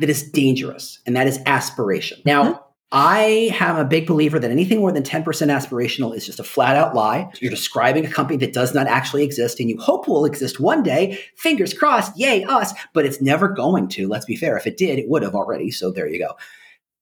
that 0.00 0.10
is 0.10 0.30
dangerous 0.30 1.00
and 1.06 1.16
that 1.16 1.26
is 1.26 1.38
aspiration 1.46 2.20
now 2.24 2.44
mm-hmm. 2.44 2.62
I 2.94 3.50
have 3.54 3.78
a 3.78 3.86
big 3.86 4.06
believer 4.06 4.38
that 4.38 4.50
anything 4.50 4.80
more 4.80 4.92
than 4.92 5.02
10% 5.02 5.24
aspirational 5.24 6.14
is 6.14 6.26
just 6.26 6.38
a 6.38 6.44
flat 6.44 6.76
out 6.76 6.94
lie. 6.94 7.32
You're 7.40 7.50
describing 7.50 8.04
a 8.04 8.10
company 8.10 8.36
that 8.44 8.52
does 8.52 8.74
not 8.74 8.86
actually 8.86 9.24
exist 9.24 9.58
and 9.60 9.70
you 9.70 9.80
hope 9.80 10.06
will 10.06 10.26
exist 10.26 10.60
one 10.60 10.82
day. 10.82 11.18
Fingers 11.34 11.72
crossed, 11.72 12.14
yay, 12.18 12.44
us, 12.44 12.74
but 12.92 13.06
it's 13.06 13.22
never 13.22 13.48
going 13.48 13.88
to. 13.88 14.08
Let's 14.08 14.26
be 14.26 14.36
fair. 14.36 14.58
If 14.58 14.66
it 14.66 14.76
did, 14.76 14.98
it 14.98 15.08
would 15.08 15.22
have 15.22 15.34
already. 15.34 15.70
So 15.70 15.90
there 15.90 16.06
you 16.06 16.18
go. 16.18 16.36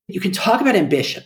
You 0.06 0.20
can 0.20 0.30
talk 0.30 0.60
about 0.60 0.76
ambition. 0.76 1.24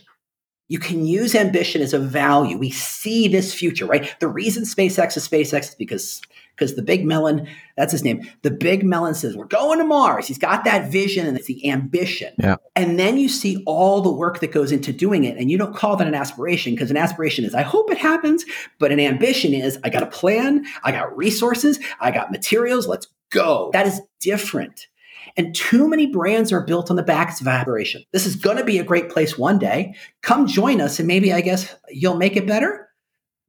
You 0.67 0.79
can 0.79 1.05
use 1.05 1.35
ambition 1.35 1.83
as 1.83 1.93
a 1.93 1.99
value. 1.99 2.57
We 2.57 2.71
see 2.71 3.27
this 3.27 3.53
future, 3.53 3.85
right? 3.85 4.19
The 4.19 4.27
reason 4.27 4.63
SpaceX 4.63 5.15
is 5.15 5.27
SpaceX 5.27 5.69
is 5.69 5.75
because 5.75 6.21
because 6.55 6.75
the 6.75 6.81
big 6.81 7.05
melon, 7.05 7.47
that's 7.75 7.91
his 7.91 8.03
name. 8.03 8.27
The 8.41 8.51
big 8.51 8.83
melon 8.83 9.13
says, 9.13 9.35
We're 9.35 9.45
going 9.45 9.79
to 9.79 9.85
Mars. 9.85 10.27
He's 10.27 10.37
got 10.37 10.63
that 10.65 10.91
vision 10.91 11.27
and 11.27 11.37
it's 11.37 11.47
the 11.47 11.69
ambition. 11.69 12.33
Yeah. 12.39 12.55
And 12.75 12.97
then 12.97 13.17
you 13.17 13.29
see 13.29 13.61
all 13.65 14.01
the 14.01 14.11
work 14.11 14.39
that 14.39 14.51
goes 14.51 14.71
into 14.71 14.93
doing 14.93 15.23
it. 15.23 15.37
And 15.37 15.51
you 15.51 15.57
don't 15.57 15.75
call 15.75 15.95
that 15.97 16.07
an 16.07 16.15
aspiration 16.15 16.73
because 16.73 16.91
an 16.91 16.97
aspiration 16.97 17.45
is, 17.45 17.53
I 17.53 17.61
hope 17.61 17.91
it 17.91 17.97
happens. 17.97 18.45
But 18.79 18.91
an 18.91 18.99
ambition 18.99 19.53
is, 19.53 19.77
I 19.83 19.89
got 19.89 20.03
a 20.03 20.07
plan, 20.07 20.65
I 20.83 20.91
got 20.91 21.15
resources, 21.15 21.79
I 21.99 22.11
got 22.11 22.31
materials, 22.31 22.87
let's 22.87 23.07
go. 23.31 23.69
That 23.73 23.87
is 23.87 24.01
different. 24.19 24.87
And 25.37 25.53
too 25.53 25.89
many 25.89 26.07
brands 26.07 26.51
are 26.53 26.61
built 26.61 26.89
on 26.89 26.95
the 26.95 27.03
backs 27.03 27.41
of 27.41 27.47
aspiration. 27.47 28.03
This 28.13 28.25
is 28.25 28.35
going 28.35 28.57
to 28.57 28.63
be 28.63 28.79
a 28.79 28.83
great 28.83 29.09
place 29.09 29.37
one 29.37 29.59
day. 29.59 29.95
Come 30.21 30.47
join 30.47 30.79
us, 30.79 30.99
and 30.99 31.07
maybe 31.07 31.33
I 31.33 31.41
guess 31.41 31.75
you'll 31.89 32.15
make 32.15 32.37
it 32.37 32.47
better. 32.47 32.89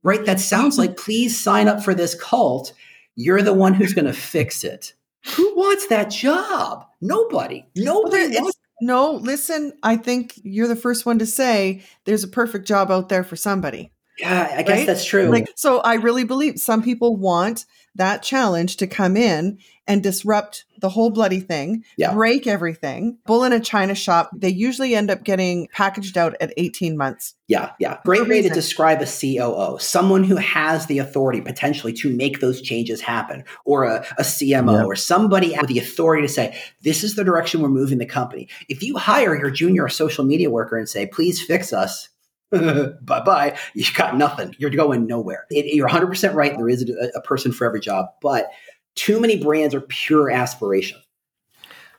Right? 0.03 0.25
That 0.25 0.41
sounds 0.41 0.79
like 0.79 0.97
please 0.97 1.39
sign 1.39 1.69
up 1.69 1.83
for 1.83 1.95
this 1.95 2.15
cult 2.21 2.73
you're 3.17 3.43
the 3.43 3.55
one 3.55 3.75
who's 3.75 3.95
going 3.95 4.05
to 4.07 4.13
fix 4.13 4.63
it. 4.63 4.95
Who 5.35 5.57
wants 5.57 5.89
that 5.89 6.11
job? 6.11 6.87
Nobody. 7.01 7.67
Nobody 7.75 8.29
well, 8.29 8.43
wants. 8.43 8.59
No, 8.81 9.13
listen, 9.13 9.73
I 9.83 9.97
think 9.97 10.35
you're 10.45 10.69
the 10.69 10.77
first 10.77 11.07
one 11.07 11.19
to 11.19 11.27
say 11.27 11.83
there's 12.05 12.23
a 12.23 12.29
perfect 12.29 12.69
job 12.69 12.91
out 12.91 13.09
there 13.09 13.25
for 13.25 13.35
somebody. 13.35 13.93
Yeah, 14.19 14.55
I 14.57 14.63
guess 14.63 14.79
right? 14.79 14.87
that's 14.87 15.05
true. 15.05 15.29
Like, 15.29 15.49
so 15.57 15.81
I 15.81 15.95
really 15.95 16.25
believe 16.25 16.59
some 16.59 16.83
people 16.83 17.17
want 17.17 17.67
that 17.97 18.23
challenge 18.23 18.77
to 18.77 18.87
come 18.87 19.17
in 19.17 19.59
and 19.87 20.03
disrupt 20.03 20.65
the 20.81 20.89
whole 20.89 21.11
bloody 21.11 21.41
thing, 21.41 21.85
yeah. 21.97 22.13
break 22.13 22.47
everything. 22.47 23.19
Bull 23.27 23.45
in 23.45 23.53
a 23.53 23.61
china 23.61 23.95
shop, 23.95 24.31
they 24.35 24.49
usually 24.49 24.95
end 24.95 25.11
up 25.11 25.25
getting 25.25 25.69
packaged 25.73 26.19
out 26.19 26.35
at 26.41 26.53
18 26.57 26.97
months. 26.97 27.35
Yeah, 27.49 27.71
yeah. 27.79 27.99
Great 28.05 28.29
way 28.29 28.43
to 28.43 28.49
describe 28.49 29.01
a 29.01 29.07
COO, 29.07 29.79
someone 29.79 30.25
who 30.25 30.37
has 30.37 30.87
the 30.87 30.99
authority 30.99 31.41
potentially 31.41 31.93
to 31.95 32.15
make 32.15 32.41
those 32.41 32.61
changes 32.61 33.01
happen, 33.01 33.45
or 33.65 33.85
a, 33.85 34.05
a 34.19 34.23
CMO, 34.23 34.81
yeah. 34.81 34.85
or 34.85 34.97
somebody 34.97 35.57
with 35.59 35.69
the 35.69 35.79
authority 35.79 36.27
to 36.27 36.33
say, 36.33 36.61
this 36.83 37.05
is 37.05 37.15
the 37.15 37.25
direction 37.25 37.63
we're 37.63 37.69
moving 37.69 37.99
the 37.99 38.07
company. 38.07 38.49
If 38.69 38.83
you 38.83 38.97
hire 38.97 39.39
your 39.39 39.51
junior 39.51 39.89
social 39.89 40.25
media 40.25 40.51
worker 40.51 40.77
and 40.77 40.89
say, 40.89 41.07
please 41.07 41.41
fix 41.41 41.73
us, 41.73 42.09
bye 43.03 43.21
bye. 43.21 43.59
You 43.75 43.85
got 43.95 44.17
nothing. 44.17 44.55
You're 44.59 44.71
going 44.71 45.07
nowhere. 45.07 45.47
It, 45.51 45.75
you're 45.75 45.89
100% 45.89 46.35
right. 46.35 46.57
There 46.57 46.69
is 46.69 46.89
a, 46.89 47.19
a 47.19 47.21
person 47.21 47.53
for 47.53 47.67
every 47.67 47.81
job, 47.81 48.07
but 48.23 48.51
too 48.95 49.21
many 49.21 49.43
brands 49.43 49.75
are 49.75 49.81
pure 49.81 50.31
aspiration. 50.31 51.01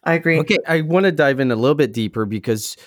I 0.04 0.14
agree. 0.14 0.40
Okay, 0.40 0.58
I 0.68 0.82
want 0.82 1.06
to 1.06 1.12
dive 1.12 1.40
in 1.40 1.52
a 1.52 1.56
little 1.56 1.76
bit 1.76 1.92
deeper 1.92 2.26
because 2.26 2.78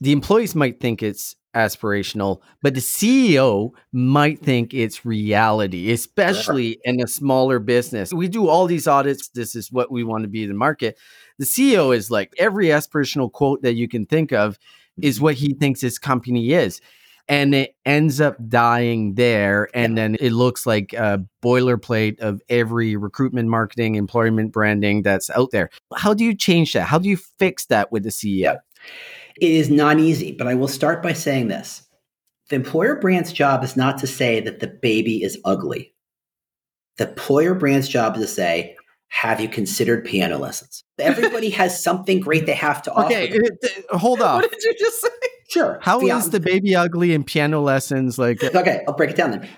the 0.00 0.12
employees 0.12 0.54
might 0.54 0.80
think 0.80 1.02
it's 1.02 1.36
aspirational, 1.54 2.40
but 2.62 2.74
the 2.74 2.80
CEO 2.80 3.72
might 3.92 4.40
think 4.40 4.72
it's 4.72 5.04
reality, 5.04 5.90
especially 5.90 6.72
sure. 6.72 6.80
in 6.84 7.02
a 7.02 7.06
smaller 7.06 7.58
business. 7.58 8.12
We 8.12 8.28
do 8.28 8.48
all 8.48 8.66
these 8.66 8.86
audits. 8.86 9.28
This 9.28 9.54
is 9.54 9.70
what 9.70 9.90
we 9.90 10.04
want 10.04 10.22
to 10.22 10.28
be 10.28 10.44
in 10.44 10.48
the 10.48 10.54
market. 10.54 10.96
The 11.38 11.44
CEO 11.44 11.94
is 11.94 12.10
like 12.10 12.32
every 12.38 12.66
aspirational 12.66 13.30
quote 13.30 13.62
that 13.62 13.74
you 13.74 13.88
can 13.88 14.06
think 14.06 14.32
of 14.32 14.58
is 15.02 15.16
mm-hmm. 15.16 15.24
what 15.24 15.34
he 15.34 15.54
thinks 15.54 15.80
his 15.80 15.98
company 15.98 16.52
is 16.52 16.80
and 17.30 17.54
it 17.54 17.76
ends 17.86 18.20
up 18.20 18.36
dying 18.48 19.14
there 19.14 19.68
and 19.72 19.96
yeah. 19.96 20.02
then 20.02 20.16
it 20.18 20.32
looks 20.32 20.66
like 20.66 20.92
a 20.92 21.24
boilerplate 21.42 22.18
of 22.18 22.42
every 22.48 22.96
recruitment 22.96 23.48
marketing 23.48 23.94
employment 23.94 24.52
branding 24.52 25.02
that's 25.02 25.30
out 25.30 25.52
there. 25.52 25.70
How 25.94 26.12
do 26.12 26.24
you 26.24 26.34
change 26.34 26.72
that? 26.72 26.88
How 26.88 26.98
do 26.98 27.08
you 27.08 27.16
fix 27.16 27.66
that 27.66 27.92
with 27.92 28.02
the 28.02 28.10
ceo 28.10 28.58
it 29.40 29.50
is 29.50 29.70
not 29.70 30.00
easy 30.00 30.32
but 30.32 30.48
i 30.48 30.54
will 30.54 30.68
start 30.68 31.02
by 31.02 31.12
saying 31.12 31.48
this. 31.48 31.86
The 32.48 32.56
employer 32.56 32.96
brand's 32.96 33.32
job 33.32 33.62
is 33.62 33.76
not 33.76 33.98
to 33.98 34.08
say 34.08 34.40
that 34.40 34.58
the 34.58 34.66
baby 34.66 35.22
is 35.22 35.38
ugly. 35.44 35.94
The 36.96 37.10
employer 37.10 37.54
brand's 37.54 37.88
job 37.88 38.16
is 38.16 38.22
to 38.22 38.26
say 38.26 38.76
have 39.08 39.40
you 39.40 39.48
considered 39.48 40.04
piano 40.04 40.38
lessons 40.38 40.82
everybody 40.98 41.50
has 41.50 41.80
something 41.80 42.18
great 42.18 42.46
they 42.46 42.54
have 42.54 42.82
to 42.82 42.92
offer. 42.92 43.14
Uh, 43.14 43.18
okay 43.18 43.40
hold 43.90 44.20
on 44.20 44.36
what 44.42 44.50
did 44.50 44.62
you 44.62 44.74
just 44.78 45.00
say 45.00 45.08
Sure. 45.50 45.78
How 45.82 46.00
is 46.00 46.30
the 46.30 46.40
baby 46.40 46.76
ugly 46.76 47.12
in 47.12 47.24
piano 47.24 47.60
lessons 47.60 48.18
like? 48.18 48.42
Uh, 48.42 48.50
okay, 48.54 48.84
I'll 48.86 48.94
break 48.94 49.10
it 49.10 49.16
down 49.16 49.32
then. 49.32 49.48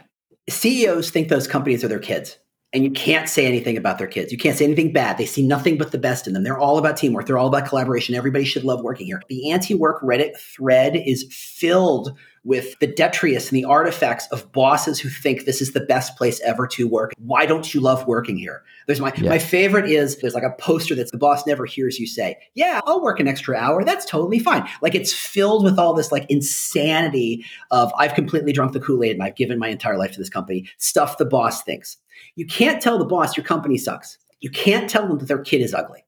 CEOs 0.49 1.11
think 1.11 1.29
those 1.29 1.47
companies 1.47 1.85
are 1.85 1.89
their 1.89 1.99
kids 1.99 2.39
and 2.73 2.85
you 2.85 2.91
can't 2.91 3.29
say 3.29 3.47
anything 3.47 3.77
about 3.77 3.99
their 3.99 4.07
kids. 4.07 4.33
You 4.33 4.39
can't 4.39 4.57
say 4.57 4.65
anything 4.65 4.93
bad. 4.93 5.19
They 5.19 5.27
see 5.27 5.47
nothing 5.47 5.77
but 5.77 5.93
the 5.93 5.99
best 5.99 6.27
in 6.27 6.33
them. 6.33 6.43
They're 6.43 6.59
all 6.59 6.79
about 6.79 6.97
teamwork. 6.97 7.27
They're 7.27 7.39
all 7.39 7.49
about 7.49 7.69
collaboration. 7.69 8.15
Everybody 8.15 8.45
should 8.45 8.65
love 8.65 8.83
working 8.83 9.07
here. 9.07 9.21
The 9.29 9.51
anti-work 9.51 10.03
Reddit 10.03 10.39
thread 10.39 10.97
is 10.97 11.27
filled 11.31 12.17
with 12.45 12.79
the 12.81 12.87
detritus 12.87 13.49
and 13.51 13.57
the 13.57 13.65
artifacts 13.65 14.27
of 14.33 14.51
bosses 14.53 14.99
who 14.99 15.09
think 15.09 15.45
this 15.45 15.61
is 15.63 15.73
the 15.73 15.81
best 15.81 16.17
place 16.17 16.41
ever 16.41 16.67
to 16.67 16.89
work. 16.89 17.13
Why 17.19 17.47
don't 17.47 17.73
you 17.73 17.81
love 17.81 18.07
working 18.07 18.37
here? 18.37 18.65
There's 18.87 19.01
my 19.01 19.13
yeah. 19.17 19.31
my 19.31 19.39
favorite 19.39 19.89
is 19.89 20.17
there's 20.19 20.35
like 20.35 20.43
a 20.43 20.55
poster 20.59 20.95
that's 20.95 21.13
the 21.13 21.19
boss 21.19 21.47
never 21.47 21.67
hears 21.67 21.99
you 21.99 22.07
say, 22.07 22.37
"Yeah, 22.55 22.81
I'll 22.85 23.03
work 23.03 23.21
an 23.21 23.29
extra 23.29 23.57
hour. 23.57 23.85
That's 23.85 24.05
totally 24.05 24.39
fine." 24.39 24.69
Like 24.81 24.95
it's 24.95 25.13
filled 25.13 25.65
with 25.65 25.79
all 25.79 25.95
this 25.95 26.11
like 26.11 26.27
insanity 26.29 27.45
of 27.71 27.93
I've 27.97 28.15
completely 28.15 28.53
drunk 28.53 28.73
the 28.73 28.81
Kool-Aid 28.81 29.13
and 29.13 29.23
I've 29.23 29.37
given 29.37 29.59
my 29.59 29.69
entire 29.69 29.97
life 29.97 30.13
to 30.13 30.19
this 30.19 30.31
company. 30.31 30.69
Stuff 30.79 31.19
the 31.19 31.25
boss 31.25 31.63
thinks. 31.63 31.97
You 32.35 32.47
can't 32.47 32.83
tell 32.83 32.99
the 32.99 33.05
boss 33.05 33.37
your 33.37 33.45
company 33.45 33.79
sucks. 33.79 34.19
You 34.41 34.51
can't 34.51 34.91
tell 34.91 35.07
them 35.07 35.19
that 35.19 35.29
their 35.29 35.39
kid 35.39 35.61
is 35.61 35.75
ugly. 35.75 36.05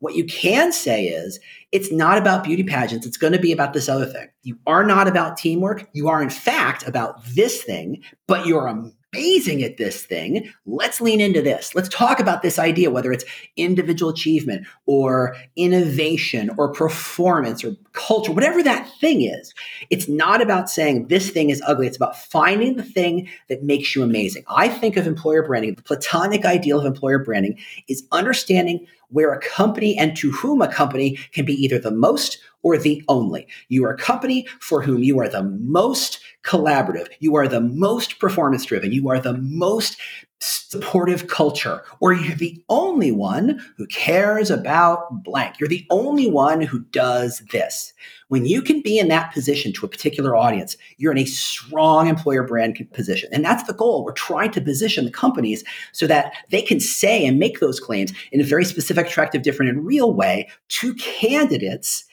What 0.00 0.14
you 0.14 0.24
can 0.24 0.72
say 0.72 1.06
is, 1.06 1.40
it's 1.72 1.90
not 1.90 2.18
about 2.18 2.44
beauty 2.44 2.62
pageants. 2.62 3.06
It's 3.06 3.16
going 3.16 3.32
to 3.32 3.38
be 3.38 3.52
about 3.52 3.72
this 3.72 3.88
other 3.88 4.06
thing. 4.06 4.28
You 4.42 4.58
are 4.66 4.84
not 4.84 5.08
about 5.08 5.36
teamwork. 5.36 5.88
You 5.92 6.08
are, 6.08 6.22
in 6.22 6.30
fact, 6.30 6.86
about 6.86 7.24
this 7.26 7.62
thing, 7.62 8.02
but 8.26 8.46
you're 8.46 8.68
amazing 9.12 9.62
at 9.62 9.76
this 9.76 10.04
thing. 10.04 10.52
Let's 10.66 11.00
lean 11.00 11.20
into 11.20 11.42
this. 11.42 11.74
Let's 11.74 11.88
talk 11.88 12.20
about 12.20 12.42
this 12.42 12.58
idea, 12.58 12.90
whether 12.90 13.12
it's 13.12 13.24
individual 13.56 14.10
achievement 14.10 14.66
or 14.86 15.36
innovation 15.56 16.50
or 16.58 16.72
performance 16.72 17.64
or 17.64 17.76
culture, 17.92 18.32
whatever 18.32 18.62
that 18.62 18.90
thing 19.00 19.22
is. 19.22 19.54
It's 19.90 20.08
not 20.08 20.42
about 20.42 20.68
saying 20.68 21.08
this 21.08 21.30
thing 21.30 21.50
is 21.50 21.62
ugly. 21.66 21.86
It's 21.86 21.96
about 21.96 22.16
finding 22.16 22.76
the 22.76 22.82
thing 22.82 23.28
that 23.48 23.62
makes 23.62 23.94
you 23.94 24.02
amazing. 24.02 24.44
I 24.48 24.68
think 24.68 24.96
of 24.96 25.06
employer 25.06 25.46
branding, 25.46 25.74
the 25.74 25.82
platonic 25.82 26.44
ideal 26.44 26.80
of 26.80 26.86
employer 26.86 27.18
branding 27.18 27.58
is 27.88 28.06
understanding 28.12 28.86
where 29.08 29.32
a 29.32 29.40
company 29.40 29.96
and 29.96 30.16
to 30.16 30.32
whom 30.32 30.60
a 30.60 30.72
company 30.72 31.16
can 31.32 31.44
be 31.44 31.54
either 31.54 31.78
the 31.78 31.90
most 31.90 32.38
or 32.62 32.76
the 32.76 33.02
only. 33.08 33.46
You 33.68 33.84
are 33.84 33.92
a 33.92 33.96
company 33.96 34.48
for 34.60 34.82
whom 34.82 35.04
you 35.04 35.20
are 35.20 35.28
the 35.28 35.44
most 35.44 36.20
collaborative, 36.46 37.08
you 37.18 37.34
are 37.36 37.48
the 37.48 37.60
most 37.60 38.18
performance 38.18 38.64
driven, 38.64 38.92
you 38.92 39.08
are 39.10 39.20
the 39.20 39.36
most 39.38 39.96
supportive 40.38 41.28
culture, 41.28 41.82
or 42.00 42.12
you're 42.12 42.36
the 42.36 42.62
only 42.68 43.10
one 43.10 43.60
who 43.76 43.86
cares 43.86 44.50
about 44.50 45.24
blank. 45.24 45.58
You're 45.58 45.68
the 45.68 45.86
only 45.90 46.30
one 46.30 46.60
who 46.60 46.80
does 46.90 47.42
this. 47.52 47.94
When 48.28 48.44
you 48.44 48.60
can 48.60 48.82
be 48.82 48.98
in 48.98 49.08
that 49.08 49.32
position 49.32 49.72
to 49.72 49.86
a 49.86 49.88
particular 49.88 50.36
audience, 50.36 50.76
you're 50.98 51.12
in 51.12 51.18
a 51.18 51.24
strong 51.24 52.08
employer 52.08 52.42
brand 52.42 52.78
position. 52.92 53.30
And 53.32 53.44
that's 53.44 53.62
the 53.62 53.72
goal. 53.72 54.04
We're 54.04 54.12
trying 54.12 54.50
to 54.52 54.60
position 54.60 55.04
the 55.04 55.10
companies 55.10 55.64
so 55.92 56.06
that 56.06 56.32
they 56.50 56.62
can 56.62 56.80
say 56.80 57.24
and 57.24 57.38
make 57.38 57.60
those 57.60 57.80
claims 57.80 58.12
in 58.30 58.40
a 58.40 58.44
very 58.44 58.64
specific, 58.64 59.06
attractive, 59.06 59.42
different, 59.42 59.70
and 59.70 59.86
real 59.86 60.12
way 60.12 60.48
to 60.68 60.94
candidates 60.94 62.04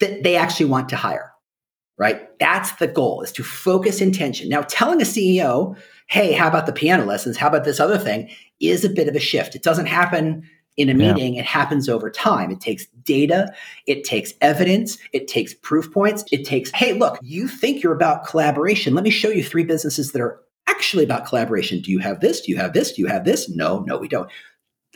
that 0.00 0.22
they 0.22 0.36
actually 0.36 0.66
want 0.66 0.88
to 0.88 0.96
hire. 0.96 1.35
Right? 1.98 2.38
That's 2.38 2.72
the 2.72 2.86
goal 2.86 3.22
is 3.22 3.32
to 3.32 3.42
focus 3.42 4.00
intention. 4.00 4.48
Now, 4.48 4.62
telling 4.62 5.00
a 5.00 5.04
CEO, 5.04 5.76
hey, 6.08 6.32
how 6.32 6.46
about 6.46 6.66
the 6.66 6.72
piano 6.72 7.04
lessons? 7.04 7.38
How 7.38 7.48
about 7.48 7.64
this 7.64 7.80
other 7.80 7.96
thing? 7.96 8.28
Is 8.60 8.84
a 8.84 8.90
bit 8.90 9.08
of 9.08 9.16
a 9.16 9.20
shift. 9.20 9.54
It 9.54 9.62
doesn't 9.62 9.86
happen 9.86 10.46
in 10.76 10.90
a 10.90 10.94
meeting, 10.94 11.36
it 11.36 11.46
happens 11.46 11.88
over 11.88 12.10
time. 12.10 12.50
It 12.50 12.60
takes 12.60 12.86
data, 13.02 13.52
it 13.86 14.04
takes 14.04 14.34
evidence, 14.42 14.98
it 15.12 15.26
takes 15.26 15.54
proof 15.54 15.90
points, 15.90 16.24
it 16.30 16.44
takes, 16.44 16.70
hey, 16.72 16.92
look, 16.92 17.18
you 17.22 17.48
think 17.48 17.82
you're 17.82 17.94
about 17.94 18.26
collaboration. 18.26 18.94
Let 18.94 19.04
me 19.04 19.10
show 19.10 19.30
you 19.30 19.42
three 19.42 19.64
businesses 19.64 20.12
that 20.12 20.20
are 20.20 20.38
actually 20.66 21.04
about 21.04 21.26
collaboration. 21.26 21.80
Do 21.80 21.90
you 21.90 22.00
have 22.00 22.20
this? 22.20 22.42
Do 22.42 22.52
you 22.52 22.58
have 22.58 22.74
this? 22.74 22.92
Do 22.92 23.00
you 23.00 23.08
have 23.08 23.24
this? 23.24 23.48
No, 23.48 23.80
no, 23.86 23.96
we 23.96 24.08
don't. 24.08 24.30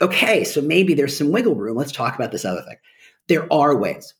Okay, 0.02 0.44
so 0.44 0.60
maybe 0.60 0.92
there's 0.92 1.16
some 1.16 1.30
wiggle 1.30 1.54
room. 1.54 1.76
Let's 1.76 1.92
talk 1.92 2.14
about 2.14 2.32
this 2.32 2.44
other 2.44 2.62
thing. 2.62 2.76
There 3.28 3.50
are 3.52 3.74
ways. 3.76 4.12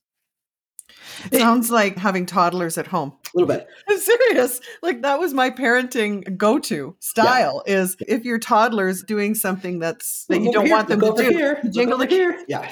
It 1.31 1.39
sounds 1.39 1.71
like 1.71 1.97
having 1.97 2.27
toddlers 2.27 2.79
at 2.79 2.87
home. 2.87 3.12
A 3.35 3.39
little 3.39 3.49
bit. 3.49 3.66
I'm 3.89 3.99
serious. 4.01 4.61
Like 4.83 5.03
that 5.03 5.18
was 5.18 5.35
my 5.35 5.51
parenting 5.51 6.37
go-to 6.37 6.97
style 7.01 7.62
yeah. 7.66 7.79
is 7.79 7.97
if 8.07 8.25
your 8.25 8.39
toddler's 8.39 9.03
doing 9.03 9.35
something 9.35 9.79
that's 9.79 10.27
that 10.27 10.41
you 10.41 10.53
don't 10.53 10.66
here. 10.66 10.75
want 10.75 10.89
them 10.89 11.01
Look 11.01 11.16
to 11.16 11.25
do, 11.25 11.31
here. 11.31 11.62
jingle 11.73 11.99
the 11.99 12.07
here. 12.07 12.39
Yeah. 12.49 12.71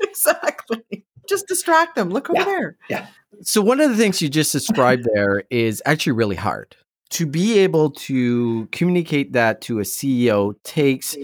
exactly. 0.00 1.04
Just 1.28 1.46
distract 1.46 1.94
them. 1.94 2.10
Look 2.10 2.28
over 2.30 2.40
yeah. 2.40 2.44
there. 2.44 2.76
Yeah. 2.88 3.06
So 3.42 3.62
one 3.62 3.80
of 3.80 3.90
the 3.90 3.96
things 3.96 4.20
you 4.20 4.28
just 4.28 4.52
described 4.52 5.06
there 5.14 5.44
is 5.50 5.82
actually 5.86 6.12
really 6.12 6.36
hard. 6.36 6.76
To 7.10 7.26
be 7.26 7.58
able 7.60 7.90
to 7.90 8.66
communicate 8.72 9.32
that 9.34 9.60
to 9.62 9.78
a 9.78 9.82
CEO 9.82 10.54
takes 10.64 11.16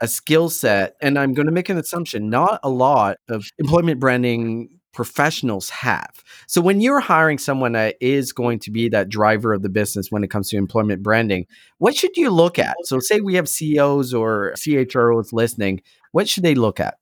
a 0.00 0.06
skill 0.06 0.48
set 0.48 0.96
and 1.00 1.18
I'm 1.18 1.32
going 1.32 1.46
to 1.46 1.52
make 1.52 1.68
an 1.68 1.78
assumption 1.78 2.30
not 2.30 2.60
a 2.62 2.68
lot 2.68 3.16
of 3.28 3.46
employment 3.58 3.98
branding 3.98 4.77
professionals 4.98 5.70
have. 5.70 6.24
So 6.48 6.60
when 6.60 6.80
you're 6.80 6.98
hiring 6.98 7.38
someone 7.38 7.70
that 7.70 7.94
is 8.00 8.32
going 8.32 8.58
to 8.58 8.70
be 8.72 8.88
that 8.88 9.08
driver 9.08 9.52
of 9.52 9.62
the 9.62 9.68
business 9.68 10.10
when 10.10 10.24
it 10.24 10.28
comes 10.28 10.50
to 10.50 10.56
employment 10.56 11.04
branding, 11.04 11.46
what 11.78 11.94
should 11.94 12.16
you 12.16 12.30
look 12.30 12.58
at? 12.58 12.74
So 12.82 12.98
say 12.98 13.20
we 13.20 13.36
have 13.36 13.48
CEOs 13.48 14.12
or 14.12 14.54
CHROs 14.56 15.32
listening, 15.32 15.82
what 16.10 16.28
should 16.28 16.42
they 16.42 16.56
look 16.56 16.80
at? 16.80 16.98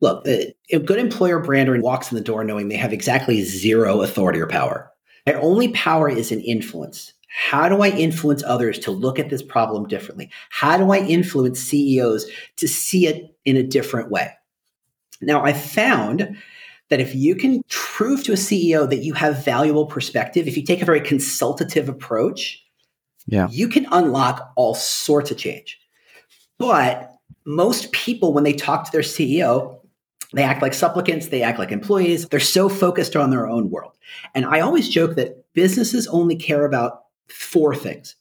Look, 0.00 0.26
eh, 0.26 0.46
a 0.72 0.80
good 0.80 0.98
employer 0.98 1.38
brander 1.38 1.80
walks 1.80 2.10
in 2.10 2.16
the 2.16 2.24
door 2.24 2.42
knowing 2.42 2.66
they 2.66 2.76
have 2.76 2.92
exactly 2.92 3.40
zero 3.44 4.02
authority 4.02 4.40
or 4.40 4.48
power. 4.48 4.90
Their 5.26 5.40
only 5.40 5.68
power 5.68 6.08
is 6.08 6.32
an 6.32 6.40
influence. 6.40 7.12
How 7.28 7.68
do 7.68 7.82
I 7.82 7.90
influence 7.90 8.42
others 8.42 8.80
to 8.80 8.90
look 8.90 9.20
at 9.20 9.30
this 9.30 9.44
problem 9.44 9.86
differently? 9.86 10.28
How 10.50 10.76
do 10.76 10.90
I 10.90 10.98
influence 10.98 11.60
CEOs 11.60 12.26
to 12.56 12.66
see 12.66 13.06
it 13.06 13.32
in 13.44 13.56
a 13.56 13.62
different 13.62 14.10
way? 14.10 14.32
Now, 15.20 15.44
I 15.44 15.52
found 15.52 16.36
that 16.88 17.00
if 17.00 17.14
you 17.14 17.34
can 17.34 17.62
prove 17.68 18.22
to 18.24 18.32
a 18.32 18.36
CEO 18.36 18.88
that 18.88 18.98
you 18.98 19.14
have 19.14 19.44
valuable 19.44 19.86
perspective, 19.86 20.46
if 20.46 20.56
you 20.56 20.62
take 20.62 20.82
a 20.82 20.84
very 20.84 21.00
consultative 21.00 21.88
approach, 21.88 22.64
yeah. 23.26 23.48
you 23.50 23.68
can 23.68 23.86
unlock 23.90 24.52
all 24.56 24.74
sorts 24.74 25.30
of 25.30 25.36
change. 25.36 25.80
But 26.58 27.12
most 27.44 27.92
people, 27.92 28.32
when 28.32 28.44
they 28.44 28.52
talk 28.52 28.84
to 28.84 28.92
their 28.92 29.02
CEO, 29.02 29.78
they 30.32 30.42
act 30.42 30.62
like 30.62 30.74
supplicants, 30.74 31.28
they 31.28 31.42
act 31.42 31.58
like 31.58 31.72
employees. 31.72 32.28
They're 32.28 32.40
so 32.40 32.68
focused 32.68 33.16
on 33.16 33.30
their 33.30 33.46
own 33.46 33.70
world. 33.70 33.92
And 34.34 34.44
I 34.44 34.60
always 34.60 34.88
joke 34.88 35.16
that 35.16 35.52
businesses 35.54 36.06
only 36.08 36.36
care 36.36 36.64
about 36.64 37.04
four 37.28 37.74
things 37.74 38.16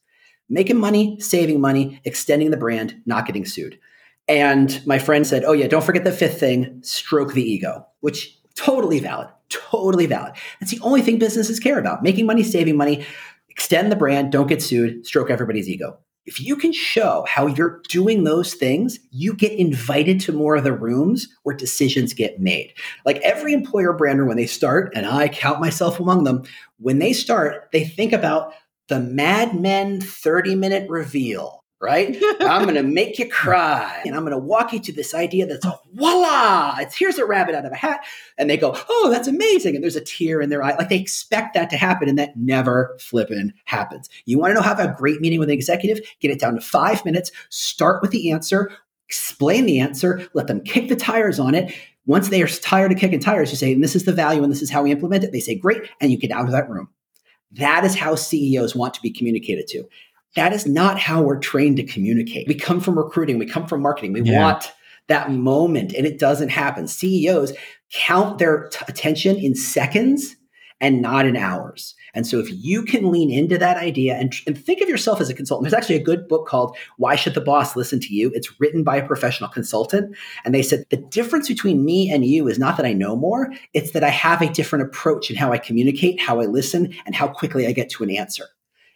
making 0.47 0.77
money, 0.77 1.19
saving 1.19 1.59
money, 1.59 1.99
extending 2.05 2.51
the 2.51 2.57
brand, 2.57 3.01
not 3.07 3.25
getting 3.25 3.45
sued. 3.45 3.79
And 4.27 4.79
my 4.85 4.99
friend 4.99 5.25
said, 5.25 5.43
Oh, 5.43 5.53
yeah, 5.53 5.67
don't 5.67 5.83
forget 5.83 6.03
the 6.03 6.11
fifth 6.11 6.39
thing 6.39 6.81
stroke 6.83 7.33
the 7.33 7.43
ego, 7.43 7.85
which 8.01 8.34
Totally 8.55 8.99
valid. 8.99 9.27
Totally 9.49 10.05
valid. 10.05 10.33
That's 10.59 10.71
the 10.71 10.79
only 10.81 11.01
thing 11.01 11.19
businesses 11.19 11.59
care 11.59 11.79
about 11.79 12.03
making 12.03 12.25
money, 12.25 12.43
saving 12.43 12.77
money, 12.77 13.05
extend 13.49 13.91
the 13.91 13.95
brand, 13.95 14.31
don't 14.31 14.47
get 14.47 14.61
sued, 14.61 15.05
stroke 15.05 15.29
everybody's 15.29 15.69
ego. 15.69 15.97
If 16.25 16.39
you 16.39 16.55
can 16.55 16.73
show 16.73 17.23
how 17.27 17.45
you're 17.45 17.81
doing 17.87 18.23
those 18.23 18.55
things, 18.55 18.97
you 19.11 19.35
get 19.35 19.51
invited 19.51 20.19
to 20.21 20.31
more 20.31 20.55
of 20.55 20.63
the 20.63 20.73
rooms 20.73 21.27
where 21.43 21.55
decisions 21.55 22.13
get 22.13 22.39
made. 22.39 22.73
Like 23.05 23.17
every 23.17 23.53
employer 23.53 23.93
brander, 23.93 24.25
when 24.25 24.37
they 24.37 24.47
start, 24.47 24.91
and 24.95 25.05
I 25.05 25.27
count 25.27 25.61
myself 25.61 25.99
among 25.99 26.23
them, 26.23 26.43
when 26.79 26.97
they 26.97 27.13
start, 27.13 27.69
they 27.71 27.83
think 27.83 28.11
about 28.11 28.53
the 28.87 28.99
Mad 28.99 29.59
Men 29.59 30.01
30 30.01 30.55
minute 30.55 30.89
reveal 30.89 31.63
right? 31.81 32.15
I'm 32.39 32.63
going 32.63 32.75
to 32.75 32.83
make 32.83 33.19
you 33.19 33.29
cry 33.29 34.01
and 34.05 34.15
I'm 34.15 34.21
going 34.21 34.31
to 34.31 34.37
walk 34.37 34.73
you 34.73 34.79
to 34.79 34.91
this 34.91 35.13
idea 35.13 35.45
that's 35.45 35.65
a 35.65 35.79
voila, 35.93 36.77
it's 36.79 36.97
here's 36.97 37.17
a 37.17 37.25
rabbit 37.25 37.55
out 37.55 37.65
of 37.65 37.71
a 37.71 37.75
hat. 37.75 38.05
And 38.37 38.49
they 38.49 38.57
go, 38.57 38.77
oh, 38.89 39.09
that's 39.11 39.27
amazing. 39.27 39.75
And 39.75 39.83
there's 39.83 39.95
a 39.95 40.01
tear 40.01 40.41
in 40.41 40.49
their 40.49 40.63
eye. 40.63 40.75
Like 40.75 40.89
they 40.89 40.99
expect 40.99 41.53
that 41.53 41.69
to 41.69 41.77
happen 41.77 42.09
and 42.09 42.17
that 42.17 42.37
never 42.37 42.95
flipping 42.99 43.53
happens. 43.65 44.09
You 44.25 44.39
want 44.39 44.51
to 44.51 44.55
know 44.55 44.61
how 44.61 44.73
to 44.73 44.81
have 44.83 44.91
a 44.91 44.97
great 44.97 45.21
meeting 45.21 45.39
with 45.39 45.49
an 45.49 45.53
executive? 45.53 46.05
Get 46.19 46.31
it 46.31 46.39
down 46.39 46.55
to 46.55 46.61
five 46.61 47.03
minutes, 47.05 47.31
start 47.49 48.01
with 48.01 48.11
the 48.11 48.31
answer, 48.31 48.71
explain 49.07 49.65
the 49.65 49.79
answer, 49.79 50.27
let 50.33 50.47
them 50.47 50.61
kick 50.61 50.89
the 50.89 50.95
tires 50.95 51.39
on 51.39 51.55
it. 51.55 51.73
Once 52.07 52.29
they 52.29 52.41
are 52.41 52.47
tired 52.47 52.91
of 52.91 52.99
kicking 52.99 53.19
tires, 53.19 53.49
you 53.49 53.57
say, 53.57 53.73
this 53.73 53.95
is 53.95 54.05
the 54.05 54.13
value 54.13 54.43
and 54.43 54.51
this 54.51 54.61
is 54.61 54.69
how 54.69 54.83
we 54.83 54.91
implement 54.91 55.23
it. 55.23 55.31
They 55.31 55.39
say, 55.39 55.55
great. 55.55 55.89
And 55.99 56.11
you 56.11 56.17
get 56.17 56.31
out 56.31 56.45
of 56.45 56.51
that 56.51 56.69
room. 56.69 56.87
That 57.53 57.83
is 57.83 57.95
how 57.95 58.15
CEOs 58.15 58.75
want 58.75 58.93
to 58.95 59.01
be 59.01 59.11
communicated 59.11 59.67
to. 59.67 59.85
That 60.35 60.53
is 60.53 60.65
not 60.65 60.99
how 60.99 61.21
we're 61.21 61.39
trained 61.39 61.77
to 61.77 61.83
communicate. 61.83 62.47
We 62.47 62.55
come 62.55 62.79
from 62.79 62.97
recruiting, 62.97 63.39
we 63.39 63.45
come 63.45 63.67
from 63.67 63.81
marketing. 63.81 64.13
We 64.13 64.21
yeah. 64.21 64.41
want 64.41 64.71
that 65.07 65.31
moment, 65.31 65.93
and 65.93 66.05
it 66.05 66.19
doesn't 66.19 66.49
happen. 66.49 66.87
CEOs 66.87 67.53
count 67.93 68.39
their 68.39 68.67
t- 68.69 68.85
attention 68.87 69.37
in 69.37 69.55
seconds 69.55 70.35
and 70.81 71.01
not 71.01 71.25
in 71.25 71.37
hours. 71.37 71.95
And 72.13 72.25
so 72.25 72.39
if 72.39 72.47
you 72.49 72.83
can 72.83 73.11
lean 73.11 73.31
into 73.31 73.57
that 73.57 73.77
idea 73.77 74.15
and, 74.15 74.33
and, 74.47 74.57
think 74.57 74.81
of 74.81 74.89
yourself 74.89 75.19
as 75.21 75.29
a 75.29 75.33
consultant, 75.33 75.69
there's 75.69 75.77
actually 75.77 75.95
a 75.95 76.03
good 76.03 76.27
book 76.27 76.47
called 76.47 76.77
Why 76.97 77.15
Should 77.15 77.33
the 77.33 77.41
Boss 77.41 77.75
Listen 77.75 77.99
to 77.99 78.13
You? 78.13 78.31
It's 78.33 78.59
written 78.59 78.83
by 78.83 78.97
a 78.97 79.07
professional 79.07 79.49
consultant. 79.49 80.15
And 80.43 80.53
they 80.53 80.63
said 80.63 80.85
the 80.89 80.97
difference 80.97 81.47
between 81.47 81.83
me 81.83 82.09
and 82.09 82.25
you 82.25 82.47
is 82.47 82.59
not 82.59 82.77
that 82.77 82.85
I 82.85 82.93
know 82.93 83.15
more, 83.15 83.53
it's 83.73 83.91
that 83.91 84.03
I 84.03 84.09
have 84.09 84.41
a 84.41 84.49
different 84.49 84.85
approach 84.85 85.29
in 85.29 85.35
how 85.35 85.51
I 85.51 85.57
communicate, 85.57 86.19
how 86.19 86.39
I 86.39 86.45
listen, 86.45 86.93
and 87.05 87.15
how 87.15 87.27
quickly 87.27 87.67
I 87.67 87.71
get 87.71 87.89
to 87.91 88.03
an 88.03 88.09
answer. 88.09 88.45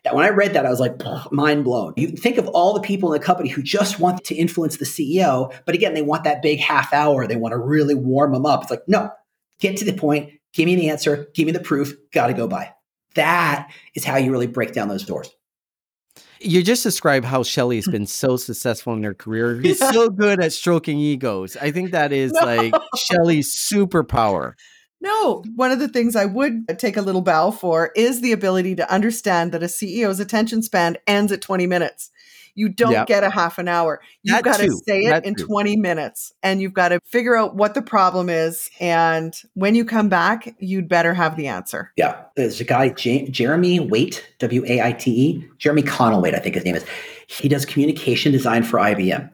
That 0.09 0.15
when 0.15 0.25
I 0.25 0.29
read 0.29 0.53
that, 0.53 0.65
I 0.65 0.71
was 0.71 0.79
like, 0.79 0.99
mind 1.31 1.63
blown. 1.63 1.93
You 1.95 2.07
think 2.07 2.39
of 2.39 2.47
all 2.47 2.73
the 2.73 2.81
people 2.81 3.13
in 3.13 3.19
the 3.19 3.23
company 3.23 3.47
who 3.47 3.61
just 3.61 3.99
want 3.99 4.23
to 4.25 4.33
influence 4.33 4.77
the 4.77 4.85
CEO, 4.85 5.53
but 5.65 5.75
again, 5.75 5.93
they 5.93 6.01
want 6.01 6.23
that 6.23 6.41
big 6.41 6.59
half 6.59 6.91
hour. 6.93 7.27
They 7.27 7.35
want 7.35 7.51
to 7.51 7.59
really 7.59 7.93
warm 7.93 8.33
them 8.33 8.43
up. 8.43 8.63
It's 8.63 8.71
like, 8.71 8.87
no, 8.87 9.11
get 9.59 9.77
to 9.77 9.85
the 9.85 9.93
point, 9.93 10.31
give 10.51 10.65
me 10.65 10.75
the 10.75 10.89
answer, 10.89 11.27
give 11.35 11.45
me 11.45 11.51
the 11.51 11.59
proof, 11.59 11.93
got 12.11 12.25
to 12.25 12.33
go 12.33 12.47
by. 12.47 12.73
That 13.13 13.71
is 13.93 14.03
how 14.03 14.17
you 14.17 14.31
really 14.31 14.47
break 14.47 14.73
down 14.73 14.87
those 14.87 15.05
doors. 15.05 15.29
You 16.41 16.63
just 16.63 16.81
described 16.81 17.25
how 17.25 17.43
Shelly 17.43 17.75
has 17.75 17.85
hmm. 17.85 17.91
been 17.91 18.07
so 18.07 18.35
successful 18.35 18.93
in 18.93 19.03
her 19.03 19.13
career. 19.13 19.61
She's 19.63 19.79
yeah. 19.79 19.91
so 19.91 20.09
good 20.09 20.41
at 20.41 20.53
stroking 20.53 20.97
egos. 20.97 21.55
I 21.55 21.69
think 21.69 21.91
that 21.91 22.11
is 22.11 22.31
no. 22.31 22.41
like 22.41 22.73
Shelly's 22.95 23.55
superpower. 23.55 24.53
No, 25.01 25.43
one 25.55 25.71
of 25.71 25.79
the 25.79 25.87
things 25.87 26.15
I 26.15 26.25
would 26.25 26.77
take 26.77 26.97
a 26.97 27.01
little 27.01 27.21
bow 27.21 27.51
for 27.51 27.91
is 27.95 28.21
the 28.21 28.33
ability 28.33 28.75
to 28.75 28.91
understand 28.91 29.51
that 29.53 29.63
a 29.63 29.67
CEO's 29.67 30.19
attention 30.19 30.61
span 30.61 30.97
ends 31.07 31.31
at 31.31 31.41
20 31.41 31.67
minutes. 31.67 32.11
You 32.55 32.67
don't 32.67 32.91
yep. 32.91 33.07
get 33.07 33.23
a 33.23 33.29
half 33.29 33.57
an 33.57 33.69
hour. 33.69 34.01
You've 34.23 34.43
got 34.43 34.59
to 34.59 34.69
say 34.85 35.05
it 35.05 35.09
that 35.11 35.25
in 35.25 35.35
too. 35.35 35.45
20 35.45 35.77
minutes 35.77 36.33
and 36.43 36.61
you've 36.61 36.73
got 36.73 36.89
to 36.89 36.99
figure 37.05 37.37
out 37.37 37.55
what 37.55 37.73
the 37.73 37.81
problem 37.81 38.27
is. 38.27 38.69
And 38.81 39.33
when 39.53 39.75
you 39.75 39.85
come 39.85 40.09
back, 40.09 40.55
you'd 40.59 40.89
better 40.89 41.13
have 41.13 41.37
the 41.37 41.47
answer. 41.47 41.93
Yeah. 41.95 42.21
There's 42.35 42.59
a 42.59 42.65
guy, 42.65 42.89
J- 42.89 43.29
Jeremy 43.29 43.79
Waite, 43.79 44.27
W 44.39 44.65
A 44.65 44.81
I 44.81 44.91
T 44.91 45.11
E, 45.11 45.47
Jeremy 45.57 45.83
Conaway, 45.83 46.35
I 46.35 46.39
think 46.39 46.55
his 46.55 46.65
name 46.65 46.75
is. 46.75 46.85
He 47.27 47.47
does 47.47 47.65
communication 47.65 48.33
design 48.33 48.63
for 48.63 48.77
IBM. 48.79 49.29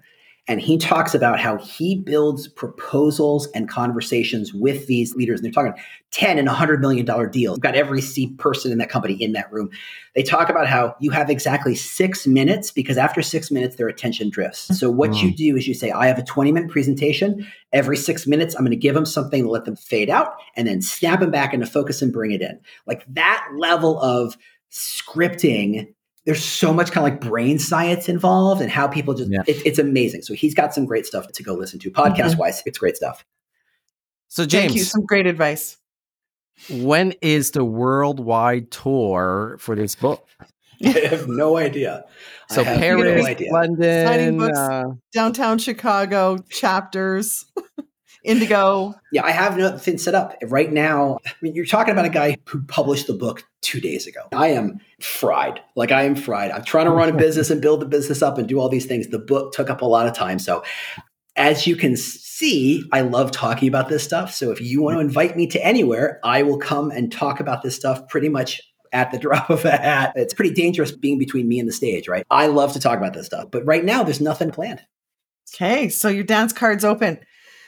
And 0.48 0.62
he 0.62 0.78
talks 0.78 1.16
about 1.16 1.40
how 1.40 1.58
he 1.58 1.96
builds 1.96 2.48
proposals 2.48 3.48
and 3.56 3.68
conversations 3.68 4.54
with 4.54 4.86
these 4.86 5.16
leaders. 5.16 5.40
And 5.40 5.46
they're 5.46 5.52
talking 5.52 5.82
10 6.12 6.38
and 6.38 6.48
$100 6.48 6.80
million 6.80 7.06
deals. 7.06 7.58
You've 7.58 7.60
got 7.60 7.76
every 7.76 8.00
C 8.00 8.28
person 8.38 8.72
in 8.72 8.78
that 8.78 8.90
company 8.90 9.16
in 9.16 9.32
that 9.34 9.52
room. 9.52 9.72
They 10.14 10.22
talk 10.22 10.50
about 10.50 10.68
how 10.68 10.96
you 11.00 11.10
have 11.10 11.32
exactly 11.32 11.74
six 11.74 12.28
minutes 12.28 12.70
because 12.70 12.98
after 12.98 13.24
six 13.24 13.50
minutes, 13.50 13.76
their 13.76 13.88
attention 13.88 14.30
drifts. 14.30 14.78
So 14.80 14.92
what 14.92 15.16
you 15.16 15.30
hmm. 15.30 15.36
do 15.36 15.58
is 15.58 15.68
you 15.68 15.74
say, 15.74 15.90
I 15.90 16.06
have 16.06 16.20
a 16.20 16.24
20 16.24 16.52
minute 16.52 16.70
presentation. 16.70 17.46
Every 17.74 17.98
six 17.98 18.28
minutes, 18.28 18.54
I'm 18.56 18.62
going 18.62 18.70
to 18.72 18.78
give 18.78 18.94
them 18.94 19.06
something 19.06 19.44
to 19.44 19.50
let 19.50 19.66
them 19.66 19.76
fade 19.76 20.12
out 20.12 20.36
and 20.56 20.68
then 20.68 20.82
snap 20.82 21.22
them 21.22 21.32
back 21.32 21.56
into 21.56 21.66
focus 21.66 22.04
and 22.04 22.14
bring 22.14 22.32
it 22.32 22.42
in. 22.42 22.60
Like 22.86 23.04
that 23.10 23.48
level 23.58 24.00
of 24.00 24.38
scripting. 24.72 25.88
There's 26.26 26.44
so 26.44 26.74
much 26.74 26.92
kind 26.92 27.06
of 27.08 27.14
like 27.14 27.22
brain 27.30 27.60
science 27.60 28.10
involved 28.10 28.62
and 28.62 28.72
how 28.72 28.88
people 28.88 29.14
just, 29.14 29.30
Yeah. 29.32 29.44
it, 29.48 29.58
it's 29.66 29.78
amazing. 29.80 30.24
So 30.24 30.34
he's 30.34 30.56
got 30.56 30.74
some 30.74 30.86
great 30.86 31.06
stuff 31.06 31.32
to 31.32 31.44
go 31.44 31.54
listen 31.54 31.80
to 31.80 31.92
podcast 31.92 32.38
wise. 32.38 32.64
It's 32.66 32.78
great 32.80 32.98
stuff. 32.98 33.24
So 34.28 34.44
Thank 34.46 34.72
you. 34.72 34.78
James, 34.80 34.92
Some 34.92 35.06
great 35.06 35.28
advice. 35.28 35.78
when 36.70 37.14
is 37.22 37.52
the 37.52 37.64
worldwide 37.64 38.72
tour 38.72 39.56
for 39.60 39.76
this 39.76 39.96
book? 39.96 40.28
I 40.86 40.90
have 41.10 41.28
no 41.28 41.58
idea. 41.58 42.06
So 42.50 42.62
I 42.62 42.66
have 42.66 42.80
Paris, 42.80 43.24
no 43.24 43.30
idea. 43.30 43.54
London, 43.54 44.38
books. 44.40 44.58
uh, 44.58 44.84
Downtown 45.14 45.58
Chicago 45.58 46.38
chapters, 46.50 47.46
Indigo. 48.26 48.96
Yeah, 49.12 49.24
I 49.24 49.32
have 49.32 49.58
nothing 49.58 49.98
set 49.98 50.16
up 50.16 50.36
right 50.44 50.72
now. 50.72 51.20
I 51.26 51.32
mean, 51.42 51.56
you're 51.56 51.66
talking 51.66 51.92
about 51.92 52.06
a 52.06 52.10
guy 52.10 52.38
who 52.48 52.62
published 52.64 53.08
the 53.08 53.14
book 53.14 53.44
two 53.62 53.80
days 53.80 54.08
ago. 54.08 54.22
I 54.34 54.50
am 54.50 54.80
fried. 55.00 55.62
Like 55.76 55.92
I 55.92 56.04
am 56.04 56.16
fried. 56.16 56.52
I'm 56.52 56.64
trying 56.64 56.86
to 56.86 56.92
run 56.92 57.10
a 57.10 57.14
business 57.18 57.50
and 57.50 57.62
build 57.62 57.82
the 57.82 57.86
business 57.86 58.22
up 58.22 58.38
and 58.38 58.48
do 58.48 58.60
all 58.60 58.70
these 58.70 58.86
things. 58.86 59.08
The 59.08 59.20
book 59.20 59.54
took 59.54 59.70
up 59.70 59.82
a 59.82 59.86
lot 59.86 60.08
of 60.08 60.14
time. 60.14 60.40
So, 60.40 60.64
as 61.38 61.68
you 61.68 61.76
can 61.76 61.98
see, 61.98 62.88
I 62.92 63.02
love 63.02 63.32
talking 63.32 63.68
about 63.68 63.90
this 63.90 64.04
stuff. 64.04 64.34
So, 64.34 64.52
if 64.52 64.62
you 64.62 64.82
want 64.82 64.96
to 64.96 65.02
invite 65.02 65.36
me 65.36 65.48
to 65.48 65.66
anywhere, 65.66 66.20
I 66.24 66.44
will 66.44 66.58
come 66.58 66.92
and 66.92 67.12
talk 67.12 67.40
about 67.40 67.62
this 67.62 67.76
stuff 67.76 68.08
pretty 68.08 68.30
much 68.30 68.62
at 68.92 69.12
the 69.12 69.20
drop 69.20 69.50
of 69.50 69.66
a 69.66 69.72
hat. 69.72 70.14
It's 70.16 70.34
pretty 70.34 70.54
dangerous 70.54 70.92
being 70.92 71.20
between 71.20 71.48
me 71.48 71.60
and 71.60 71.68
the 71.68 71.74
stage, 71.74 72.08
right? 72.08 72.26
I 72.32 72.48
love 72.48 72.74
to 72.74 72.80
talk 72.80 72.98
about 72.98 73.14
this 73.14 73.28
stuff, 73.28 73.52
but 73.52 73.66
right 73.66 73.84
now 73.84 74.04
there's 74.04 74.22
nothing 74.22 74.52
planned. 74.52 74.82
Okay, 75.54 75.90
so 75.90 76.10
your 76.10 76.24
dance 76.24 76.52
card's 76.52 76.84
open. 76.84 77.20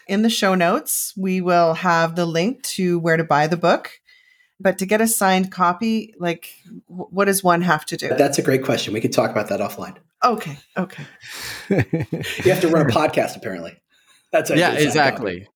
In 0.08 0.22
the 0.22 0.30
show 0.30 0.56
notes, 0.56 1.14
we 1.18 1.42
will 1.42 1.74
have 1.74 2.16
the 2.16 2.26
link 2.26 2.64
to 2.64 3.00
where 3.00 3.18
to 3.18 3.24
buy 3.24 3.48
the 3.48 3.58
book. 3.58 3.92
But 4.60 4.80
to 4.80 4.88
get 4.88 5.02
a 5.02 5.08
signed 5.08 5.52
copy, 5.52 6.16
like, 6.18 6.50
what 6.88 7.26
does 7.26 7.44
one 7.44 7.62
have 7.62 7.86
to 7.88 7.98
do? 7.98 8.10
That's 8.18 8.40
a 8.40 8.42
great 8.42 8.64
question. 8.64 8.92
We 8.94 9.02
could 9.02 9.14
talk 9.14 9.30
about 9.30 9.50
that 9.50 9.60
offline. 9.60 9.98
Okay, 10.24 10.58
okay. 10.76 11.06
You 11.70 12.52
have 12.52 12.62
to 12.62 12.70
run 12.70 12.90
a 12.90 12.92
podcast, 12.92 13.36
apparently. 13.36 13.78
That's 14.32 14.50
how 14.50 14.56
yeah, 14.56 14.70
get 14.72 14.78
copy. 14.78 14.86
exactly. 14.86 15.48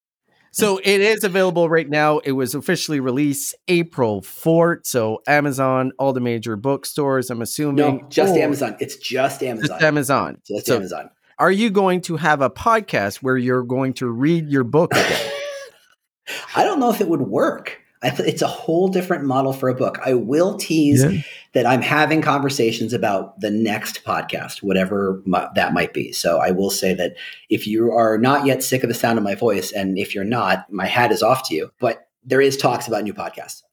So 0.54 0.80
it 0.84 1.00
is 1.00 1.24
available 1.24 1.70
right 1.70 1.90
now. 1.90 2.20
It 2.20 2.34
was 2.34 2.54
officially 2.54 3.00
released 3.00 3.56
April 3.70 4.22
4th. 4.22 4.86
So 4.86 5.22
Amazon, 5.26 5.94
all 5.98 6.12
the 6.12 6.20
major 6.20 6.58
bookstores, 6.58 7.30
I'm 7.30 7.42
assuming. 7.42 7.76
No, 7.76 8.06
just 8.10 8.36
or 8.36 8.40
Amazon. 8.40 8.76
It's 8.80 8.98
just 8.98 9.42
Amazon. 9.42 9.70
Just 9.70 9.84
Amazon. 9.84 10.38
Just 10.46 10.66
So 10.68 10.76
Amazon. 10.76 11.10
Are 11.42 11.52
you 11.52 11.72
going 11.72 12.02
to 12.02 12.18
have 12.18 12.40
a 12.42 12.52
podcast 12.52 13.18
where 13.18 13.36
you're 13.36 13.64
going 13.64 13.94
to 13.94 14.06
read 14.08 14.48
your 14.48 14.64
book 14.64 14.94
again? 14.94 15.32
I 16.56 16.64
don't 16.64 16.80
know 16.80 16.92
if 16.92 17.02
it 17.02 17.08
would 17.10 17.22
work. 17.22 17.80
I 18.04 18.12
th- 18.12 18.30
it's 18.30 18.44
a 18.44 18.48
whole 18.48 18.90
different 18.90 19.24
model 19.26 19.52
for 19.52 19.68
a 19.68 19.74
book. 19.74 19.98
I 20.06 20.14
will 20.14 20.56
tease 20.60 21.04
Yeah. 21.04 21.22
that 21.54 21.66
I'm 21.66 21.82
having 21.82 22.22
conversations 22.22 22.94
about 22.94 23.40
the 23.40 23.50
next 23.50 24.04
podcast, 24.04 24.62
whatever 24.62 25.24
mi- 25.26 25.40
that 25.56 25.74
might 25.74 25.96
be. 25.96 26.12
So 26.12 26.38
I 26.38 26.52
will 26.52 26.70
say 26.70 26.94
that 26.94 27.16
if 27.50 27.66
you 27.66 27.92
are 27.92 28.20
not 28.20 28.46
yet 28.46 28.62
sick 28.62 28.84
of 28.84 28.90
the 28.90 28.94
sound 28.94 29.18
of 29.18 29.24
my 29.24 29.34
voice, 29.34 29.72
and 29.72 29.98
if 29.98 30.14
you're 30.14 30.24
not, 30.24 30.72
my 30.72 30.86
hat 30.86 31.12
is 31.12 31.24
off 31.24 31.48
to 31.50 31.56
you. 31.56 31.72
But 31.80 32.08
there 32.24 32.40
is 32.42 32.56
talks 32.56 32.88
about 32.88 33.04
new 33.04 33.16
podcasts. 33.16 33.64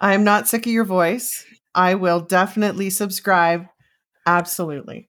I 0.00 0.14
am 0.14 0.24
not 0.24 0.48
sick 0.48 0.66
of 0.66 0.72
your 0.72 0.84
voice. 0.84 1.44
I 1.72 1.94
will 1.94 2.18
definitely 2.20 2.90
subscribe. 2.90 3.66
Absolutely. 4.26 5.08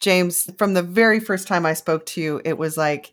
James, 0.00 0.50
from 0.58 0.74
the 0.74 0.82
very 0.82 1.20
first 1.20 1.46
time 1.48 1.64
I 1.66 1.74
spoke 1.74 2.06
to 2.06 2.20
you, 2.20 2.40
it 2.44 2.58
was 2.58 2.76
like, 2.76 3.12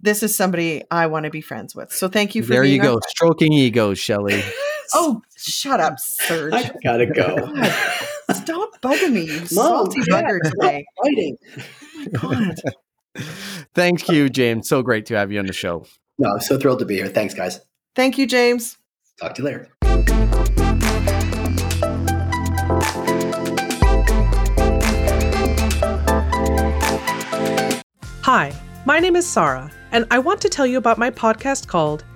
this 0.00 0.22
is 0.22 0.36
somebody 0.36 0.84
I 0.90 1.06
want 1.06 1.24
to 1.24 1.30
be 1.30 1.40
friends 1.40 1.74
with. 1.74 1.92
So 1.92 2.08
thank 2.08 2.34
you 2.34 2.42
for 2.42 2.50
there 2.50 2.62
being 2.62 2.74
you 2.82 2.88
our 2.88 2.94
go. 2.96 3.00
Stroking 3.08 3.52
egos, 3.52 3.98
Shelley. 3.98 4.42
Oh, 4.92 5.22
shut 5.34 5.80
up, 5.80 5.98
Serge. 5.98 6.52
I 6.52 6.70
gotta 6.84 7.06
go. 7.06 7.36
Oh 7.38 7.52
God, 8.28 8.36
Stop 8.36 8.70
bugging 8.82 9.12
me, 9.12 9.22
you 9.22 9.38
Mom, 9.40 9.46
salty 9.48 10.00
Dad, 10.02 10.24
bugger 10.24 10.38
stop 10.44 10.54
today. 10.60 10.84
fighting. 11.02 11.36
Oh 12.22 12.28
my 12.28 12.54
God. 13.16 13.24
Thank 13.74 14.08
you, 14.10 14.28
James. 14.28 14.68
So 14.68 14.82
great 14.82 15.06
to 15.06 15.16
have 15.16 15.32
you 15.32 15.38
on 15.40 15.46
the 15.46 15.54
show. 15.54 15.86
No, 16.18 16.34
I'm 16.34 16.40
so 16.40 16.58
thrilled 16.58 16.80
to 16.80 16.84
be 16.84 16.96
here. 16.96 17.08
Thanks, 17.08 17.32
guys. 17.34 17.60
Thank 17.96 18.18
you, 18.18 18.26
James. 18.26 18.76
Talk 19.18 19.34
to 19.36 19.42
you 19.42 19.46
later. 19.46 19.73
Hi, 28.36 28.52
my 28.84 28.98
name 28.98 29.14
is 29.14 29.28
Sarah, 29.28 29.70
and 29.92 30.06
I 30.10 30.18
want 30.18 30.40
to 30.40 30.48
tell 30.48 30.66
you 30.66 30.76
about 30.76 30.98
my 30.98 31.08
podcast 31.08 31.68
called 31.68 32.02